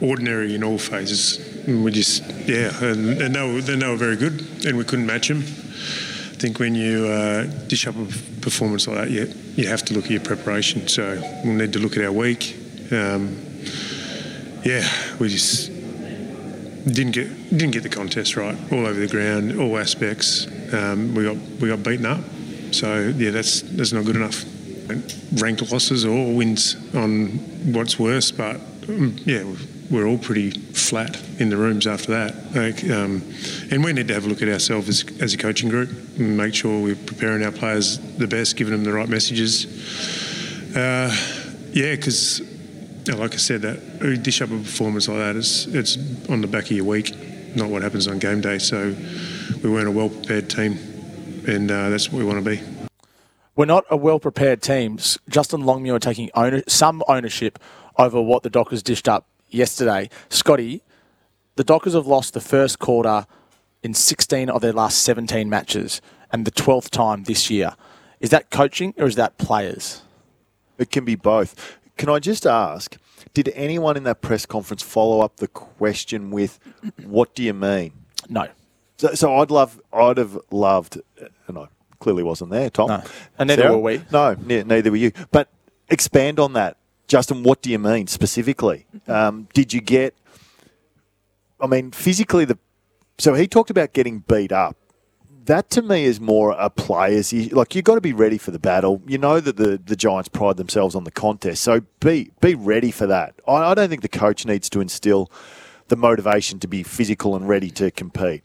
ordinary 0.01 0.55
in 0.55 0.65
all 0.65 0.79
phases. 0.79 1.39
We 1.67 1.91
just 1.91 2.23
yeah, 2.47 2.73
and, 2.83 3.21
and 3.21 3.35
they, 3.35 3.53
were, 3.55 3.61
they 3.61 3.77
were 3.87 3.97
very 3.97 4.17
good, 4.17 4.47
and 4.65 4.79
we 4.79 4.85
couldn't 4.85 5.05
match 5.07 5.29
them. 5.29 5.45
I 6.37 6.39
think 6.39 6.59
when 6.59 6.75
you 6.75 7.07
uh, 7.07 7.45
dish 7.67 7.87
up 7.87 7.95
a 7.97 8.05
performance 8.43 8.87
like 8.87 8.99
that, 8.99 9.11
you 9.11 9.33
you 9.55 9.69
have 9.69 9.83
to 9.87 9.95
look 9.95 10.05
at 10.05 10.11
your 10.11 10.21
preparation. 10.21 10.87
So 10.87 11.19
we'll 11.43 11.55
need 11.55 11.73
to 11.73 11.79
look 11.79 11.97
at 11.97 12.05
our 12.05 12.13
week. 12.13 12.55
Um, 12.93 13.43
yeah, 14.63 14.87
we 15.19 15.31
just 15.31 15.69
didn't 16.85 17.13
get 17.13 17.29
didn't 17.49 17.71
get 17.71 17.85
the 17.85 17.89
contest 17.89 18.37
right 18.37 18.55
all 18.71 18.87
over 18.87 19.01
the 19.01 19.09
ground, 19.09 19.59
all 19.59 19.79
aspects. 19.79 20.47
Um, 20.75 21.15
we 21.15 21.25
got 21.25 21.37
we 21.59 21.69
got 21.71 21.83
beaten 21.83 22.05
up. 22.05 22.21
So 22.71 23.15
yeah, 23.17 23.31
that's 23.31 23.63
that's 23.63 23.95
not 23.95 24.05
good 24.05 24.17
enough. 24.17 24.45
Ranked 25.41 25.73
losses 25.73 26.05
or 26.05 26.35
wins 26.35 26.77
on 26.95 27.29
what's 27.73 27.99
worse, 27.99 28.31
but 28.31 28.61
um, 28.91 29.17
yeah, 29.25 29.43
we're 29.91 30.07
all 30.07 30.19
pretty 30.19 30.51
flat 30.51 31.21
in 31.39 31.49
the 31.49 31.57
rooms 31.57 31.87
after 31.87 32.13
that. 32.13 32.55
Like, 32.55 32.85
um, 32.91 33.23
and 33.71 33.85
we 33.85 33.93
need 33.93 34.09
to 34.09 34.15
have 34.15 34.27
a 34.27 34.29
look 34.29 34.43
at 34.43 34.49
ourselves 34.49 34.89
as, 34.89 35.21
as 35.21 35.35
a 35.35 35.37
coaching 35.37 35.69
group 35.69 35.91
and 36.19 36.37
make 36.37 36.55
sure 36.55 36.83
we're 36.83 36.97
preparing 36.97 37.45
our 37.45 37.53
players 37.53 37.99
the 38.17 38.27
best, 38.27 38.57
giving 38.57 38.73
them 38.73 38.85
the 38.85 38.93
right 38.93 39.09
messages. 39.09 39.67
Uh, 40.77 41.15
yeah, 41.73 41.95
because 41.95 42.41
like 43.15 43.35
I 43.35 43.37
said, 43.37 43.63
that 43.63 44.23
dish 44.23 44.43
up 44.43 44.51
a 44.51 44.59
performance 44.59 45.09
like 45.09 45.19
that, 45.19 45.37
it's 45.37 45.67
it's 45.67 45.97
on 46.29 46.41
the 46.41 46.47
back 46.47 46.65
of 46.65 46.73
your 46.73 46.85
week, 46.85 47.15
not 47.55 47.69
what 47.69 47.83
happens 47.83 48.09
on 48.09 48.19
game 48.19 48.41
day. 48.41 48.59
So 48.59 48.95
we 49.63 49.71
weren't 49.71 49.89
a 49.89 49.93
well 49.93 50.09
prepared 50.09 50.51
team, 50.51 50.79
and 51.47 51.71
uh, 51.71 51.91
that's 51.91 52.11
what 52.11 52.19
we 52.19 52.25
want 52.25 52.45
to 52.45 52.51
be. 52.51 52.61
We're 53.55 53.67
not 53.67 53.85
a 53.91 53.97
well 53.97 54.19
prepared 54.19 54.61
team. 54.61 54.99
Justin 55.29 55.63
Longmuir 55.63 55.99
taking 56.01 56.31
owner- 56.35 56.65
some 56.67 57.03
ownership 57.09 57.59
over 57.99 58.21
what 58.21 58.43
the 58.43 58.51
Dockers 58.51 58.83
dished 58.83 59.09
up 59.09 59.27
yesterday. 59.49 60.11
Scotty, 60.29 60.83
the 61.57 61.65
Dockers 61.65 61.95
have 61.95 62.07
lost 62.07 62.35
the 62.35 62.41
first 62.41 62.79
quarter 62.79 63.27
in 63.83 63.95
16 63.95 64.51
of 64.51 64.61
their 64.61 64.73
last 64.73 65.03
17 65.03 65.49
matches 65.49 66.01
and 66.33 66.45
the 66.45 66.51
12th 66.51 66.91
time 66.91 67.25
this 67.25 67.51
year. 67.51 67.75
Is 68.21 68.31
that 68.31 68.51
coaching 68.51 68.95
or 68.97 69.07
is 69.07 69.17
that 69.17 69.39
players? 69.39 70.03
It 70.79 70.91
can 70.91 71.05
be 71.05 71.15
both. 71.15 71.79
Can 71.97 72.09
I 72.09 72.19
just 72.19 72.47
ask, 72.47 72.97
did 73.33 73.51
anyone 73.55 73.97
in 73.97 74.03
that 74.05 74.21
press 74.21 74.45
conference 74.45 74.83
follow 74.83 75.21
up 75.21 75.37
the 75.37 75.49
question 75.49 76.31
with, 76.31 76.59
what 77.05 77.35
do 77.35 77.43
you 77.43 77.55
mean? 77.55 77.93
No. 78.29 78.49
So, 78.99 79.15
so 79.15 79.37
I'd 79.37 79.51
love, 79.51 79.81
I'd 79.93 80.19
have 80.19 80.39
loved, 80.51 81.01
and 81.47 81.59
I 81.59 81.69
clearly 82.01 82.23
wasn't 82.23 82.51
there, 82.51 82.71
Tom. 82.71 82.89
No. 82.89 83.03
And 83.39 83.49
neither 83.49 83.63
Sarah? 83.63 83.77
were 83.77 83.83
we. 83.83 84.03
No, 84.11 84.37
ne- 84.45 84.65
neither 84.65 84.91
were 84.91 84.97
you. 84.97 85.13
But 85.31 85.49
expand 85.89 86.39
on 86.39 86.55
that. 86.55 86.77
Justin, 87.07 87.43
what 87.43 87.63
do 87.63 87.71
you 87.71 87.79
mean 87.79 88.07
specifically? 88.07 88.87
Um, 89.07 89.49
did 89.55 89.73
you 89.73 89.81
get, 89.81 90.15
I 91.61 91.67
mean, 91.67 91.93
physically, 91.93 92.45
the 92.45 92.59
so 93.19 93.35
he 93.35 93.49
talked 93.49 93.71
about 93.71 93.93
getting 93.93 94.21
beat 94.21 94.53
up. 94.53 94.77
That 95.47 95.71
to 95.71 95.83
me 95.83 96.05
is 96.05 96.21
more 96.21 96.51
a 96.51 96.69
player's. 96.69 97.33
Like 97.33 97.75
you've 97.75 97.85
got 97.85 97.95
to 97.95 98.01
be 98.01 98.13
ready 98.13 98.37
for 98.37 98.51
the 98.51 98.59
battle. 98.59 99.01
You 99.07 99.17
know 99.17 99.39
that 99.39 99.57
the, 99.57 99.81
the 99.83 99.95
Giants 99.95 100.29
pride 100.29 100.57
themselves 100.57 100.95
on 100.95 101.05
the 101.05 101.13
contest, 101.13 101.63
so 101.63 101.83
be 102.01 102.33
be 102.41 102.55
ready 102.55 102.91
for 102.91 103.07
that. 103.07 103.35
I, 103.47 103.71
I 103.71 103.75
don't 103.75 103.89
think 103.89 104.03
the 104.03 104.09
coach 104.09 104.45
needs 104.45 104.69
to 104.71 104.81
instill 104.81 105.31
the 105.89 105.97
motivation 105.97 106.59
to 106.59 106.67
be 106.67 106.83
physical 106.83 107.37
and 107.37 107.49
ready 107.49 107.71
to 107.71 107.93
compete. 107.93 108.43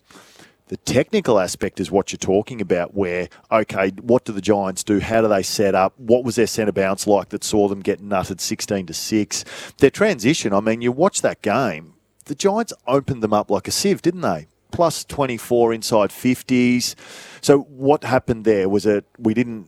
The 0.71 0.77
technical 0.77 1.37
aspect 1.37 1.81
is 1.81 1.91
what 1.91 2.13
you're 2.13 2.17
talking 2.17 2.61
about, 2.61 2.93
where, 2.93 3.27
okay, 3.51 3.89
what 4.01 4.23
do 4.23 4.31
the 4.31 4.39
Giants 4.39 4.85
do? 4.85 5.01
How 5.01 5.19
do 5.19 5.27
they 5.27 5.43
set 5.43 5.75
up? 5.75 5.93
What 5.97 6.23
was 6.23 6.37
their 6.37 6.47
centre 6.47 6.71
bounce 6.71 7.05
like 7.05 7.27
that 7.27 7.43
saw 7.43 7.67
them 7.67 7.81
get 7.81 8.01
nutted 8.01 8.39
16 8.39 8.85
to 8.85 8.93
6? 8.93 9.45
Their 9.79 9.89
transition, 9.89 10.53
I 10.53 10.61
mean, 10.61 10.81
you 10.81 10.93
watch 10.93 11.23
that 11.23 11.41
game, 11.41 11.95
the 12.23 12.35
Giants 12.35 12.71
opened 12.87 13.21
them 13.21 13.33
up 13.33 13.51
like 13.51 13.67
a 13.67 13.71
sieve, 13.71 14.01
didn't 14.01 14.21
they? 14.21 14.47
Plus 14.71 15.03
24 15.03 15.73
inside 15.73 16.09
50s. 16.09 16.95
So 17.41 17.63
what 17.63 18.05
happened 18.05 18.45
there? 18.45 18.69
Was 18.69 18.85
it 18.85 19.03
we 19.19 19.33
didn't 19.33 19.67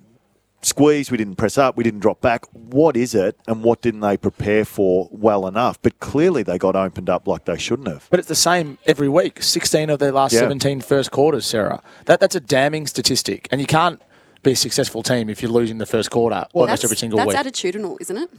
squeeze, 0.65 1.12
we 1.12 1.17
didn't 1.17 1.36
press 1.36 1.58
up, 1.58 1.78
we 1.78 1.84
didn't 1.84 1.99
drop 1.99 2.21
back? 2.21 2.45
What 2.54 2.95
is 2.97 3.13
it, 3.15 3.38
and 3.47 3.63
what 3.63 3.82
didn't 3.82 4.02
they 4.02 4.17
prepare 4.17 4.65
for 4.65 5.10
well 5.12 5.47
enough? 5.47 5.82
But 5.82 5.99
clearly 5.99 6.43
they 6.43 6.58
got 6.58 6.76
opened 6.76 7.10
up 7.10 7.28
like 7.28 7.45
they 7.45 7.58
shouldn't 7.58 7.88
have. 7.88 8.08
But 8.10 8.19
it's 8.19 8.28
the 8.30 8.36
same 8.36 8.78
every 8.86 9.10
week. 9.10 9.41
16 9.41 9.89
of 9.89 9.99
their 9.99 10.12
last 10.12 10.34
Yeah. 10.34 10.39
17 10.39 10.82
first 10.82 11.12
quarters, 11.12 11.45
Sarah. 11.45 11.82
That, 12.06 12.19
that's 12.19 12.36
a 12.36 12.39
damning 12.39 12.88
statistic. 12.88 13.47
And 13.52 13.62
you 13.62 13.67
can't 13.67 14.02
be 14.43 14.52
a 14.52 14.56
successful 14.56 15.04
team 15.04 15.30
if 15.30 15.41
you're 15.41 15.52
losing 15.52 15.78
the 15.78 15.86
first 15.86 16.12
quarter 16.12 16.36
well, 16.54 16.63
almost 16.63 16.82
that's, 16.82 16.84
every 16.84 16.97
single 16.97 17.17
that's 17.17 17.28
week. 17.28 17.38
That's 17.38 17.62
attitudinal, 17.62 17.97
isn't 18.02 18.17
it? 18.17 18.30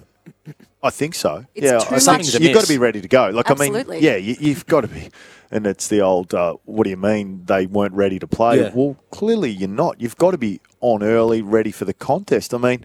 I 0.82 0.90
think 0.90 1.14
so. 1.14 1.46
It's 1.54 1.64
yeah, 1.64 1.78
too 1.78 1.94
I 1.94 1.98
think 1.98 2.06
much- 2.06 2.40
you've 2.40 2.54
got 2.54 2.62
to 2.62 2.68
be 2.68 2.78
ready 2.78 3.00
to 3.00 3.08
go. 3.08 3.30
Like 3.30 3.50
Absolutely. 3.50 3.96
I 3.96 4.00
mean, 4.00 4.04
yeah, 4.04 4.16
you, 4.16 4.36
you've 4.38 4.66
got 4.66 4.82
to 4.82 4.88
be. 4.88 5.08
And 5.50 5.66
it's 5.66 5.88
the 5.88 6.00
old, 6.00 6.34
uh, 6.34 6.56
what 6.64 6.84
do 6.84 6.90
you 6.90 6.96
mean 6.96 7.44
they 7.44 7.66
weren't 7.66 7.94
ready 7.94 8.18
to 8.18 8.26
play? 8.26 8.60
Yeah. 8.60 8.70
Well, 8.74 8.96
clearly 9.10 9.50
you're 9.50 9.68
not. 9.68 10.00
You've 10.00 10.16
got 10.16 10.32
to 10.32 10.38
be 10.38 10.60
on 10.80 11.02
early, 11.02 11.42
ready 11.42 11.70
for 11.70 11.84
the 11.84 11.94
contest. 11.94 12.52
I 12.54 12.58
mean, 12.58 12.84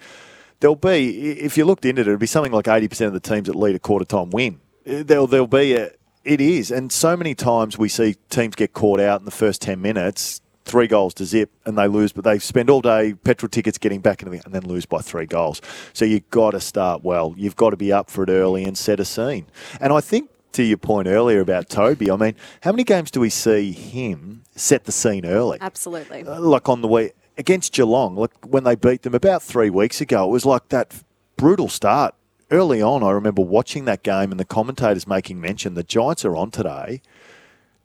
there'll 0.60 0.76
be, 0.76 1.40
if 1.40 1.58
you 1.58 1.66
looked 1.66 1.86
into 1.86 2.02
it, 2.02 2.08
it'd 2.08 2.20
be 2.20 2.28
something 2.28 2.52
like 2.52 2.66
80% 2.66 3.08
of 3.08 3.14
the 3.14 3.20
teams 3.20 3.48
that 3.48 3.56
lead 3.56 3.76
a 3.76 3.80
quarter 3.80 4.06
time 4.06 4.30
win. 4.30 4.60
Uh, 4.88 5.04
There'll, 5.04 5.28
there'll 5.28 5.48
be 5.48 5.74
a, 5.74 5.92
it 6.24 6.42
is. 6.42 6.70
And 6.72 6.92
so 6.92 7.18
many 7.18 7.34
times 7.34 7.78
we 7.78 7.90
see 7.90 8.16
teams 8.30 8.56
get 8.56 8.74
caught 8.74 9.00
out 9.00 9.20
in 9.22 9.26
the 9.26 9.32
first 9.32 9.62
10 9.62 9.82
minutes, 9.82 10.42
three 10.66 10.88
goals 10.88 11.14
to 11.16 11.26
zip, 11.26 11.52
and 11.66 11.78
they 11.78 11.88
lose, 11.88 12.12
but 12.12 12.24
they 12.24 12.38
spend 12.40 12.70
all 12.70 12.82
day 12.82 13.14
petrol 13.14 13.50
tickets 13.50 13.78
getting 13.78 14.02
back 14.02 14.22
into 14.22 14.32
the, 14.38 14.42
and 14.46 14.54
then 14.54 14.64
lose 14.64 14.86
by 14.86 15.00
three 15.00 15.26
goals. 15.26 15.62
So 15.94 16.06
you've 16.06 16.30
got 16.30 16.52
to 16.52 16.60
start 16.60 17.04
well. 17.04 17.34
You've 17.38 17.56
got 17.56 17.72
to 17.72 17.78
be 17.78 17.92
up 17.92 18.10
for 18.10 18.24
it 18.24 18.30
early 18.30 18.64
and 18.66 18.78
set 18.78 19.00
a 19.00 19.06
scene. 19.06 19.48
And 19.82 19.92
I 19.92 20.02
think 20.02 20.30
to 20.54 20.64
your 20.64 20.78
point 20.78 21.08
earlier 21.08 21.40
about 21.40 21.70
Toby, 21.70 22.10
I 22.10 22.16
mean, 22.16 22.36
how 22.62 22.72
many 22.72 22.84
games 22.84 23.12
do 23.12 23.20
we 23.20 23.30
see 23.30 23.72
him 23.72 24.44
set 24.56 24.86
the 24.86 24.92
scene 24.92 25.26
early? 25.26 25.58
Absolutely. 25.62 26.24
Uh, 26.24 26.40
like 26.40 26.68
on 26.68 26.82
the 26.82 26.88
way 26.88 27.12
against 27.38 27.74
Geelong, 27.74 28.16
like 28.16 28.32
when 28.46 28.64
they 28.64 28.76
beat 28.76 29.04
them 29.04 29.16
about 29.16 29.44
three 29.44 29.70
weeks 29.70 30.02
ago, 30.02 30.26
it 30.26 30.32
was 30.32 30.46
like 30.46 30.70
that 30.70 31.04
brutal 31.38 31.70
start. 31.70 32.16
Early 32.52 32.82
on, 32.82 33.04
I 33.04 33.12
remember 33.12 33.44
watching 33.44 33.86
that 33.86 34.02
game 34.02 34.32
and 34.32 34.40
the 34.40 34.46
commentators 34.46 35.06
making 35.06 35.40
mention 35.40 35.76
the 35.76 35.84
Giants 35.84 36.26
are 36.26 36.36
on 36.36 36.50
today. 36.50 37.02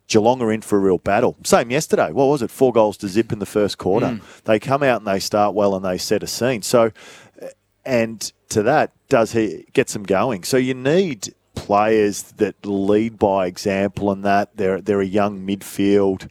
Geelong 0.07 0.41
are 0.43 0.53
in 0.53 0.63
for 0.63 0.77
a 0.77 0.81
real 0.81 0.99
battle. 0.99 1.37
Same 1.45 1.71
yesterday. 1.71 2.13
What 2.13 2.27
was 2.27 2.43
it? 2.43 2.51
Four 2.51 2.73
goals 2.73 2.97
to 2.99 3.09
zip 3.09 3.33
in 3.33 3.39
the 3.39 3.47
first 3.47 3.79
quarter. 3.79 4.07
Mm. 4.07 4.43
They 4.45 4.59
come 4.59 4.83
out 4.83 5.01
and 5.01 5.07
they 5.07 5.19
start 5.19 5.55
well 5.55 5.75
and 5.75 5.85
they 5.85 5.99
set 5.99 6.23
a 6.23 6.27
scene. 6.27 6.63
So, 6.63 6.93
uh, 7.41 7.47
and 7.85 8.33
to 8.51 8.63
that, 8.63 8.93
does 9.09 9.33
he 9.33 9.67
get 9.73 9.89
them 9.89 10.03
going? 10.03 10.45
So 10.45 10.57
you 10.57 10.75
need 10.75 11.35
players 11.55 12.23
that 12.39 12.65
lead 12.67 13.19
by 13.19 13.47
example 13.47 14.11
and 14.11 14.25
that 14.25 14.57
they're 14.57 14.81
they're 14.81 15.01
a 15.01 15.07
young 15.07 15.47
midfield. 15.47 16.29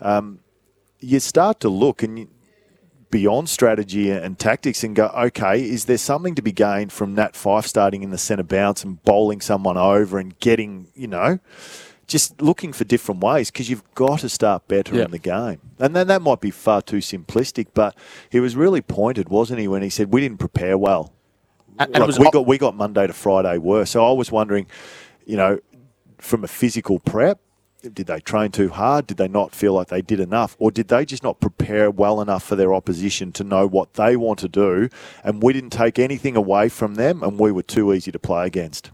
Um, 0.00 0.40
you 1.00 1.20
start 1.20 1.60
to 1.60 1.68
look 1.68 2.02
and 2.02 2.18
you, 2.18 2.28
beyond 3.10 3.48
strategy 3.48 4.10
and 4.10 4.38
tactics 4.38 4.82
and 4.82 4.96
go, 4.96 5.06
okay, 5.08 5.62
is 5.62 5.84
there 5.84 5.98
something 5.98 6.34
to 6.34 6.42
be 6.42 6.52
gained 6.52 6.92
from 6.92 7.14
Nat 7.14 7.34
Fyfe 7.34 7.66
starting 7.66 8.02
in 8.02 8.10
the 8.10 8.18
centre 8.18 8.42
bounce 8.42 8.82
and 8.84 9.02
bowling 9.02 9.40
someone 9.42 9.76
over 9.76 10.18
and 10.18 10.38
getting, 10.40 10.88
you 10.94 11.06
know, 11.06 11.38
just 12.06 12.40
looking 12.40 12.72
for 12.72 12.84
different 12.84 13.22
ways 13.22 13.50
because 13.50 13.68
you've 13.68 13.84
got 13.94 14.20
to 14.20 14.28
start 14.28 14.66
better 14.66 14.96
Yeah. 14.96 15.04
in 15.04 15.10
the 15.10 15.18
game. 15.18 15.60
And 15.78 15.94
then 15.94 16.06
that 16.06 16.22
might 16.22 16.40
be 16.40 16.50
far 16.50 16.80
too 16.80 16.98
simplistic, 16.98 17.66
but 17.74 17.94
he 18.30 18.40
was 18.40 18.56
really 18.56 18.80
pointed, 18.80 19.28
wasn't 19.28 19.60
he, 19.60 19.68
when 19.68 19.82
he 19.82 19.90
said 19.90 20.12
we 20.12 20.20
didn't 20.22 20.38
prepare 20.38 20.78
well. 20.78 21.12
And- 21.82 21.94
and 21.96 22.04
it 22.04 22.06
was 22.06 22.18
we 22.18 22.26
op- 22.26 22.32
got 22.32 22.46
we 22.46 22.58
got 22.58 22.74
Monday 22.76 23.06
to 23.06 23.12
Friday 23.12 23.58
worse. 23.58 23.90
So 23.90 24.06
I 24.06 24.12
was 24.12 24.30
wondering, 24.32 24.66
you 25.26 25.36
know, 25.36 25.58
from 26.18 26.44
a 26.44 26.48
physical 26.48 26.98
prep, 27.00 27.38
did 27.82 28.06
they 28.06 28.20
train 28.20 28.50
too 28.52 28.68
hard? 28.68 29.08
Did 29.08 29.16
they 29.16 29.26
not 29.26 29.54
feel 29.54 29.72
like 29.72 29.88
they 29.88 30.02
did 30.02 30.20
enough? 30.20 30.54
Or 30.60 30.70
did 30.70 30.86
they 30.88 31.04
just 31.04 31.24
not 31.24 31.40
prepare 31.40 31.90
well 31.90 32.20
enough 32.20 32.44
for 32.44 32.54
their 32.54 32.72
opposition 32.72 33.32
to 33.32 33.42
know 33.44 33.66
what 33.66 33.94
they 33.94 34.16
want 34.16 34.38
to 34.40 34.48
do? 34.48 34.88
And 35.24 35.42
we 35.42 35.52
didn't 35.52 35.70
take 35.70 35.98
anything 35.98 36.36
away 36.36 36.68
from 36.68 36.94
them 36.94 37.22
and 37.24 37.40
we 37.40 37.50
were 37.50 37.64
too 37.64 37.92
easy 37.92 38.12
to 38.12 38.18
play 38.20 38.46
against. 38.46 38.92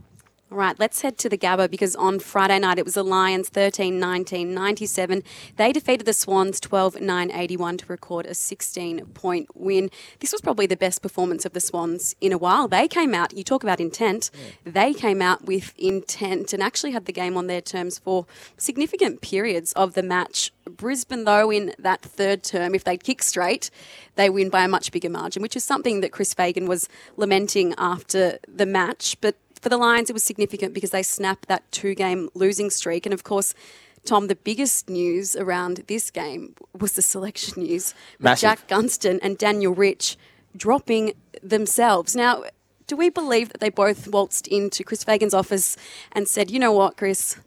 All 0.51 0.57
right, 0.57 0.79
let's 0.79 1.01
head 1.01 1.19
to 1.19 1.29
the 1.29 1.37
Gabba 1.37 1.69
because 1.69 1.95
on 1.95 2.17
Friday 2.17 2.57
night 2.57 2.79
it 2.79 2.85
was 2.85 2.95
the 2.95 3.03
Lions 3.03 3.49
13 3.49 3.99
19 3.99 4.51
97. 4.51 5.21
They 5.57 5.71
defeated 5.71 6.07
the 6.07 6.13
Swans 6.13 6.59
12 6.59 6.99
9 6.99 7.31
81 7.31 7.77
to 7.77 7.85
record 7.85 8.25
a 8.25 8.33
16 8.33 9.05
point 9.13 9.47
win. 9.53 9.91
This 10.19 10.31
was 10.31 10.41
probably 10.41 10.65
the 10.65 10.75
best 10.75 11.03
performance 11.03 11.45
of 11.45 11.53
the 11.53 11.59
Swans 11.59 12.15
in 12.19 12.31
a 12.31 12.37
while. 12.39 12.67
They 12.67 12.87
came 12.87 13.13
out, 13.13 13.37
you 13.37 13.43
talk 13.43 13.61
about 13.61 13.79
intent, 13.79 14.31
they 14.63 14.91
came 14.91 15.21
out 15.21 15.45
with 15.45 15.71
intent 15.77 16.51
and 16.51 16.63
actually 16.63 16.93
had 16.93 17.05
the 17.05 17.13
game 17.13 17.37
on 17.37 17.45
their 17.45 17.61
terms 17.61 17.99
for 17.99 18.25
significant 18.57 19.21
periods 19.21 19.71
of 19.73 19.93
the 19.93 20.01
match. 20.01 20.51
Brisbane, 20.65 21.25
though, 21.25 21.51
in 21.51 21.73
that 21.77 22.01
third 22.01 22.43
term, 22.43 22.73
if 22.73 22.83
they 22.83 22.97
kick 22.97 23.21
straight, 23.21 23.69
they 24.15 24.29
win 24.29 24.49
by 24.49 24.63
a 24.63 24.67
much 24.67 24.91
bigger 24.91 25.09
margin, 25.09 25.41
which 25.41 25.55
is 25.55 25.63
something 25.63 26.01
that 26.01 26.11
Chris 26.11 26.33
Fagan 26.33 26.67
was 26.67 26.89
lamenting 27.17 27.73
after 27.77 28.39
the 28.47 28.65
match. 28.65 29.17
But 29.21 29.35
for 29.61 29.69
the 29.69 29.77
Lions, 29.77 30.09
it 30.09 30.13
was 30.13 30.23
significant 30.23 30.73
because 30.73 30.91
they 30.91 31.03
snapped 31.03 31.47
that 31.47 31.69
two 31.71 31.95
game 31.95 32.29
losing 32.33 32.69
streak. 32.69 33.05
And 33.05 33.13
of 33.13 33.23
course, 33.23 33.53
Tom, 34.05 34.27
the 34.27 34.35
biggest 34.35 34.89
news 34.89 35.35
around 35.35 35.83
this 35.87 36.09
game 36.09 36.55
was 36.77 36.93
the 36.93 37.01
selection 37.01 37.63
news 37.63 37.93
with 38.17 38.23
Massive. 38.23 38.41
Jack 38.41 38.67
Gunston 38.67 39.19
and 39.21 39.37
Daniel 39.37 39.73
Rich 39.73 40.17
dropping 40.55 41.13
themselves. 41.43 42.15
Now, 42.15 42.43
do 42.87 42.95
we 42.95 43.09
believe 43.09 43.49
that 43.49 43.61
they 43.61 43.69
both 43.69 44.07
waltzed 44.07 44.47
into 44.47 44.83
Chris 44.83 45.03
Fagan's 45.03 45.33
office 45.33 45.77
and 46.11 46.27
said, 46.27 46.49
you 46.49 46.59
know 46.59 46.71
what, 46.71 46.97
Chris, 46.97 47.37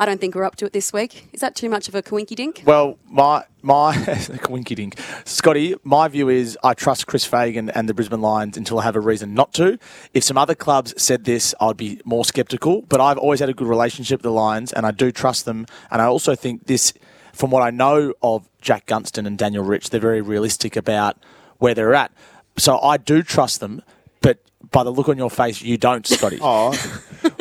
I 0.00 0.06
don't 0.06 0.18
think 0.18 0.34
we're 0.34 0.44
up 0.44 0.56
to 0.56 0.64
it 0.64 0.72
this 0.72 0.94
week? 0.94 1.28
Is 1.34 1.40
that 1.40 1.54
too 1.54 1.68
much 1.68 1.86
of 1.86 1.94
a 1.94 2.02
coinky 2.02 2.34
dink? 2.34 2.62
Well, 2.64 2.98
my 3.06 3.44
my 3.60 4.18
winky 4.48 4.74
dink, 4.74 4.98
Scotty. 5.26 5.74
My 5.84 6.08
view 6.08 6.30
is 6.30 6.56
I 6.64 6.72
trust 6.72 7.06
Chris 7.06 7.26
Fagan 7.26 7.68
and 7.68 7.86
the 7.86 7.92
Brisbane 7.92 8.22
Lions 8.22 8.56
until 8.56 8.78
I 8.78 8.84
have 8.84 8.96
a 8.96 9.00
reason 9.00 9.34
not 9.34 9.52
to. 9.54 9.78
If 10.14 10.24
some 10.24 10.38
other 10.38 10.54
clubs 10.54 10.94
said 10.96 11.24
this, 11.24 11.54
I'd 11.60 11.76
be 11.76 12.00
more 12.06 12.24
sceptical. 12.24 12.80
But 12.80 13.02
I've 13.02 13.18
always 13.18 13.40
had 13.40 13.50
a 13.50 13.52
good 13.52 13.66
relationship 13.66 14.20
with 14.20 14.22
the 14.22 14.32
Lions, 14.32 14.72
and 14.72 14.86
I 14.86 14.90
do 14.90 15.12
trust 15.12 15.44
them. 15.44 15.66
And 15.90 16.00
I 16.00 16.06
also 16.06 16.34
think 16.34 16.66
this, 16.66 16.94
from 17.34 17.50
what 17.50 17.62
I 17.62 17.68
know 17.68 18.14
of 18.22 18.48
Jack 18.62 18.86
Gunston 18.86 19.26
and 19.26 19.36
Daniel 19.36 19.64
Rich, 19.64 19.90
they're 19.90 20.00
very 20.00 20.22
realistic 20.22 20.76
about 20.76 21.18
where 21.58 21.74
they're 21.74 21.94
at. 21.94 22.10
So 22.56 22.80
I 22.80 22.96
do 22.96 23.22
trust 23.22 23.60
them. 23.60 23.82
But 24.22 24.38
by 24.70 24.82
the 24.82 24.90
look 24.92 25.10
on 25.10 25.18
your 25.18 25.30
face, 25.30 25.60
you 25.60 25.76
don't, 25.76 26.06
Scotty. 26.06 26.38
Oh, 26.42 26.72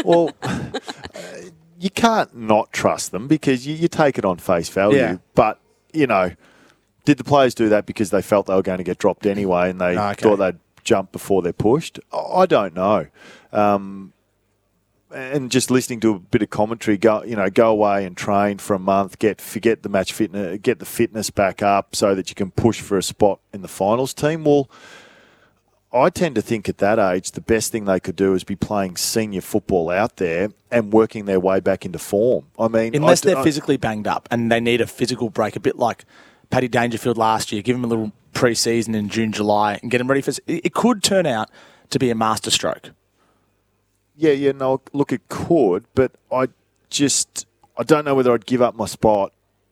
well, 0.04 0.32
you 1.80 1.90
can't 1.90 2.36
not 2.36 2.72
trust 2.74 3.12
them 3.12 3.28
because 3.28 3.66
you, 3.66 3.74
you 3.74 3.88
take 3.88 4.18
it 4.18 4.26
on 4.26 4.38
face 4.38 4.68
value. 4.70 4.98
Yeah. 4.98 5.18
But, 5.34 5.60
you 5.94 6.08
know, 6.08 6.32
did 7.06 7.18
the 7.18 7.24
players 7.24 7.56
do 7.56 7.70
that 7.70 7.86
because 7.86 8.10
they 8.10 8.22
felt 8.22 8.48
they 8.48 8.54
were 8.54 8.62
going 8.62 8.80
to 8.80 8.84
get 8.84 8.98
dropped 8.98 9.26
anyway 9.26 9.70
and 9.70 9.80
they 9.80 9.98
Okay. 9.98 10.22
thought 10.22 10.36
they'd 10.38 10.60
jump 10.84 11.12
before 11.12 11.42
they're 11.42 11.54
pushed? 11.54 12.00
I 12.12 12.18
I 12.18 12.46
don't 12.46 12.74
know. 12.76 13.08
Um, 13.54 14.14
and 15.12 15.50
just 15.50 15.72
listening 15.72 16.00
to 16.02 16.12
a 16.16 16.20
bit 16.20 16.44
of 16.44 16.50
commentary, 16.52 16.98
go 16.98 17.24
you 17.24 17.36
know, 17.36 17.50
go 17.50 17.70
away 17.72 18.06
and 18.06 18.16
train 18.16 18.60
for 18.60 18.76
a 18.76 18.80
month, 18.80 19.18
get 19.18 19.42
forget 19.42 19.82
the 19.82 19.90
match 19.90 20.14
fitness, 20.14 20.60
get 20.62 20.78
the 20.80 20.86
fitness 20.86 21.30
back 21.32 21.64
up 21.64 21.96
so 21.96 22.14
that 22.14 22.30
you 22.30 22.36
can 22.36 22.52
push 22.52 22.80
for 22.80 22.98
a 22.98 23.02
spot 23.02 23.40
in 23.54 23.62
the 23.64 23.68
finals 23.68 24.14
team. 24.14 24.44
Well, 24.44 24.70
I 25.92 26.10
tend 26.12 26.36
to 26.36 26.42
think 26.42 26.70
at 26.70 26.78
that 26.78 27.00
age 27.00 27.32
the 27.32 27.42
best 27.42 27.72
thing 27.72 27.86
they 27.86 28.00
could 28.00 28.16
do 28.16 28.34
is 28.36 28.44
be 28.44 28.56
playing 28.56 28.96
senior 28.98 29.42
football 29.42 29.90
out 29.90 30.18
there 30.18 30.50
and 30.70 30.94
working 30.94 31.26
their 31.26 31.40
way 31.40 31.60
back 31.60 31.84
into 31.86 31.98
form. 31.98 32.46
I 32.60 32.68
mean, 32.68 32.96
Unless 32.96 33.26
I 33.26 33.30
they're 33.30 33.38
I- 33.40 33.44
physically 33.44 33.78
banged 33.78 34.08
up 34.08 34.28
and 34.30 34.52
they 34.52 34.60
need 34.60 34.82
a 34.82 34.88
physical 34.88 35.30
break, 35.30 35.56
a 35.56 35.60
bit 35.60 35.78
like 35.78 36.06
Paddy 36.52 36.68
Dangerfield 36.68 37.18
last 37.18 37.52
year. 37.52 37.62
Give 37.64 37.76
him 37.76 37.84
a 37.84 37.88
little 37.88 38.12
pre-season 38.34 38.94
in 38.94 39.10
June, 39.10 39.32
July, 39.32 39.80
and 39.82 39.90
get 39.90 40.00
him 40.00 40.08
ready 40.08 40.22
for. 40.22 40.30
It 40.30 40.42
it 40.48 40.74
could 40.74 41.02
turn 41.02 41.26
out 41.26 41.50
to 41.90 41.98
be 41.98 42.12
a 42.12 42.16
masterstroke. 42.16 42.92
Yeah, 44.16 44.32
yeah, 44.34 44.52
no, 44.52 44.82
look, 44.94 45.12
it 45.12 45.22
could, 45.30 45.86
but 45.96 46.12
I 46.32 46.50
just 46.90 47.48
I 47.78 47.84
don't 47.84 48.06
know 48.06 48.14
whether 48.14 48.32
I'd 48.34 48.46
give 48.46 48.62
up 48.62 48.76
my 48.76 48.86
spot 48.86 49.32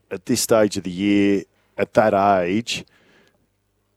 at 0.10 0.26
this 0.26 0.42
stage 0.42 0.78
of 0.78 0.84
the 0.84 0.90
year 0.92 1.44
at 1.78 1.94
that 1.94 2.14
age 2.16 2.86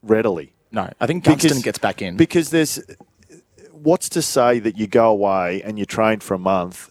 readily. 0.03 0.53
No, 0.73 0.89
I 1.01 1.07
think 1.07 1.25
Gunston 1.25 1.63
gets 1.63 1.79
back 1.79 2.01
in. 2.03 2.17
because 2.17 2.51
there's 2.51 2.81
what's 3.73 4.09
to 4.11 4.23
say 4.23 4.59
that 4.59 4.77
you 4.79 4.87
go 4.87 5.11
away 5.11 5.63
and 5.63 5.79
you 5.79 5.85
train 5.85 6.21
for 6.21 6.35
a 6.35 6.39
month 6.39 6.91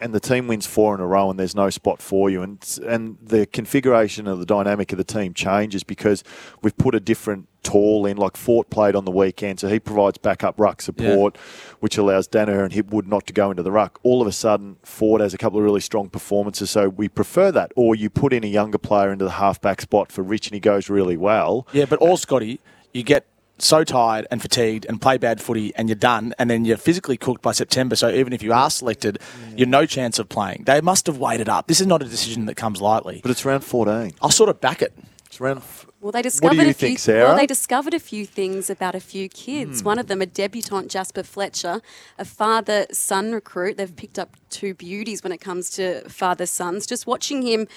and 0.00 0.12
the 0.12 0.20
team 0.20 0.48
wins 0.48 0.66
four 0.66 0.94
in 0.94 1.00
a 1.00 1.06
row 1.06 1.30
and 1.30 1.38
there's 1.38 1.54
no 1.54 1.70
spot 1.70 2.02
for 2.02 2.28
you? 2.28 2.42
And 2.42 2.78
and 2.86 3.16
the 3.22 3.46
configuration 3.46 4.26
of 4.26 4.38
the 4.40 4.46
dynamic 4.46 4.92
of 4.92 4.98
the 4.98 5.04
team 5.04 5.32
changes 5.32 5.84
because 5.84 6.22
we've 6.62 6.76
put 6.76 6.94
a 6.94 7.00
different 7.00 7.48
tall 7.62 8.04
in 8.04 8.18
like 8.18 8.36
Fort 8.36 8.68
played 8.68 8.94
on 8.94 9.06
the 9.06 9.10
weekend 9.10 9.58
so 9.58 9.68
he 9.68 9.80
provides 9.80 10.18
backup 10.18 10.60
ruck 10.60 10.82
support 10.82 11.38
which 11.80 11.96
allows 11.96 12.28
Daniher 12.28 12.62
and 12.62 12.74
Hipwood 12.74 13.06
not 13.06 13.26
to 13.28 13.32
go 13.32 13.50
into 13.50 13.62
the 13.62 13.72
ruck. 13.72 13.98
All 14.02 14.20
of 14.20 14.28
a 14.28 14.32
sudden 14.32 14.76
Fort 14.82 15.22
has 15.22 15.32
a 15.32 15.38
couple 15.38 15.58
of 15.60 15.64
really 15.64 15.80
strong 15.80 16.10
performances 16.10 16.70
so 16.70 16.90
we 16.90 17.08
prefer 17.08 17.50
that. 17.52 17.72
Or 17.74 17.94
you 17.94 18.10
put 18.10 18.34
in 18.34 18.44
a 18.44 18.48
younger 18.48 18.76
player 18.76 19.10
into 19.10 19.24
the 19.24 19.30
halfback 19.30 19.80
spot 19.80 20.12
for 20.12 20.22
Rich 20.22 20.48
and 20.48 20.54
he 20.54 20.60
goes 20.60 20.90
really 20.90 21.16
well. 21.16 21.66
Yeah, 21.72 21.86
but 21.86 22.00
all 22.00 22.18
Scotty, 22.18 22.60
you 22.94 23.02
get 23.02 23.26
so 23.58 23.84
tired 23.84 24.26
and 24.30 24.40
fatigued 24.42 24.84
and 24.88 25.00
play 25.00 25.16
bad 25.18 25.40
footy 25.40 25.72
and 25.76 25.88
you're 25.88 25.94
done 25.96 26.34
and 26.38 26.48
then 26.50 26.64
you're 26.64 26.76
physically 26.76 27.16
cooked 27.16 27.42
by 27.42 27.52
September. 27.52 27.94
So 27.96 28.08
even 28.10 28.32
if 28.32 28.42
you 28.42 28.52
are 28.52 28.70
selected, 28.70 29.18
you're 29.56 29.68
no 29.68 29.84
chance 29.86 30.18
of 30.18 30.28
playing. 30.28 30.64
They 30.66 30.80
must 30.80 31.06
have 31.06 31.18
waited 31.18 31.48
up. 31.48 31.66
This 31.66 31.80
is 31.80 31.86
not 31.86 32.02
a 32.02 32.06
decision 32.06 32.46
that 32.46 32.56
comes 32.56 32.80
lightly. 32.80 33.20
but 33.22 33.30
it's 33.30 33.44
round 33.44 33.62
14 33.64 34.12
I'll 34.22 34.30
sort 34.30 34.48
of 34.50 34.60
back 34.60 34.82
it. 34.82 34.92
it's 35.26 35.40
round 35.40 35.62
Well, 36.00 36.10
they 36.10 36.20
discovered 36.22 36.54
you 36.56 36.62
a 36.62 36.64
few. 36.66 36.88
think, 36.88 36.98
Sarah? 36.98 37.28
Well, 37.28 37.36
they 37.36 37.46
discovered 37.46 37.94
a 37.94 38.00
few 38.00 38.26
things 38.26 38.70
about 38.70 38.94
a 38.96 39.00
few 39.00 39.28
kids. 39.28 39.80
Hmm. 39.80 39.86
One 39.86 39.98
of 40.00 40.08
them, 40.08 40.20
a 40.20 40.26
debutante 40.26 40.88
Jasper 40.90 41.22
Fletcher, 41.22 41.80
a 42.18 42.24
father-son 42.24 43.32
recruit. 43.32 43.76
They've 43.76 43.94
picked 43.94 44.18
up 44.18 44.36
two 44.50 44.74
beauties 44.74 45.22
when 45.22 45.32
it 45.32 45.40
comes 45.40 45.70
to 45.70 46.08
father-sons. 46.08 46.86
Just 46.88 47.06
watching 47.06 47.42
him 47.42 47.68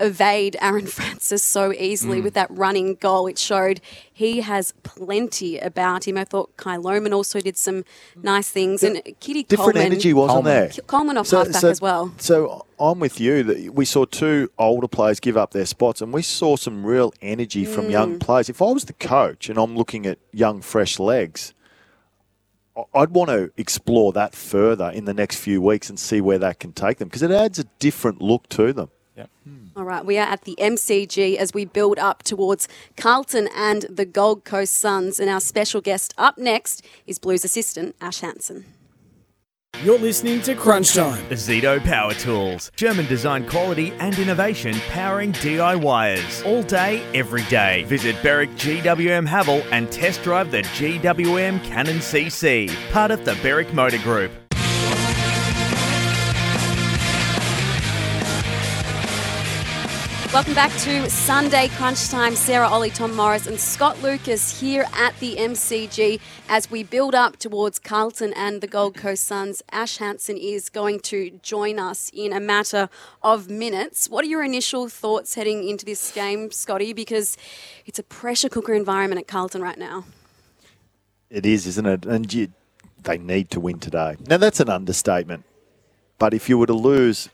evade 0.00 0.56
Aaron 0.60 0.86
Francis 0.98 1.42
so 1.42 1.72
easily 1.72 2.18
Hmm. 2.18 2.24
with 2.24 2.34
that 2.34 2.50
running 2.50 2.94
goal, 2.96 3.26
it 3.26 3.38
showed 3.38 3.80
he 4.12 4.40
has 4.40 4.72
plenty 4.82 5.58
about 5.58 6.08
him. 6.08 6.16
I 6.16 6.24
thought 6.24 6.56
Kai 6.56 6.76
Loman 6.76 7.12
also 7.12 7.40
did 7.40 7.56
some 7.56 7.84
nice 8.22 8.48
things, 8.48 8.82
and 8.82 9.00
Kitty 9.20 9.44
different 9.44 9.74
Coleman, 9.74 9.92
energy 9.92 10.12
wasn't 10.12 10.44
there 10.44 10.70
Coleman 10.86 11.16
off 11.16 11.30
halfback 11.30 11.62
as 11.64 11.80
well. 11.80 12.12
So 12.18 12.66
I'm 12.78 12.98
with 12.98 13.20
you 13.20 13.42
that 13.44 13.74
we 13.74 13.84
saw 13.84 14.04
two 14.06 14.50
older 14.58 14.88
players 14.88 15.20
give 15.20 15.36
up 15.36 15.52
their 15.52 15.66
spots, 15.66 16.00
and 16.00 16.12
we 16.12 16.22
saw 16.22 16.56
some 16.56 16.84
real 16.84 17.12
energy 17.22 17.64
from 17.64 17.90
young 17.90 18.16
Mm. 18.16 18.20
players. 18.20 18.48
If 18.48 18.60
I 18.62 18.72
was 18.72 18.86
the 18.86 18.92
coach 18.94 19.48
and 19.48 19.58
I'm 19.58 19.76
looking 19.76 20.06
at 20.06 20.18
young, 20.32 20.60
fresh 20.62 20.98
legs, 20.98 21.52
I'd 22.94 23.10
want 23.10 23.28
to 23.30 23.50
explore 23.56 24.12
that 24.12 24.34
further 24.34 24.88
in 24.90 25.04
the 25.04 25.12
next 25.12 25.36
few 25.36 25.60
weeks 25.60 25.90
and 25.90 25.98
see 25.98 26.20
where 26.20 26.38
that 26.38 26.60
can 26.60 26.72
take 26.72 26.98
them 26.98 27.08
because 27.08 27.22
it 27.22 27.30
adds 27.30 27.58
a 27.58 27.64
different 27.78 28.22
look 28.22 28.48
to 28.50 28.72
them. 28.72 28.90
Hmm. 29.44 29.66
All 29.76 29.84
right, 29.84 30.04
we 30.04 30.18
are 30.18 30.26
at 30.26 30.42
the 30.42 30.56
MCG 30.58 31.36
as 31.36 31.54
we 31.54 31.64
build 31.64 31.98
up 31.98 32.22
towards 32.22 32.68
Carlton 32.96 33.48
and 33.54 33.82
the 33.82 34.04
Gold 34.04 34.44
Coast 34.44 34.74
Suns. 34.74 35.20
And 35.20 35.30
our 35.30 35.40
special 35.40 35.80
guest 35.80 36.14
up 36.18 36.38
next 36.38 36.84
is 37.06 37.18
Blues 37.18 37.44
assistant 37.44 37.96
Ash 38.00 38.20
Hansen. 38.20 38.64
You're 39.82 39.98
listening 39.98 40.42
to 40.42 40.54
Crunch 40.54 40.92
Time. 40.92 41.24
Zito 41.30 41.82
Power 41.82 42.12
Tools. 42.12 42.70
German 42.76 43.06
design 43.06 43.46
quality 43.48 43.92
and 43.92 44.18
innovation 44.18 44.74
powering 44.90 45.32
DIYers. 45.32 46.44
All 46.44 46.62
day, 46.62 47.02
every 47.14 47.44
day. 47.44 47.84
Visit 47.84 48.22
Berwick 48.22 48.50
GWM 48.56 49.26
Haval 49.26 49.64
and 49.72 49.90
test 49.90 50.22
drive 50.22 50.50
the 50.50 50.62
GWM 50.62 51.64
Cannon 51.64 51.96
CC. 51.96 52.68
Part 52.90 53.10
of 53.10 53.24
the 53.24 53.34
Berwick 53.42 53.72
Motor 53.72 53.98
Group. 53.98 54.32
Welcome 60.32 60.54
back 60.54 60.70
to 60.82 61.10
Sunday 61.10 61.66
Crunch 61.70 62.08
Time. 62.08 62.36
Sarah 62.36 62.68
Olle, 62.68 62.88
Tom 62.90 63.16
Morris, 63.16 63.48
and 63.48 63.58
Scott 63.58 64.00
Lucas 64.00 64.60
here 64.60 64.86
at 64.94 65.18
the 65.18 65.34
MCG 65.34 66.20
as 66.48 66.70
we 66.70 66.84
build 66.84 67.16
up 67.16 67.36
towards 67.36 67.80
Carlton 67.80 68.32
and 68.34 68.60
the 68.60 68.68
Gold 68.68 68.94
Coast 68.94 69.24
Suns. 69.24 69.60
Ash 69.72 69.96
Hansen 69.96 70.36
is 70.36 70.68
going 70.68 71.00
to 71.00 71.40
join 71.42 71.80
us 71.80 72.12
in 72.14 72.32
a 72.32 72.38
matter 72.38 72.88
of 73.24 73.50
minutes. 73.50 74.08
What 74.08 74.24
are 74.24 74.28
your 74.28 74.44
initial 74.44 74.88
thoughts 74.88 75.34
heading 75.34 75.68
into 75.68 75.84
this 75.84 76.12
game, 76.12 76.52
Scotty? 76.52 76.92
Because 76.92 77.36
it's 77.84 77.98
a 77.98 78.04
pressure 78.04 78.48
cooker 78.48 78.72
environment 78.72 79.20
at 79.20 79.26
Carlton 79.26 79.62
right 79.62 79.78
now. 79.78 80.04
It 81.28 81.44
is, 81.44 81.66
isn't 81.66 81.86
it? 81.86 82.06
And 82.06 82.32
you, 82.32 82.52
they 83.02 83.18
need 83.18 83.50
to 83.50 83.58
win 83.58 83.80
today. 83.80 84.14
Now, 84.28 84.36
that's 84.36 84.60
an 84.60 84.68
understatement. 84.68 85.42
But 86.20 86.34
if 86.34 86.48
you 86.48 86.56
were 86.56 86.66
to 86.66 86.72
lose, 86.72 87.30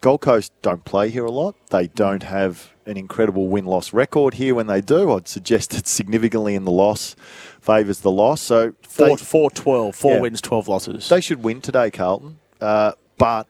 Gold 0.00 0.20
Coast 0.20 0.52
don't 0.62 0.84
play 0.84 1.08
here 1.10 1.24
a 1.24 1.30
lot. 1.30 1.54
They 1.70 1.88
don't 1.88 2.22
have 2.22 2.72
an 2.86 2.96
incredible 2.96 3.48
win 3.48 3.64
loss 3.64 3.92
record 3.92 4.34
here 4.34 4.54
when 4.54 4.66
they 4.68 4.80
do. 4.80 5.12
I'd 5.12 5.26
suggest 5.28 5.74
it's 5.74 5.90
significantly 5.90 6.54
in 6.54 6.64
the 6.64 6.70
loss 6.70 7.16
favours 7.60 8.00
the 8.00 8.10
loss. 8.10 8.40
So 8.40 8.74
Four, 8.82 9.08
they- 9.08 9.16
four, 9.16 9.50
12. 9.50 9.94
Four 9.96 10.12
Yeah. 10.14 10.20
wins, 10.20 10.40
12 10.40 10.68
losses. 10.68 11.08
They 11.08 11.20
should 11.20 11.42
win 11.42 11.60
today, 11.60 11.90
Carlton. 11.90 12.38
Uh, 12.60 12.92
but 13.18 13.46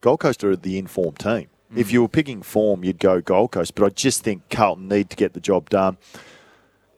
Gold 0.00 0.20
Coast 0.20 0.42
are 0.44 0.56
the 0.56 0.78
informed 0.78 1.18
team. 1.18 1.48
If 1.74 1.92
you 1.92 2.00
were 2.00 2.08
picking 2.08 2.42
form, 2.42 2.84
you'd 2.84 3.00
go 3.00 3.20
Gold 3.20 3.50
Coast. 3.52 3.74
But 3.74 3.84
I 3.86 3.88
just 3.90 4.22
think 4.22 4.48
Carlton 4.48 4.88
need 4.88 5.10
to 5.10 5.16
get 5.16 5.32
the 5.34 5.40
job 5.40 5.68
done. 5.68 5.96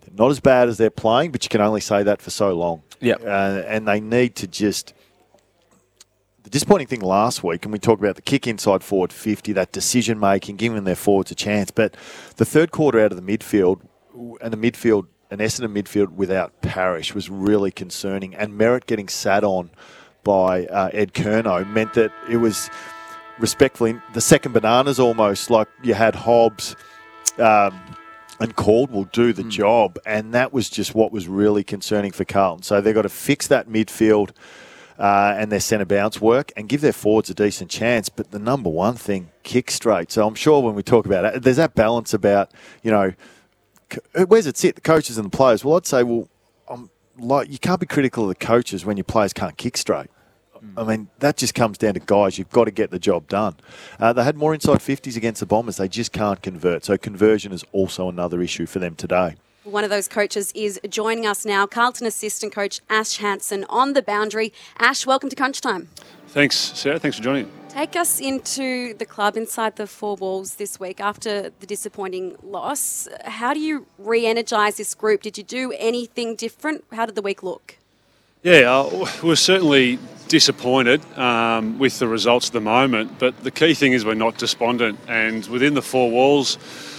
They're 0.02 0.14
not 0.16 0.30
as 0.30 0.40
bad 0.40 0.68
as 0.68 0.78
they're 0.78 0.90
playing, 0.90 1.32
but 1.32 1.42
you 1.44 1.48
can 1.48 1.60
only 1.60 1.80
say 1.80 2.02
that 2.02 2.20
for 2.20 2.30
so 2.30 2.52
long. 2.54 2.82
Yep. 3.00 3.22
Uh, 3.24 3.62
and 3.66 3.88
they 3.88 4.00
need 4.00 4.36
to 4.36 4.46
just 4.46 4.92
The 6.48 6.52
disappointing 6.52 6.86
thing 6.86 7.00
last 7.02 7.44
week, 7.44 7.66
and 7.66 7.72
we 7.74 7.78
talked 7.78 8.00
about 8.00 8.16
the 8.16 8.22
kick 8.22 8.46
inside 8.46 8.82
forward 8.82 9.12
50, 9.12 9.52
that 9.52 9.70
decision 9.70 10.18
making, 10.18 10.56
giving 10.56 10.82
their 10.84 10.96
forwards 10.96 11.30
a 11.30 11.34
chance. 11.34 11.70
But 11.70 11.94
the 12.36 12.46
third 12.46 12.70
quarter 12.70 12.98
out 12.98 13.12
of 13.12 13.22
the 13.22 13.38
midfield, 13.38 13.82
and 14.40 14.50
the 14.50 14.56
midfield, 14.56 15.08
an 15.30 15.40
Essendon 15.40 15.76
midfield 15.76 16.12
without 16.12 16.62
Parish 16.62 17.14
was 17.14 17.28
really 17.28 17.70
concerning. 17.70 18.34
And 18.34 18.58
Merrett 18.58 18.86
getting 18.86 19.08
sat 19.08 19.44
on 19.44 19.68
by 20.24 20.64
uh, 20.64 20.88
Ed 20.94 21.12
Curnow 21.12 21.70
meant 21.70 21.92
that 21.92 22.12
it 22.30 22.38
was 22.38 22.70
respectfully 23.38 24.00
the 24.14 24.22
second 24.22 24.52
bananas 24.52 24.98
almost 24.98 25.50
like 25.50 25.68
you 25.82 25.92
had 25.92 26.14
Hobbs. 26.14 26.76
Um, 27.36 27.78
and 28.40 28.56
Caldwell 28.56 29.04
do 29.12 29.34
the 29.34 29.42
job, 29.42 29.98
and 30.06 30.32
that 30.32 30.54
was 30.54 30.70
just 30.70 30.94
what 30.94 31.12
was 31.12 31.28
really 31.28 31.62
concerning 31.62 32.12
for 32.12 32.24
Carlton. 32.24 32.62
So 32.62 32.80
they've 32.80 32.94
got 32.94 33.02
to 33.02 33.10
fix 33.10 33.48
that 33.48 33.68
midfield 33.68 34.30
uh, 34.98 35.34
and 35.36 35.52
their 35.52 35.60
centre 35.60 35.84
bounce 35.84 36.20
work 36.20 36.52
and 36.56 36.68
give 36.68 36.80
their 36.80 36.92
forwards 36.92 37.30
a 37.30 37.34
decent 37.34 37.70
chance. 37.70 38.08
But 38.08 38.30
the 38.30 38.38
number 38.38 38.68
one 38.68 38.94
thing, 38.94 39.30
kick 39.42 39.70
straight. 39.70 40.10
So 40.10 40.26
I'm 40.26 40.34
sure 40.34 40.60
when 40.60 40.74
we 40.74 40.82
talk 40.82 41.06
about 41.06 41.24
it, 41.24 41.42
there's 41.42 41.56
that 41.56 41.74
balance 41.74 42.12
about, 42.12 42.52
you 42.82 42.90
know, 42.90 43.12
where's 44.26 44.46
it 44.46 44.56
sit, 44.56 44.74
the 44.74 44.80
coaches 44.80 45.18
and 45.18 45.26
the 45.26 45.36
players? 45.36 45.64
Well, 45.64 45.76
I'd 45.76 45.86
say, 45.86 46.02
well, 46.02 46.28
I'm 46.68 46.90
like 47.18 47.50
you 47.50 47.58
can't 47.58 47.80
be 47.80 47.86
critical 47.86 48.24
of 48.24 48.28
the 48.28 48.34
coaches 48.46 48.84
when 48.84 48.96
your 48.96 49.04
players 49.04 49.32
can't 49.32 49.56
kick 49.56 49.76
straight. 49.76 50.10
I 50.76 50.84
mean, 50.84 51.08
that 51.20 51.36
just 51.36 51.54
comes 51.54 51.78
down 51.78 51.94
to 51.94 52.00
guys. 52.00 52.38
You've 52.38 52.50
got 52.50 52.64
to 52.64 52.70
get 52.70 52.90
the 52.90 52.98
job 52.98 53.28
done. 53.28 53.56
Uh, 53.98 54.12
they 54.12 54.24
had 54.24 54.36
more 54.36 54.54
inside 54.54 54.78
50s 54.78 55.16
against 55.16 55.40
the 55.40 55.46
Bombers. 55.46 55.76
They 55.76 55.88
just 55.88 56.12
can't 56.12 56.42
convert. 56.42 56.84
So 56.84 56.96
conversion 56.98 57.52
is 57.52 57.64
also 57.72 58.08
another 58.08 58.40
issue 58.42 58.66
for 58.66 58.78
them 58.78 58.94
today. 58.94 59.36
One 59.68 59.84
of 59.84 59.90
those 59.90 60.08
coaches 60.08 60.50
is 60.54 60.80
joining 60.88 61.26
us 61.26 61.44
now, 61.44 61.66
Carlton 61.66 62.06
assistant 62.06 62.54
coach 62.54 62.80
Ash 62.88 63.18
Hansen 63.18 63.66
on 63.68 63.92
the 63.92 64.00
boundary. 64.00 64.50
Ash, 64.78 65.04
welcome 65.04 65.28
to 65.28 65.36
Crunch 65.36 65.60
Time. 65.60 65.88
Thanks, 66.28 66.56
Sarah. 66.56 66.98
Thanks 66.98 67.18
for 67.18 67.22
joining. 67.22 67.50
Take 67.68 67.94
us 67.94 68.18
into 68.18 68.94
the 68.94 69.04
club 69.04 69.36
inside 69.36 69.76
the 69.76 69.86
four 69.86 70.16
walls 70.16 70.54
this 70.54 70.80
week 70.80 71.02
after 71.02 71.50
the 71.60 71.66
disappointing 71.66 72.36
loss. 72.42 73.08
How 73.26 73.52
do 73.52 73.60
you 73.60 73.86
re 73.98 74.24
energise 74.24 74.78
this 74.78 74.94
group? 74.94 75.20
Did 75.20 75.36
you 75.36 75.44
do 75.44 75.74
anything 75.76 76.34
different? 76.34 76.84
How 76.90 77.04
did 77.04 77.14
the 77.14 77.22
week 77.22 77.42
look? 77.42 77.76
Yeah, 78.42 78.72
uh, 78.72 79.06
we're 79.22 79.36
certainly 79.36 79.98
disappointed 80.28 81.04
um, 81.18 81.78
with 81.78 81.98
the 81.98 82.08
results 82.08 82.46
at 82.46 82.52
the 82.54 82.60
moment, 82.62 83.18
but 83.18 83.36
the 83.44 83.50
key 83.50 83.74
thing 83.74 83.92
is 83.92 84.02
we're 84.02 84.14
not 84.14 84.38
despondent. 84.38 84.98
And 85.08 85.46
within 85.48 85.74
the 85.74 85.82
four 85.82 86.10
walls, 86.10 86.56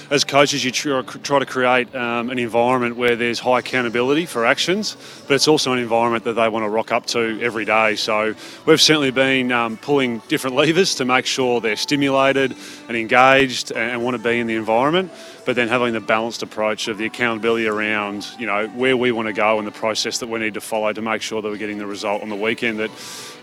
as 0.10 0.24
coaches, 0.24 0.66
you 0.66 0.72
try, 0.72 1.40
to 1.40 1.46
create 1.46 1.94
um, 1.96 2.30
an 2.30 2.40
environment 2.40 2.96
where 2.96 3.16
there's 3.16 3.40
high 3.40 3.60
accountability 3.60 4.26
for 4.26 4.46
actions, 4.46 4.98
but 5.28 5.36
it's 5.36 5.48
also 5.48 5.72
an 5.72 5.80
environment 5.80 6.24
that 6.24 6.34
they 6.34 6.50
want 6.50 6.64
to 6.64 6.70
rock 6.70 6.92
up 6.92 7.06
to 7.08 7.40
every 7.42 7.64
day. 7.64 7.96
So 7.96 8.34
we've 8.66 8.82
certainly 8.82 9.12
been 9.12 9.52
um, 9.52 9.78
pulling 9.78 10.20
different 10.28 10.56
levers 10.56 10.96
to 10.96 11.06
make 11.06 11.28
sure 11.28 11.62
they're 11.62 11.76
stimulated 11.76 12.56
and 12.88 12.98
engaged 12.98 13.72
and, 13.72 13.92
and 13.92 14.04
want 14.04 14.18
to 14.18 14.24
be 14.24 14.40
in 14.40 14.48
the 14.48 14.56
environment, 14.56 15.12
but 15.46 15.56
then 15.56 15.68
having 15.68 15.94
the 15.94 16.00
balanced 16.00 16.42
approach 16.42 16.88
of 16.88 16.98
the 16.98 17.06
accountability 17.06 17.68
around, 17.68 18.28
you 18.40 18.48
know, 18.48 18.68
where 18.70 18.98
we 18.98 19.12
want 19.12 19.28
to 19.28 19.34
go 19.34 19.60
and 19.60 19.68
the 19.68 19.72
process 19.72 20.18
that 20.20 20.28
we 20.28 20.40
need 20.40 20.56
to 20.56 20.62
follow 20.62 20.92
to 20.92 21.02
make 21.02 21.22
sure 21.22 21.42
that 21.42 21.50
we're 21.50 21.58
getting 21.58 21.78
the 21.78 21.86
result 21.86 22.24
on 22.24 22.30
the 22.30 22.36
weekend 22.36 22.80
that 22.80 22.90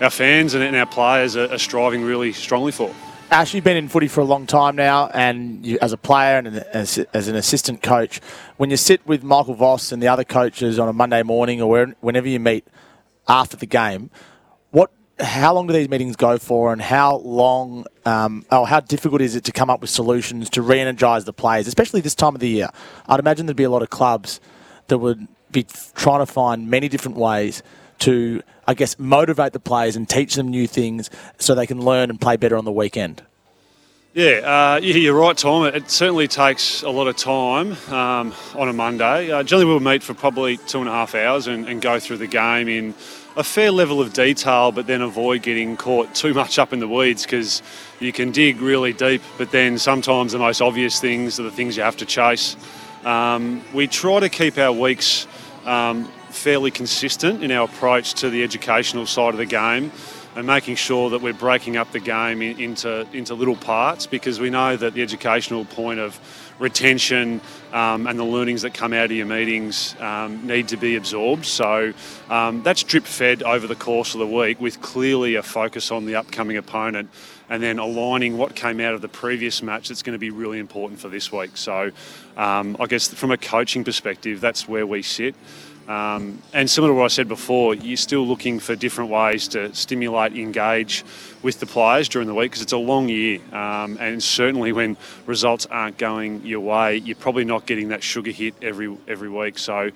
our 0.01 0.11
fans 0.11 0.55
and, 0.55 0.65
and 0.65 0.75
our 0.75 0.87
players 0.87 1.37
are, 1.37 1.53
are 1.53 1.59
striving 1.59 2.03
really 2.03 2.33
strongly 2.33 2.73
for. 2.73 2.93
Ash, 3.29 3.55
you've 3.55 3.65
been 3.65 3.77
in 3.77 3.89
footy 3.89 4.07
for 4.07 4.21
a 4.21 4.25
long 4.25 4.47
time 4.47 4.77
now, 4.77 5.09
and 5.09 5.67
you, 5.67 5.79
as 5.83 5.93
a 5.93 5.97
player 5.97 6.39
and 6.39 6.47
as, 6.47 6.99
as 7.13 7.27
an 7.27 7.35
assistant 7.35 7.83
coach, 7.83 8.21
when 8.57 8.71
you 8.71 8.77
sit 8.77 9.05
with 9.05 9.25
Michael 9.25 9.55
Voss 9.55 9.91
and 9.91 10.01
the 10.01 10.07
other 10.07 10.23
coaches 10.23 10.79
on 10.79 10.89
a 10.89 10.93
Monday 10.93 11.25
morning 11.25 11.61
or 11.61 11.69
where, 11.69 11.87
whenever 12.01 12.29
you 12.29 12.39
meet 12.39 12.69
after 13.27 13.57
the 13.57 13.67
game, 13.67 14.11
what, 14.71 14.93
how 15.19 15.53
long 15.53 15.67
do 15.67 15.73
these 15.73 15.89
meetings 15.89 16.15
go 16.15 16.39
for, 16.39 16.73
and 16.73 16.81
how 16.81 17.17
long, 17.17 17.85
um, 18.05 18.47
oh, 18.53 18.65
how 18.65 18.79
difficult 18.79 19.21
is 19.21 19.35
it 19.35 19.43
to 19.43 19.53
come 19.53 19.71
up 19.71 19.81
with 19.81 19.91
solutions 19.91 20.49
to 20.51 20.63
re-energise 20.63 21.25
the 21.25 21.33
players, 21.33 21.67
especially 21.67 22.01
this 22.01 22.15
time 22.15 22.37
of 22.37 22.41
the 22.41 22.49
year? 22.49 22.69
I'd 23.09 23.19
imagine 23.19 23.47
there'd 23.47 23.57
be 23.57 23.65
a 23.65 23.71
lot 23.71 23.83
of 23.83 23.91
clubs 23.91 24.41
that 24.87 24.99
would 24.99 25.27
be 25.51 25.67
trying 25.97 26.21
to 26.21 26.27
find 26.27 26.71
many 26.71 26.89
different 26.89 27.17
ways 27.17 27.65
to, 28.01 28.43
I 28.67 28.75
guess, 28.75 28.99
motivate 28.99 29.53
the 29.53 29.61
players 29.61 29.97
and 29.97 30.09
teach 30.09 30.35
them 30.35 30.49
new 30.49 30.67
things 30.67 31.11
so 31.39 31.55
they 31.55 31.67
can 31.67 31.81
learn 31.81 32.11
and 32.11 32.21
play 32.21 32.37
better 32.37 32.57
on 32.57 32.65
the 32.65 32.73
weekend. 32.73 33.23
Yeah, 34.17 34.77
uh, 34.77 34.81
you're 34.81 35.15
right, 35.15 35.37
Tom. 35.37 35.67
It 35.67 35.91
certainly 35.91 36.27
takes 36.27 36.83
a 36.83 36.89
lot 36.89 37.07
of 37.07 37.17
time 37.17 37.73
um, 37.93 38.33
on 38.55 38.67
a 38.67 38.73
Monday. 38.73 39.31
Uh, 39.31 39.43
generally, 39.43 39.67
we'll 39.67 39.81
meet 39.81 40.03
for 40.03 40.15
probably 40.15 40.57
two 40.57 40.81
and 40.81 40.89
a 40.89 40.93
half 40.93 41.15
hours 41.15 41.47
and, 41.47 41.69
and 41.69 41.83
go 41.83 42.01
through 42.01 42.17
the 42.17 42.27
game 42.27 42.67
in 42.67 42.95
a 43.37 43.45
fair 43.45 43.71
level 43.71 44.01
of 44.01 44.15
detail, 44.15 44.73
but 44.73 44.87
then 44.87 45.03
avoid 45.03 45.43
getting 45.43 45.77
caught 45.77 46.15
too 46.15 46.33
much 46.33 46.59
up 46.59 46.73
in 46.73 46.79
the 46.79 46.89
weeds 46.89 47.25
because 47.25 47.63
you 48.01 48.11
can 48.11 48.33
dig 48.33 48.63
really 48.63 48.95
deep, 48.95 49.21
but 49.37 49.51
then 49.51 49.79
sometimes 49.79 50.33
the 50.33 50.39
most 50.39 50.63
obvious 50.63 50.99
things 50.99 51.39
are 51.39 51.43
the 51.43 51.51
things 51.51 51.77
you 51.77 51.83
have 51.83 51.99
to 51.99 52.07
chase. 52.07 52.57
Um, 53.05 53.63
we 53.75 53.87
try 53.87 54.21
to 54.21 54.31
keep 54.31 54.57
our 54.57 54.73
weeks 54.73 55.27
um, 55.67 56.11
fairly 56.37 56.71
consistent 56.71 57.43
in 57.43 57.51
our 57.51 57.65
approach 57.65 58.15
to 58.15 58.31
the 58.31 58.45
educational 58.45 59.07
side 59.07 59.35
of 59.35 59.39
the 59.39 59.47
game 59.47 59.91
and 60.37 60.47
making 60.47 60.77
sure 60.77 61.09
that 61.11 61.23
we're 61.23 61.33
breaking 61.33 61.79
up 61.79 61.91
the 61.93 61.99
game 61.99 62.43
in, 62.43 62.61
into, 62.61 63.07
into 63.13 63.35
little 63.35 63.57
parts 63.57 64.07
because 64.07 64.39
we 64.39 64.51
know 64.51 64.77
that 64.77 64.93
the 64.93 65.03
educational 65.03 65.65
point 65.65 65.99
of 65.99 66.21
retention 66.59 67.41
um, 67.73 68.07
and 68.07 68.19
the 68.19 68.25
learnings 68.25 68.63
that 68.63 68.75
come 68.75 68.93
out 68.93 69.07
of 69.07 69.13
your 69.13 69.27
meetings 69.27 69.97
um, 69.99 70.47
need 70.47 70.69
to 70.69 70.77
be 70.77 70.97
absorbed. 70.97 71.47
So 71.47 71.95
um, 72.29 72.63
that's 72.63 72.83
drip 72.83 73.05
fed 73.05 73.43
over 73.43 73.67
the 73.67 73.75
course 73.75 74.15
of 74.15 74.21
the 74.21 74.27
week 74.27 74.61
with 74.61 74.81
clearly 74.83 75.37
a 75.37 75.43
focus 75.43 75.91
on 75.91 76.05
the 76.05 76.17
upcoming 76.17 76.59
opponent 76.59 77.11
and 77.49 77.63
then 77.63 77.79
aligning 77.79 78.37
what 78.37 78.55
came 78.55 78.81
out 78.81 78.95
of 78.95 79.01
the 79.01 79.09
previous 79.09 79.63
match 79.63 79.89
that's 79.89 80.03
going 80.03 80.15
to 80.15 80.19
be 80.19 80.31
really 80.31 80.59
important 80.59 81.01
for 81.01 81.09
this 81.09 81.33
week. 81.33 81.57
So 81.57 81.93
um, 82.37 82.77
I 82.79 82.87
guess 82.87 83.09
from 83.09 83.31
a 83.31 83.39
coaching 83.39 83.85
perspective, 83.85 84.41
that's 84.41 84.69
where 84.69 84.87
we 84.87 85.03
sit. 85.03 85.35
Um, 85.89 86.43
and 86.53 86.69
similar 86.69 86.93
to 86.93 86.97
what 86.97 87.05
I 87.05 87.09
said 87.09 87.29
before, 87.29 87.75
you're 87.75 87.97
still 87.97 88.27
looking 88.27 88.59
for 88.59 88.75
different 88.75 89.11
ways 89.11 89.47
to 89.49 89.73
stimulate, 89.75 90.37
engage 90.37 91.05
with 91.43 91.61
the 91.61 91.67
players 91.67 92.09
during 92.09 92.27
the 92.27 92.35
week 92.35 92.51
because 92.51 92.63
it's 92.63 92.73
a 92.73 92.79
long 92.79 93.09
year. 93.09 93.41
Um, 93.53 93.97
and 94.01 94.23
certainly 94.23 94.73
when 94.73 94.97
results 95.27 95.67
aren't 95.67 95.97
going 95.99 96.45
your 96.45 96.61
way, 96.61 96.97
you're 96.97 97.17
probably 97.17 97.45
not 97.45 97.67
getting 97.67 97.89
that 97.89 98.03
sugar 98.03 98.33
hit 98.33 98.55
every 98.63 98.97
every 99.07 99.29
week. 99.29 99.59
So 99.59 99.91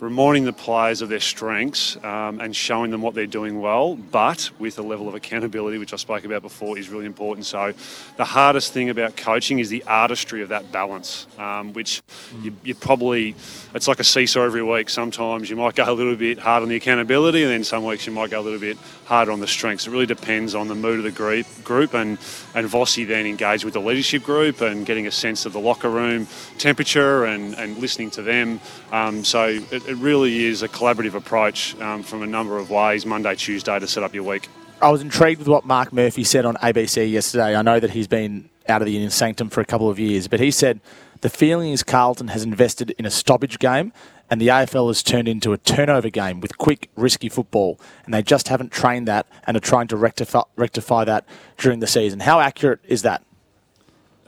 reminding 0.00 0.44
the 0.44 0.52
players 0.52 1.02
of 1.02 1.08
their 1.10 1.20
strengths 1.20 1.96
um, 2.02 2.40
and 2.40 2.56
showing 2.56 2.90
them 2.90 3.02
what 3.02 3.14
they're 3.14 3.26
doing 3.26 3.60
well, 3.60 3.96
but 3.96 4.50
with 4.58 4.78
a 4.78 4.82
level 4.82 5.08
of 5.08 5.14
accountability, 5.14 5.76
which 5.76 5.92
I 5.92 5.96
spoke 5.96 6.24
about 6.24 6.42
before, 6.42 6.78
is 6.78 6.88
really 6.88 7.04
important. 7.04 7.46
So, 7.46 7.74
the 8.16 8.24
hardest 8.24 8.72
thing 8.72 8.88
about 8.88 9.16
coaching 9.16 9.58
is 9.58 9.68
the 9.68 9.84
artistry 9.84 10.42
of 10.42 10.48
that 10.48 10.72
balance, 10.72 11.26
um, 11.38 11.72
which 11.74 12.02
you, 12.42 12.54
you 12.64 12.74
probably, 12.74 13.34
it's 13.74 13.88
like 13.88 14.00
a 14.00 14.04
seesaw 14.04 14.42
every 14.42 14.62
week. 14.62 14.88
Sometimes 14.88 15.50
you 15.50 15.56
might 15.56 15.74
go 15.74 15.90
a 15.90 15.92
little 15.92 16.16
bit 16.16 16.38
hard 16.38 16.62
on 16.62 16.68
the 16.68 16.76
accountability, 16.76 17.42
and 17.42 17.52
then 17.52 17.64
some 17.64 17.84
weeks 17.84 18.06
you 18.06 18.12
might 18.12 18.30
go 18.30 18.40
a 18.40 18.42
little 18.42 18.60
bit 18.60 18.78
harder 19.04 19.32
on 19.32 19.40
the 19.40 19.46
strengths. 19.46 19.86
It 19.86 19.90
really 19.90 20.06
depends 20.06 20.54
on 20.54 20.68
the 20.68 20.74
mood 20.74 20.98
of 20.98 21.04
the 21.04 21.10
group, 21.10 21.46
group 21.62 21.94
and, 21.94 22.18
and 22.54 22.68
Vossi 22.68 23.06
then 23.06 23.26
engaged 23.26 23.64
with 23.64 23.74
the 23.74 23.80
leadership 23.80 24.22
group 24.22 24.60
and 24.60 24.86
getting 24.86 25.06
a 25.06 25.10
sense 25.10 25.46
of 25.46 25.52
the 25.52 25.60
locker 25.60 25.90
room 25.90 26.26
temperature 26.58 27.24
and, 27.24 27.54
and 27.54 27.76
listening 27.78 28.10
to 28.12 28.22
them. 28.22 28.60
Um, 28.92 29.24
so, 29.24 29.60
it, 29.70 29.89
it 29.90 29.96
really 29.96 30.44
is 30.44 30.62
a 30.62 30.68
collaborative 30.68 31.14
approach 31.14 31.76
um, 31.80 32.04
from 32.04 32.22
a 32.22 32.26
number 32.26 32.58
of 32.58 32.70
ways, 32.70 33.04
Monday, 33.04 33.34
Tuesday, 33.34 33.76
to 33.76 33.88
set 33.88 34.04
up 34.04 34.14
your 34.14 34.22
week. 34.22 34.48
I 34.80 34.88
was 34.88 35.02
intrigued 35.02 35.40
with 35.40 35.48
what 35.48 35.64
Mark 35.64 35.92
Murphy 35.92 36.22
said 36.22 36.46
on 36.46 36.54
ABC 36.56 37.10
yesterday. 37.10 37.56
I 37.56 37.62
know 37.62 37.80
that 37.80 37.90
he's 37.90 38.06
been 38.06 38.48
out 38.68 38.80
of 38.80 38.86
the 38.86 38.92
Union 38.92 39.10
Sanctum 39.10 39.50
for 39.50 39.60
a 39.60 39.64
couple 39.64 39.90
of 39.90 39.98
years, 39.98 40.28
but 40.28 40.38
he 40.38 40.52
said 40.52 40.80
the 41.22 41.28
feeling 41.28 41.72
is 41.72 41.82
Carlton 41.82 42.28
has 42.28 42.44
invested 42.44 42.94
in 42.98 43.04
a 43.04 43.10
stoppage 43.10 43.58
game 43.58 43.92
and 44.30 44.40
the 44.40 44.46
AFL 44.46 44.86
has 44.86 45.02
turned 45.02 45.26
into 45.26 45.52
a 45.52 45.58
turnover 45.58 46.08
game 46.08 46.38
with 46.40 46.56
quick, 46.56 46.88
risky 46.94 47.28
football, 47.28 47.80
and 48.04 48.14
they 48.14 48.22
just 48.22 48.46
haven't 48.46 48.70
trained 48.70 49.08
that 49.08 49.26
and 49.44 49.56
are 49.56 49.60
trying 49.60 49.88
to 49.88 49.96
rectify, 49.96 50.42
rectify 50.54 51.02
that 51.02 51.26
during 51.58 51.80
the 51.80 51.88
season. 51.88 52.20
How 52.20 52.38
accurate 52.38 52.78
is 52.86 53.02
that? 53.02 53.24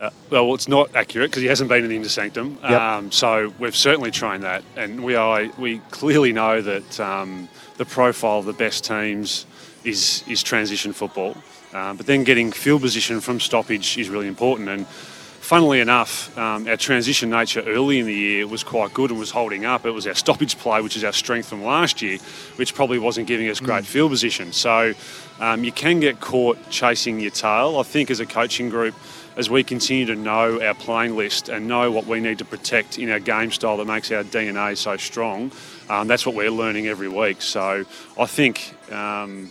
Uh, 0.02 0.10
well, 0.30 0.52
it's 0.52 0.66
not 0.66 0.96
accurate 0.96 1.30
because 1.30 1.42
he 1.42 1.48
hasn't 1.48 1.68
been 1.68 1.84
in 1.84 1.90
the 1.90 1.96
intersanctum. 1.96 2.60
Yep. 2.60 2.70
Um, 2.72 3.12
so 3.12 3.54
we've 3.60 3.76
certainly 3.76 4.10
trained 4.10 4.42
that, 4.42 4.64
and 4.76 5.04
we 5.04 5.14
are 5.14 5.46
we 5.58 5.78
clearly 5.92 6.32
know 6.32 6.60
that 6.60 6.98
um, 6.98 7.48
the 7.76 7.84
profile 7.84 8.40
of 8.40 8.44
the 8.46 8.52
best 8.52 8.84
teams 8.84 9.46
is 9.84 10.24
is 10.26 10.42
transition 10.42 10.92
football. 10.92 11.36
Um, 11.72 11.96
but 11.96 12.06
then 12.06 12.24
getting 12.24 12.50
field 12.50 12.82
position 12.82 13.20
from 13.20 13.38
stoppage 13.38 13.96
is 13.96 14.08
really 14.08 14.26
important. 14.26 14.68
And 14.68 14.88
funnily 14.88 15.78
enough, 15.78 16.36
um, 16.36 16.66
our 16.66 16.76
transition 16.76 17.30
nature 17.30 17.60
early 17.60 18.00
in 18.00 18.06
the 18.06 18.12
year 18.12 18.46
was 18.48 18.64
quite 18.64 18.92
good 18.92 19.10
and 19.10 19.20
was 19.20 19.30
holding 19.30 19.64
up. 19.64 19.86
It 19.86 19.92
was 19.92 20.08
our 20.08 20.14
stoppage 20.14 20.58
play, 20.58 20.82
which 20.82 20.96
is 20.96 21.04
our 21.04 21.12
strength 21.12 21.48
from 21.48 21.62
last 21.62 22.02
year, 22.02 22.18
which 22.56 22.74
probably 22.74 22.98
wasn't 22.98 23.28
giving 23.28 23.48
us 23.48 23.60
great 23.60 23.86
field 23.86 24.10
position. 24.10 24.52
So 24.52 24.94
um, 25.38 25.62
you 25.62 25.72
can 25.72 26.00
get 26.00 26.20
caught 26.20 26.58
chasing 26.70 27.20
your 27.20 27.30
tail. 27.30 27.78
I 27.78 27.84
think 27.84 28.10
as 28.10 28.18
a 28.18 28.26
coaching 28.26 28.68
group, 28.68 28.94
as 29.36 29.48
we 29.48 29.64
continue 29.64 30.06
to 30.06 30.14
know 30.14 30.62
our 30.62 30.74
playing 30.74 31.16
list 31.16 31.48
and 31.48 31.66
know 31.66 31.90
what 31.90 32.06
we 32.06 32.20
need 32.20 32.38
to 32.38 32.44
protect 32.44 32.98
in 32.98 33.10
our 33.10 33.20
game 33.20 33.50
style 33.50 33.76
that 33.78 33.86
makes 33.86 34.10
our 34.10 34.24
DNA 34.24 34.76
so 34.76 34.96
strong, 34.96 35.50
um, 35.88 36.08
that's 36.08 36.26
what 36.26 36.34
we're 36.34 36.50
learning 36.50 36.86
every 36.88 37.08
week. 37.08 37.42
So 37.42 37.84
I 38.18 38.26
think. 38.26 38.74
Um, 38.92 39.50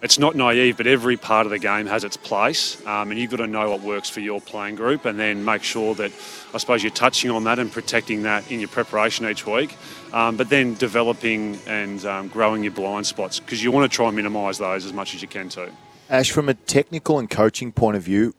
it's 0.00 0.18
not 0.18 0.36
naive, 0.36 0.76
but 0.76 0.86
every 0.86 1.16
part 1.16 1.44
of 1.44 1.50
the 1.50 1.58
game 1.58 1.86
has 1.86 2.04
its 2.04 2.16
place, 2.16 2.84
um, 2.86 3.10
and 3.10 3.18
you've 3.18 3.32
got 3.32 3.38
to 3.38 3.48
know 3.48 3.70
what 3.70 3.80
works 3.80 4.08
for 4.08 4.20
your 4.20 4.40
playing 4.40 4.76
group, 4.76 5.04
and 5.04 5.18
then 5.18 5.44
make 5.44 5.64
sure 5.64 5.94
that 5.96 6.12
I 6.54 6.58
suppose 6.58 6.84
you're 6.84 6.92
touching 6.92 7.30
on 7.30 7.44
that 7.44 7.58
and 7.58 7.70
protecting 7.72 8.22
that 8.22 8.48
in 8.50 8.60
your 8.60 8.68
preparation 8.68 9.26
each 9.26 9.44
week, 9.44 9.76
um, 10.12 10.36
but 10.36 10.50
then 10.50 10.74
developing 10.74 11.58
and 11.66 12.04
um, 12.06 12.28
growing 12.28 12.62
your 12.62 12.72
blind 12.72 13.08
spots 13.08 13.40
because 13.40 13.62
you 13.62 13.72
want 13.72 13.90
to 13.90 13.94
try 13.94 14.06
and 14.06 14.16
minimise 14.16 14.58
those 14.58 14.84
as 14.84 14.92
much 14.92 15.14
as 15.14 15.22
you 15.22 15.26
can 15.26 15.48
too. 15.48 15.70
Ash, 16.08 16.30
from 16.30 16.48
a 16.48 16.54
technical 16.54 17.18
and 17.18 17.28
coaching 17.28 17.72
point 17.72 17.96
of 17.96 18.04
view, 18.04 18.34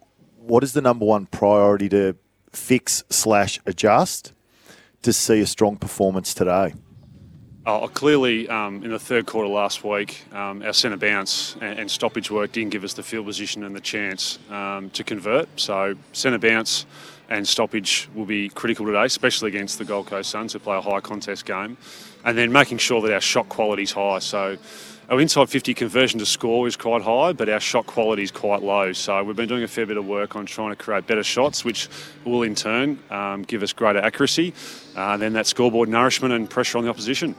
what 0.49 0.63
is 0.63 0.73
the 0.73 0.81
number 0.81 1.05
one 1.05 1.27
priority 1.27 1.87
to 1.89 2.15
fix 2.51 3.03
slash 3.09 3.59
adjust 3.67 4.33
to 5.03 5.13
see 5.13 5.39
a 5.39 5.45
strong 5.45 5.77
performance 5.77 6.33
today? 6.33 6.73
Oh, 7.65 7.87
clearly, 7.87 8.49
um, 8.49 8.83
in 8.83 8.89
the 8.89 8.97
third 8.97 9.27
quarter 9.27 9.47
last 9.47 9.83
week, 9.83 10.25
um, 10.33 10.63
our 10.63 10.73
centre 10.73 10.97
bounce 10.97 11.55
and, 11.61 11.79
and, 11.79 11.91
stoppage 11.91 12.31
work 12.31 12.51
didn't 12.51 12.71
give 12.71 12.83
us 12.83 12.93
the 12.93 13.03
field 13.03 13.27
position 13.27 13.63
and 13.63 13.75
the 13.75 13.81
chance 13.81 14.39
um, 14.49 14.89
to 14.91 15.03
convert. 15.03 15.47
So, 15.59 15.93
centre 16.13 16.39
bounce 16.39 16.87
and 17.29 17.47
stoppage 17.47 18.09
will 18.15 18.25
be 18.25 18.49
critical 18.49 18.87
today, 18.87 19.03
especially 19.03 19.49
against 19.49 19.77
the 19.77 19.85
Gold 19.85 20.07
Coast 20.07 20.31
Suns, 20.31 20.53
who 20.53 20.59
play 20.59 20.77
a 20.77 20.81
high 20.81 21.01
contest 21.01 21.45
game. 21.45 21.77
And 22.25 22.35
then 22.35 22.51
making 22.51 22.79
sure 22.79 23.01
that 23.01 23.13
our 23.13 23.21
shot 23.21 23.49
quality 23.49 23.83
is 23.83 23.91
high. 23.91 24.19
So, 24.19 24.57
our 25.09 25.19
inside 25.19 25.49
50 25.49 25.73
conversion 25.73 26.19
to 26.19 26.25
score 26.25 26.67
is 26.67 26.77
quite 26.77 27.01
high, 27.01 27.33
but 27.33 27.49
our 27.49 27.59
shot 27.59 27.87
quality 27.87 28.21
is 28.21 28.29
quite 28.29 28.61
low. 28.61 28.93
So 28.93 29.23
we've 29.23 29.35
been 29.35 29.49
doing 29.49 29.63
a 29.63 29.67
fair 29.67 29.87
bit 29.87 29.97
of 29.97 30.05
work 30.05 30.35
on 30.35 30.45
trying 30.45 30.69
to 30.69 30.75
create 30.75 31.07
better 31.07 31.23
shots, 31.23 31.65
which 31.65 31.89
will 32.25 32.43
in 32.43 32.53
turn 32.53 32.99
um, 33.09 33.41
give 33.41 33.63
us 33.63 33.73
greater 33.73 33.99
accuracy. 33.99 34.53
Uh, 34.95 35.17
then 35.17 35.33
that 35.33 35.47
scoreboard 35.47 35.89
nourishment 35.89 36.33
and 36.33 36.47
pressure 36.47 36.77
on 36.77 36.83
the 36.83 36.89
opposition. 36.91 37.33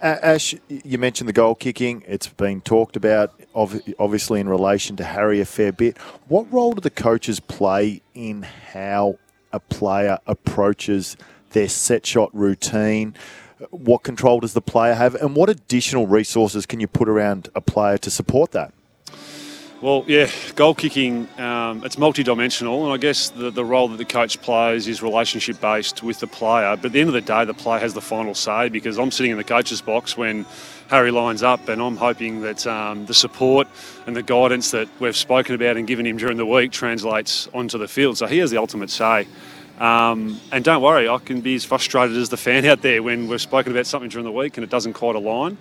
Ash, 0.00 0.54
you 0.68 0.96
mentioned 0.96 1.28
the 1.28 1.34
goal 1.34 1.54
kicking. 1.54 2.02
It's 2.08 2.26
been 2.26 2.62
talked 2.62 2.96
about, 2.96 3.38
obviously, 3.54 4.40
in 4.40 4.48
relation 4.48 4.96
to 4.96 5.04
Harry 5.04 5.42
a 5.42 5.44
fair 5.44 5.72
bit. 5.72 5.98
What 6.28 6.50
role 6.50 6.72
do 6.72 6.80
the 6.80 6.88
coaches 6.88 7.38
play 7.38 8.00
in 8.14 8.42
how 8.42 9.18
a 9.52 9.60
player 9.60 10.18
approaches 10.26 11.18
their 11.50 11.68
set 11.68 12.06
shot 12.06 12.34
routine? 12.34 13.14
What 13.70 14.02
control 14.02 14.40
does 14.40 14.54
the 14.54 14.62
player 14.62 14.94
have? 14.94 15.14
And 15.14 15.36
what 15.36 15.50
additional 15.50 16.06
resources 16.06 16.66
can 16.66 16.80
you 16.80 16.86
put 16.86 17.08
around 17.08 17.50
a 17.54 17.60
player 17.60 17.98
to 17.98 18.10
support 18.10 18.52
that? 18.52 18.72
Well, 19.82 20.04
yeah, 20.06 20.30
goal 20.56 20.74
kicking, 20.74 21.26
um, 21.38 21.82
it's 21.84 21.96
multi-dimensional, 21.96 22.84
and 22.84 22.92
I 22.92 22.98
guess 22.98 23.30
the, 23.30 23.50
the 23.50 23.64
role 23.64 23.88
that 23.88 23.96
the 23.96 24.04
coach 24.04 24.38
plays 24.42 24.86
is 24.86 25.02
relationship-based 25.02 26.02
with 26.02 26.20
the 26.20 26.26
player. 26.26 26.76
But 26.76 26.86
at 26.86 26.92
the 26.92 27.00
end 27.00 27.08
of 27.08 27.14
the 27.14 27.22
day, 27.22 27.46
the 27.46 27.54
player 27.54 27.80
has 27.80 27.94
the 27.94 28.02
final 28.02 28.34
say 28.34 28.68
because 28.68 28.98
I'm 28.98 29.10
sitting 29.10 29.32
in 29.32 29.38
the 29.38 29.44
coach's 29.44 29.80
box 29.80 30.18
when 30.18 30.44
Harry 30.88 31.10
lines 31.10 31.42
up, 31.42 31.66
and 31.70 31.80
I'm 31.80 31.96
hoping 31.96 32.42
that 32.42 32.66
um, 32.66 33.06
the 33.06 33.14
support 33.14 33.68
and 34.06 34.14
the 34.14 34.22
guidance 34.22 34.70
that 34.72 34.86
we've 35.00 35.16
spoken 35.16 35.54
about 35.54 35.78
and 35.78 35.86
given 35.86 36.04
him 36.04 36.18
during 36.18 36.36
the 36.36 36.44
week 36.44 36.72
translates 36.72 37.48
onto 37.54 37.78
the 37.78 37.88
field. 37.88 38.18
So 38.18 38.26
he 38.26 38.36
has 38.38 38.50
the 38.50 38.58
ultimate 38.58 38.90
say. 38.90 39.26
Um, 39.80 40.38
and 40.52 40.62
don't 40.62 40.82
worry, 40.82 41.08
I 41.08 41.16
can 41.16 41.40
be 41.40 41.54
as 41.54 41.64
frustrated 41.64 42.16
as 42.18 42.28
the 42.28 42.36
fan 42.36 42.66
out 42.66 42.82
there 42.82 43.02
when 43.02 43.28
we've 43.28 43.40
spoken 43.40 43.72
about 43.72 43.86
something 43.86 44.10
during 44.10 44.26
the 44.26 44.32
week 44.32 44.58
and 44.58 44.64
it 44.64 44.68
doesn't 44.68 44.92
quite 44.92 45.16
align. 45.16 45.56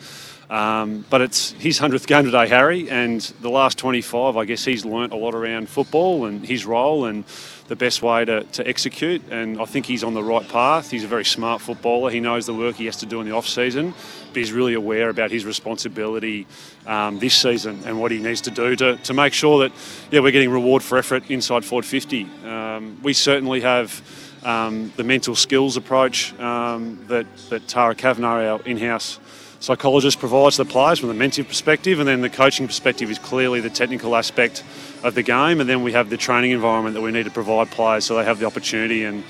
Um, 0.50 1.06
but 1.10 1.22
it's 1.22 1.52
his 1.52 1.80
100th 1.80 2.06
game 2.06 2.26
today, 2.26 2.48
Harry, 2.48 2.90
and 2.90 3.22
the 3.40 3.50
last 3.50 3.78
25, 3.78 4.36
I 4.36 4.46
guess 4.46 4.66
he's 4.66 4.84
learnt 4.84 5.14
a 5.14 5.16
lot 5.16 5.36
around 5.36 5.70
football 5.70 6.26
and 6.26 6.46
his 6.46 6.66
role 6.66 7.06
and 7.06 7.24
the 7.68 7.76
best 7.76 8.02
way 8.02 8.26
to, 8.26 8.44
to 8.44 8.68
execute. 8.68 9.22
And 9.30 9.62
I 9.62 9.66
think 9.66 9.86
he's 9.86 10.04
on 10.04 10.16
the 10.16 10.24
right 10.24 10.48
path. 10.50 10.90
He's 10.92 11.04
a 11.04 11.08
very 11.08 11.24
smart 11.24 11.62
footballer. 11.62 12.10
He 12.10 12.20
knows 12.20 12.46
the 12.46 12.54
work 12.54 12.76
he 12.76 12.88
has 12.88 12.98
to 12.98 13.06
do 13.06 13.22
in 13.22 13.30
the 13.30 13.36
off 13.36 13.48
season, 13.48 13.94
but 14.30 14.38
he's 14.38 14.52
really 14.52 14.74
aware 14.74 15.10
about 15.10 15.32
his 15.32 15.46
responsibility 15.46 16.48
um, 16.88 17.20
this 17.20 17.36
season 17.36 17.82
and 17.86 18.00
what 18.00 18.12
he 18.12 18.20
needs 18.20 18.42
to 18.42 18.52
do 18.52 18.76
to, 18.76 18.98
to 18.98 19.14
make 19.14 19.34
sure 19.34 19.60
that 19.60 19.72
yeah 20.12 20.20
we're 20.20 20.32
getting 20.32 20.52
reward 20.52 20.84
for 20.84 20.98
effort 20.98 21.30
inside 21.30 21.66
forward 21.66 21.86
50. 21.86 22.28
Um, 22.46 23.00
we 23.04 23.14
certainly 23.14 23.62
have. 23.62 24.02
Um, 24.42 24.94
the 24.96 25.04
mental 25.04 25.36
skills 25.36 25.76
approach 25.76 26.34
um, 26.40 27.04
that, 27.10 27.28
that 27.50 27.68
Tara 27.68 27.94
Kavanagh, 27.94 28.48
our 28.48 28.62
in-house 28.62 29.20
psychologist 29.60 30.20
provides 30.20 30.58
the 30.58 30.66
players 30.66 31.00
from 31.00 31.10
the 31.10 31.16
mental 31.16 31.44
perspective, 31.44 32.00
and 32.00 32.08
then 32.08 32.22
the 32.22 32.30
coaching 32.30 32.68
perspective 32.68 33.12
is 33.12 33.20
clearly 33.20 33.60
the 33.60 33.70
technical 33.70 34.16
aspect 34.16 34.64
of 35.04 35.16
the 35.16 35.24
game, 35.24 35.60
and 35.60 35.70
then 35.70 35.84
we 35.84 35.92
have 35.92 36.10
the 36.10 36.18
training 36.18 36.52
environment 36.52 36.96
that 36.96 37.02
we 37.02 37.12
need 37.12 37.26
to 37.26 37.32
provide 37.32 37.70
players 37.72 38.06
so 38.06 38.16
they 38.16 38.24
have 38.24 38.40
the 38.40 38.46
opportunity. 38.46 39.04
And 39.04 39.24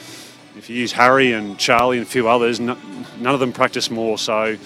if 0.58 0.70
you 0.70 0.76
use 0.76 0.92
Harry 0.92 1.34
and 1.34 1.58
Charlie 1.58 1.98
and 1.98 2.06
a 2.06 2.10
few 2.10 2.28
others, 2.28 2.60
none 2.60 2.78
of 3.26 3.40
them 3.40 3.54
practice 3.54 3.90
more. 3.90 4.18
So. 4.18 4.58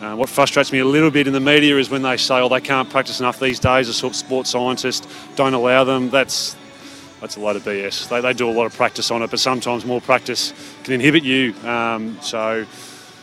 Uh, 0.00 0.16
what 0.16 0.28
frustrates 0.28 0.72
me 0.72 0.78
a 0.78 0.84
little 0.84 1.10
bit 1.10 1.26
in 1.26 1.32
the 1.32 1.40
media 1.40 1.76
is 1.76 1.90
when 1.90 2.02
they 2.02 2.16
say, 2.16 2.36
"Oh, 2.36 2.48
they 2.48 2.60
can't 2.60 2.88
practice 2.88 3.20
enough 3.20 3.38
these 3.38 3.58
days." 3.58 3.88
A 3.88 3.92
sort 3.92 4.12
of 4.12 4.16
sports 4.16 4.50
scientist 4.50 5.06
don't 5.36 5.52
allow 5.52 5.84
them. 5.84 6.08
That's 6.08 6.56
that's 7.20 7.36
a 7.36 7.40
lot 7.40 7.56
of 7.56 7.62
BS. 7.62 8.08
They, 8.08 8.20
they 8.22 8.32
do 8.32 8.48
a 8.48 8.52
lot 8.52 8.64
of 8.64 8.74
practice 8.74 9.10
on 9.10 9.22
it, 9.22 9.30
but 9.30 9.38
sometimes 9.40 9.84
more 9.84 10.00
practice 10.00 10.54
can 10.84 10.94
inhibit 10.94 11.22
you. 11.22 11.54
Um, 11.64 12.18
so 12.22 12.66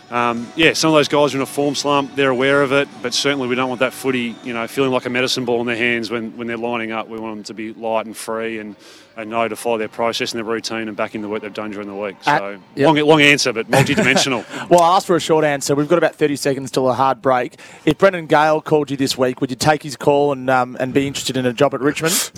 um, 0.10 0.48
yeah, 0.56 0.74
some 0.74 0.90
of 0.90 0.96
those 0.96 1.10
guys 1.10 1.34
are 1.34 1.38
in 1.38 1.42
a 1.42 1.48
form 1.48 1.76
slump. 1.76 2.16
They're 2.16 2.30
aware 2.30 2.62
of 2.62 2.72
it, 2.72 2.88
but 3.02 3.14
certainly 3.14 3.48
we 3.48 3.56
don't 3.56 3.68
want 3.68 3.80
that 3.80 3.92
footy, 3.92 4.36
you 4.44 4.54
know, 4.54 4.66
feeling 4.68 4.92
like 4.92 5.06
a 5.06 5.10
medicine 5.10 5.44
ball 5.44 5.60
in 5.62 5.68
their 5.68 5.76
hands 5.76 6.10
when, 6.10 6.38
when 6.38 6.48
they're 6.48 6.58
lining 6.58 6.92
up. 6.92 7.10
We 7.10 7.20
want 7.20 7.36
them 7.36 7.44
to 7.46 7.54
be 7.54 7.74
light 7.74 8.06
and 8.06 8.16
free 8.16 8.60
and, 8.60 8.76
and 9.18 9.32
know 9.32 9.48
to 9.48 9.56
follow 9.56 9.80
their 9.80 9.90
process 9.90 10.32
and 10.32 10.38
their 10.38 10.46
routine 10.46 10.88
and 10.88 10.96
back 10.96 11.16
in 11.16 11.22
the 11.22 11.28
work 11.28 11.42
they've 11.42 11.54
done 11.54 11.72
during 11.72 11.88
the 11.88 11.96
week. 11.96 12.16
So 12.22 12.32
uh, 12.32 12.58
yep. 12.76 12.86
long, 12.86 12.98
long 12.98 13.22
answer, 13.22 13.52
but 13.52 13.68
multi-dimensional. 13.68 14.46
well, 14.70 14.82
I'll 14.82 14.98
ask 14.98 15.08
for 15.08 15.16
a 15.16 15.20
short 15.20 15.44
answer. 15.44 15.74
We've 15.74 15.88
got 15.88 15.98
about 15.98 16.16
30 16.16 16.36
seconds 16.36 16.72
till 16.72 16.88
a 16.88 16.94
hard 16.94 17.22
break. 17.22 17.60
If 17.84 17.98
Brendan 17.98 18.28
Gale 18.28 18.62
called 18.62 18.92
you 18.92 18.98
this 18.98 19.18
week, 19.18 19.42
would 19.42 19.50
you 19.50 19.56
take 19.56 19.82
his 19.82 19.96
call 19.96 20.32
and 20.32 20.50
um, 20.50 20.78
and 20.80 20.94
be 20.94 21.08
interested 21.08 21.36
in 21.36 21.48
a 21.48 21.54
job 21.54 21.74
at 21.74 21.82
Richmond? 21.82 22.32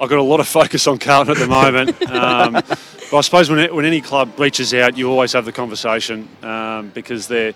I've 0.00 0.08
got 0.08 0.18
a 0.18 0.22
lot 0.22 0.40
of 0.40 0.48
focus 0.48 0.86
on 0.86 0.98
Carlton 0.98 1.36
at 1.36 1.38
the 1.38 1.46
moment. 1.46 1.96
Um, 2.10 2.52
but 2.54 3.16
I 3.16 3.20
suppose 3.22 3.48
when, 3.48 3.74
when 3.74 3.84
any 3.84 4.00
club 4.00 4.38
reaches 4.38 4.74
out, 4.74 4.96
you 4.96 5.10
always 5.10 5.32
have 5.32 5.44
the 5.44 5.52
conversation 5.52 6.28
um, 6.42 6.90
because 6.90 7.28
they're 7.28 7.54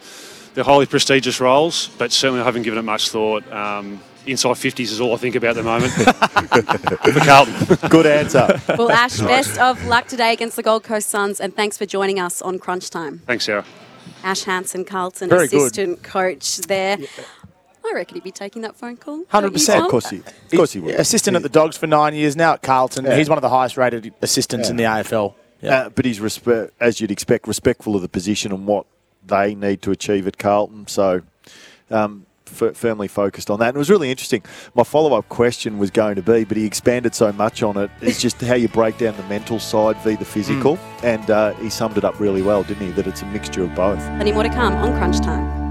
they're 0.54 0.64
highly 0.64 0.86
prestigious 0.86 1.40
roles, 1.40 1.88
but 1.98 2.12
certainly 2.12 2.40
I 2.40 2.44
haven't 2.44 2.62
given 2.62 2.78
it 2.78 2.82
much 2.82 3.08
thought. 3.08 3.50
Um, 3.52 4.00
inside 4.26 4.54
50s 4.54 4.80
is 4.80 5.00
all 5.00 5.14
I 5.14 5.16
think 5.16 5.34
about 5.34 5.50
at 5.50 5.56
the 5.56 5.62
moment 5.62 5.92
for 7.12 7.20
Carlton. 7.20 7.88
Good 7.88 8.06
answer. 8.06 8.60
Well, 8.76 8.90
Ash, 8.90 9.18
best 9.20 9.58
of 9.58 9.84
luck 9.86 10.06
today 10.06 10.32
against 10.32 10.56
the 10.56 10.62
Gold 10.62 10.84
Coast 10.84 11.08
Suns, 11.08 11.40
and 11.40 11.54
thanks 11.54 11.76
for 11.76 11.86
joining 11.86 12.18
us 12.18 12.42
on 12.42 12.58
Crunch 12.58 12.90
Time. 12.90 13.20
Thanks, 13.26 13.44
Sarah. 13.44 13.64
Ash 14.22 14.44
Hansen, 14.44 14.84
Carlton 14.84 15.28
Very 15.28 15.46
assistant 15.46 16.02
good. 16.02 16.10
coach 16.10 16.58
there. 16.58 16.98
Yeah. 16.98 17.08
I 17.86 17.92
reckon 17.94 18.14
he'd 18.14 18.24
be 18.24 18.30
taking 18.30 18.62
that 18.62 18.76
phone 18.76 18.96
call. 18.96 19.24
Hundred 19.28 19.52
percent. 19.52 19.84
Of 19.84 19.90
course 19.90 20.08
he. 20.08 20.18
Of 20.18 20.50
course 20.50 20.72
he 20.72 20.80
would. 20.80 20.94
Assistant 20.94 21.36
at 21.36 21.42
the 21.42 21.50
Dogs 21.50 21.76
for 21.76 21.86
nine 21.86 22.14
years 22.14 22.34
now 22.34 22.54
at 22.54 22.62
Carlton. 22.62 23.04
Yeah. 23.04 23.16
He's 23.16 23.28
one 23.28 23.36
of 23.36 23.42
the 23.42 23.50
highest 23.50 23.76
rated 23.76 24.14
assistants 24.22 24.68
yeah. 24.68 24.70
in 24.70 24.76
the 24.76 24.82
AFL. 24.84 25.34
Yeah. 25.60 25.74
Uh, 25.74 25.88
but 25.90 26.06
he's 26.06 26.18
respe- 26.18 26.70
as 26.80 27.00
you'd 27.00 27.10
expect, 27.10 27.46
respectful 27.46 27.94
of 27.94 28.00
the 28.00 28.08
position 28.08 28.52
and 28.52 28.66
what 28.66 28.86
they 29.26 29.54
need 29.54 29.82
to 29.82 29.90
achieve 29.90 30.26
at 30.26 30.38
Carlton. 30.38 30.86
So. 30.86 31.22
Um, 31.90 32.24
f- 32.60 32.76
firmly 32.76 33.08
focused 33.08 33.50
on 33.50 33.58
that. 33.60 33.68
And 33.68 33.76
it 33.76 33.78
was 33.78 33.90
really 33.90 34.10
interesting. 34.10 34.42
My 34.74 34.84
follow 34.84 35.16
up 35.16 35.28
question 35.28 35.78
was 35.78 35.90
going 35.90 36.16
to 36.16 36.22
be, 36.22 36.44
but 36.44 36.56
he 36.56 36.64
expanded 36.64 37.14
so 37.14 37.32
much 37.32 37.62
on 37.62 37.76
it. 37.76 37.90
it, 38.00 38.08
is 38.08 38.20
just 38.20 38.40
how 38.40 38.54
you 38.54 38.68
break 38.68 38.98
down 38.98 39.16
the 39.16 39.22
mental 39.24 39.58
side 39.58 39.96
v 39.98 40.16
the 40.16 40.24
physical. 40.24 40.76
Mm. 40.76 41.04
And 41.04 41.30
uh, 41.30 41.54
he 41.54 41.70
summed 41.70 41.98
it 41.98 42.04
up 42.04 42.18
really 42.20 42.42
well, 42.42 42.62
didn't 42.62 42.86
he? 42.86 42.92
That 42.92 43.06
it's 43.06 43.22
a 43.22 43.26
mixture 43.26 43.62
of 43.62 43.74
both. 43.74 43.98
Plenty 43.98 44.32
more 44.32 44.42
to 44.42 44.48
come 44.48 44.74
on 44.74 44.96
Crunch 44.98 45.20
Time. 45.20 45.63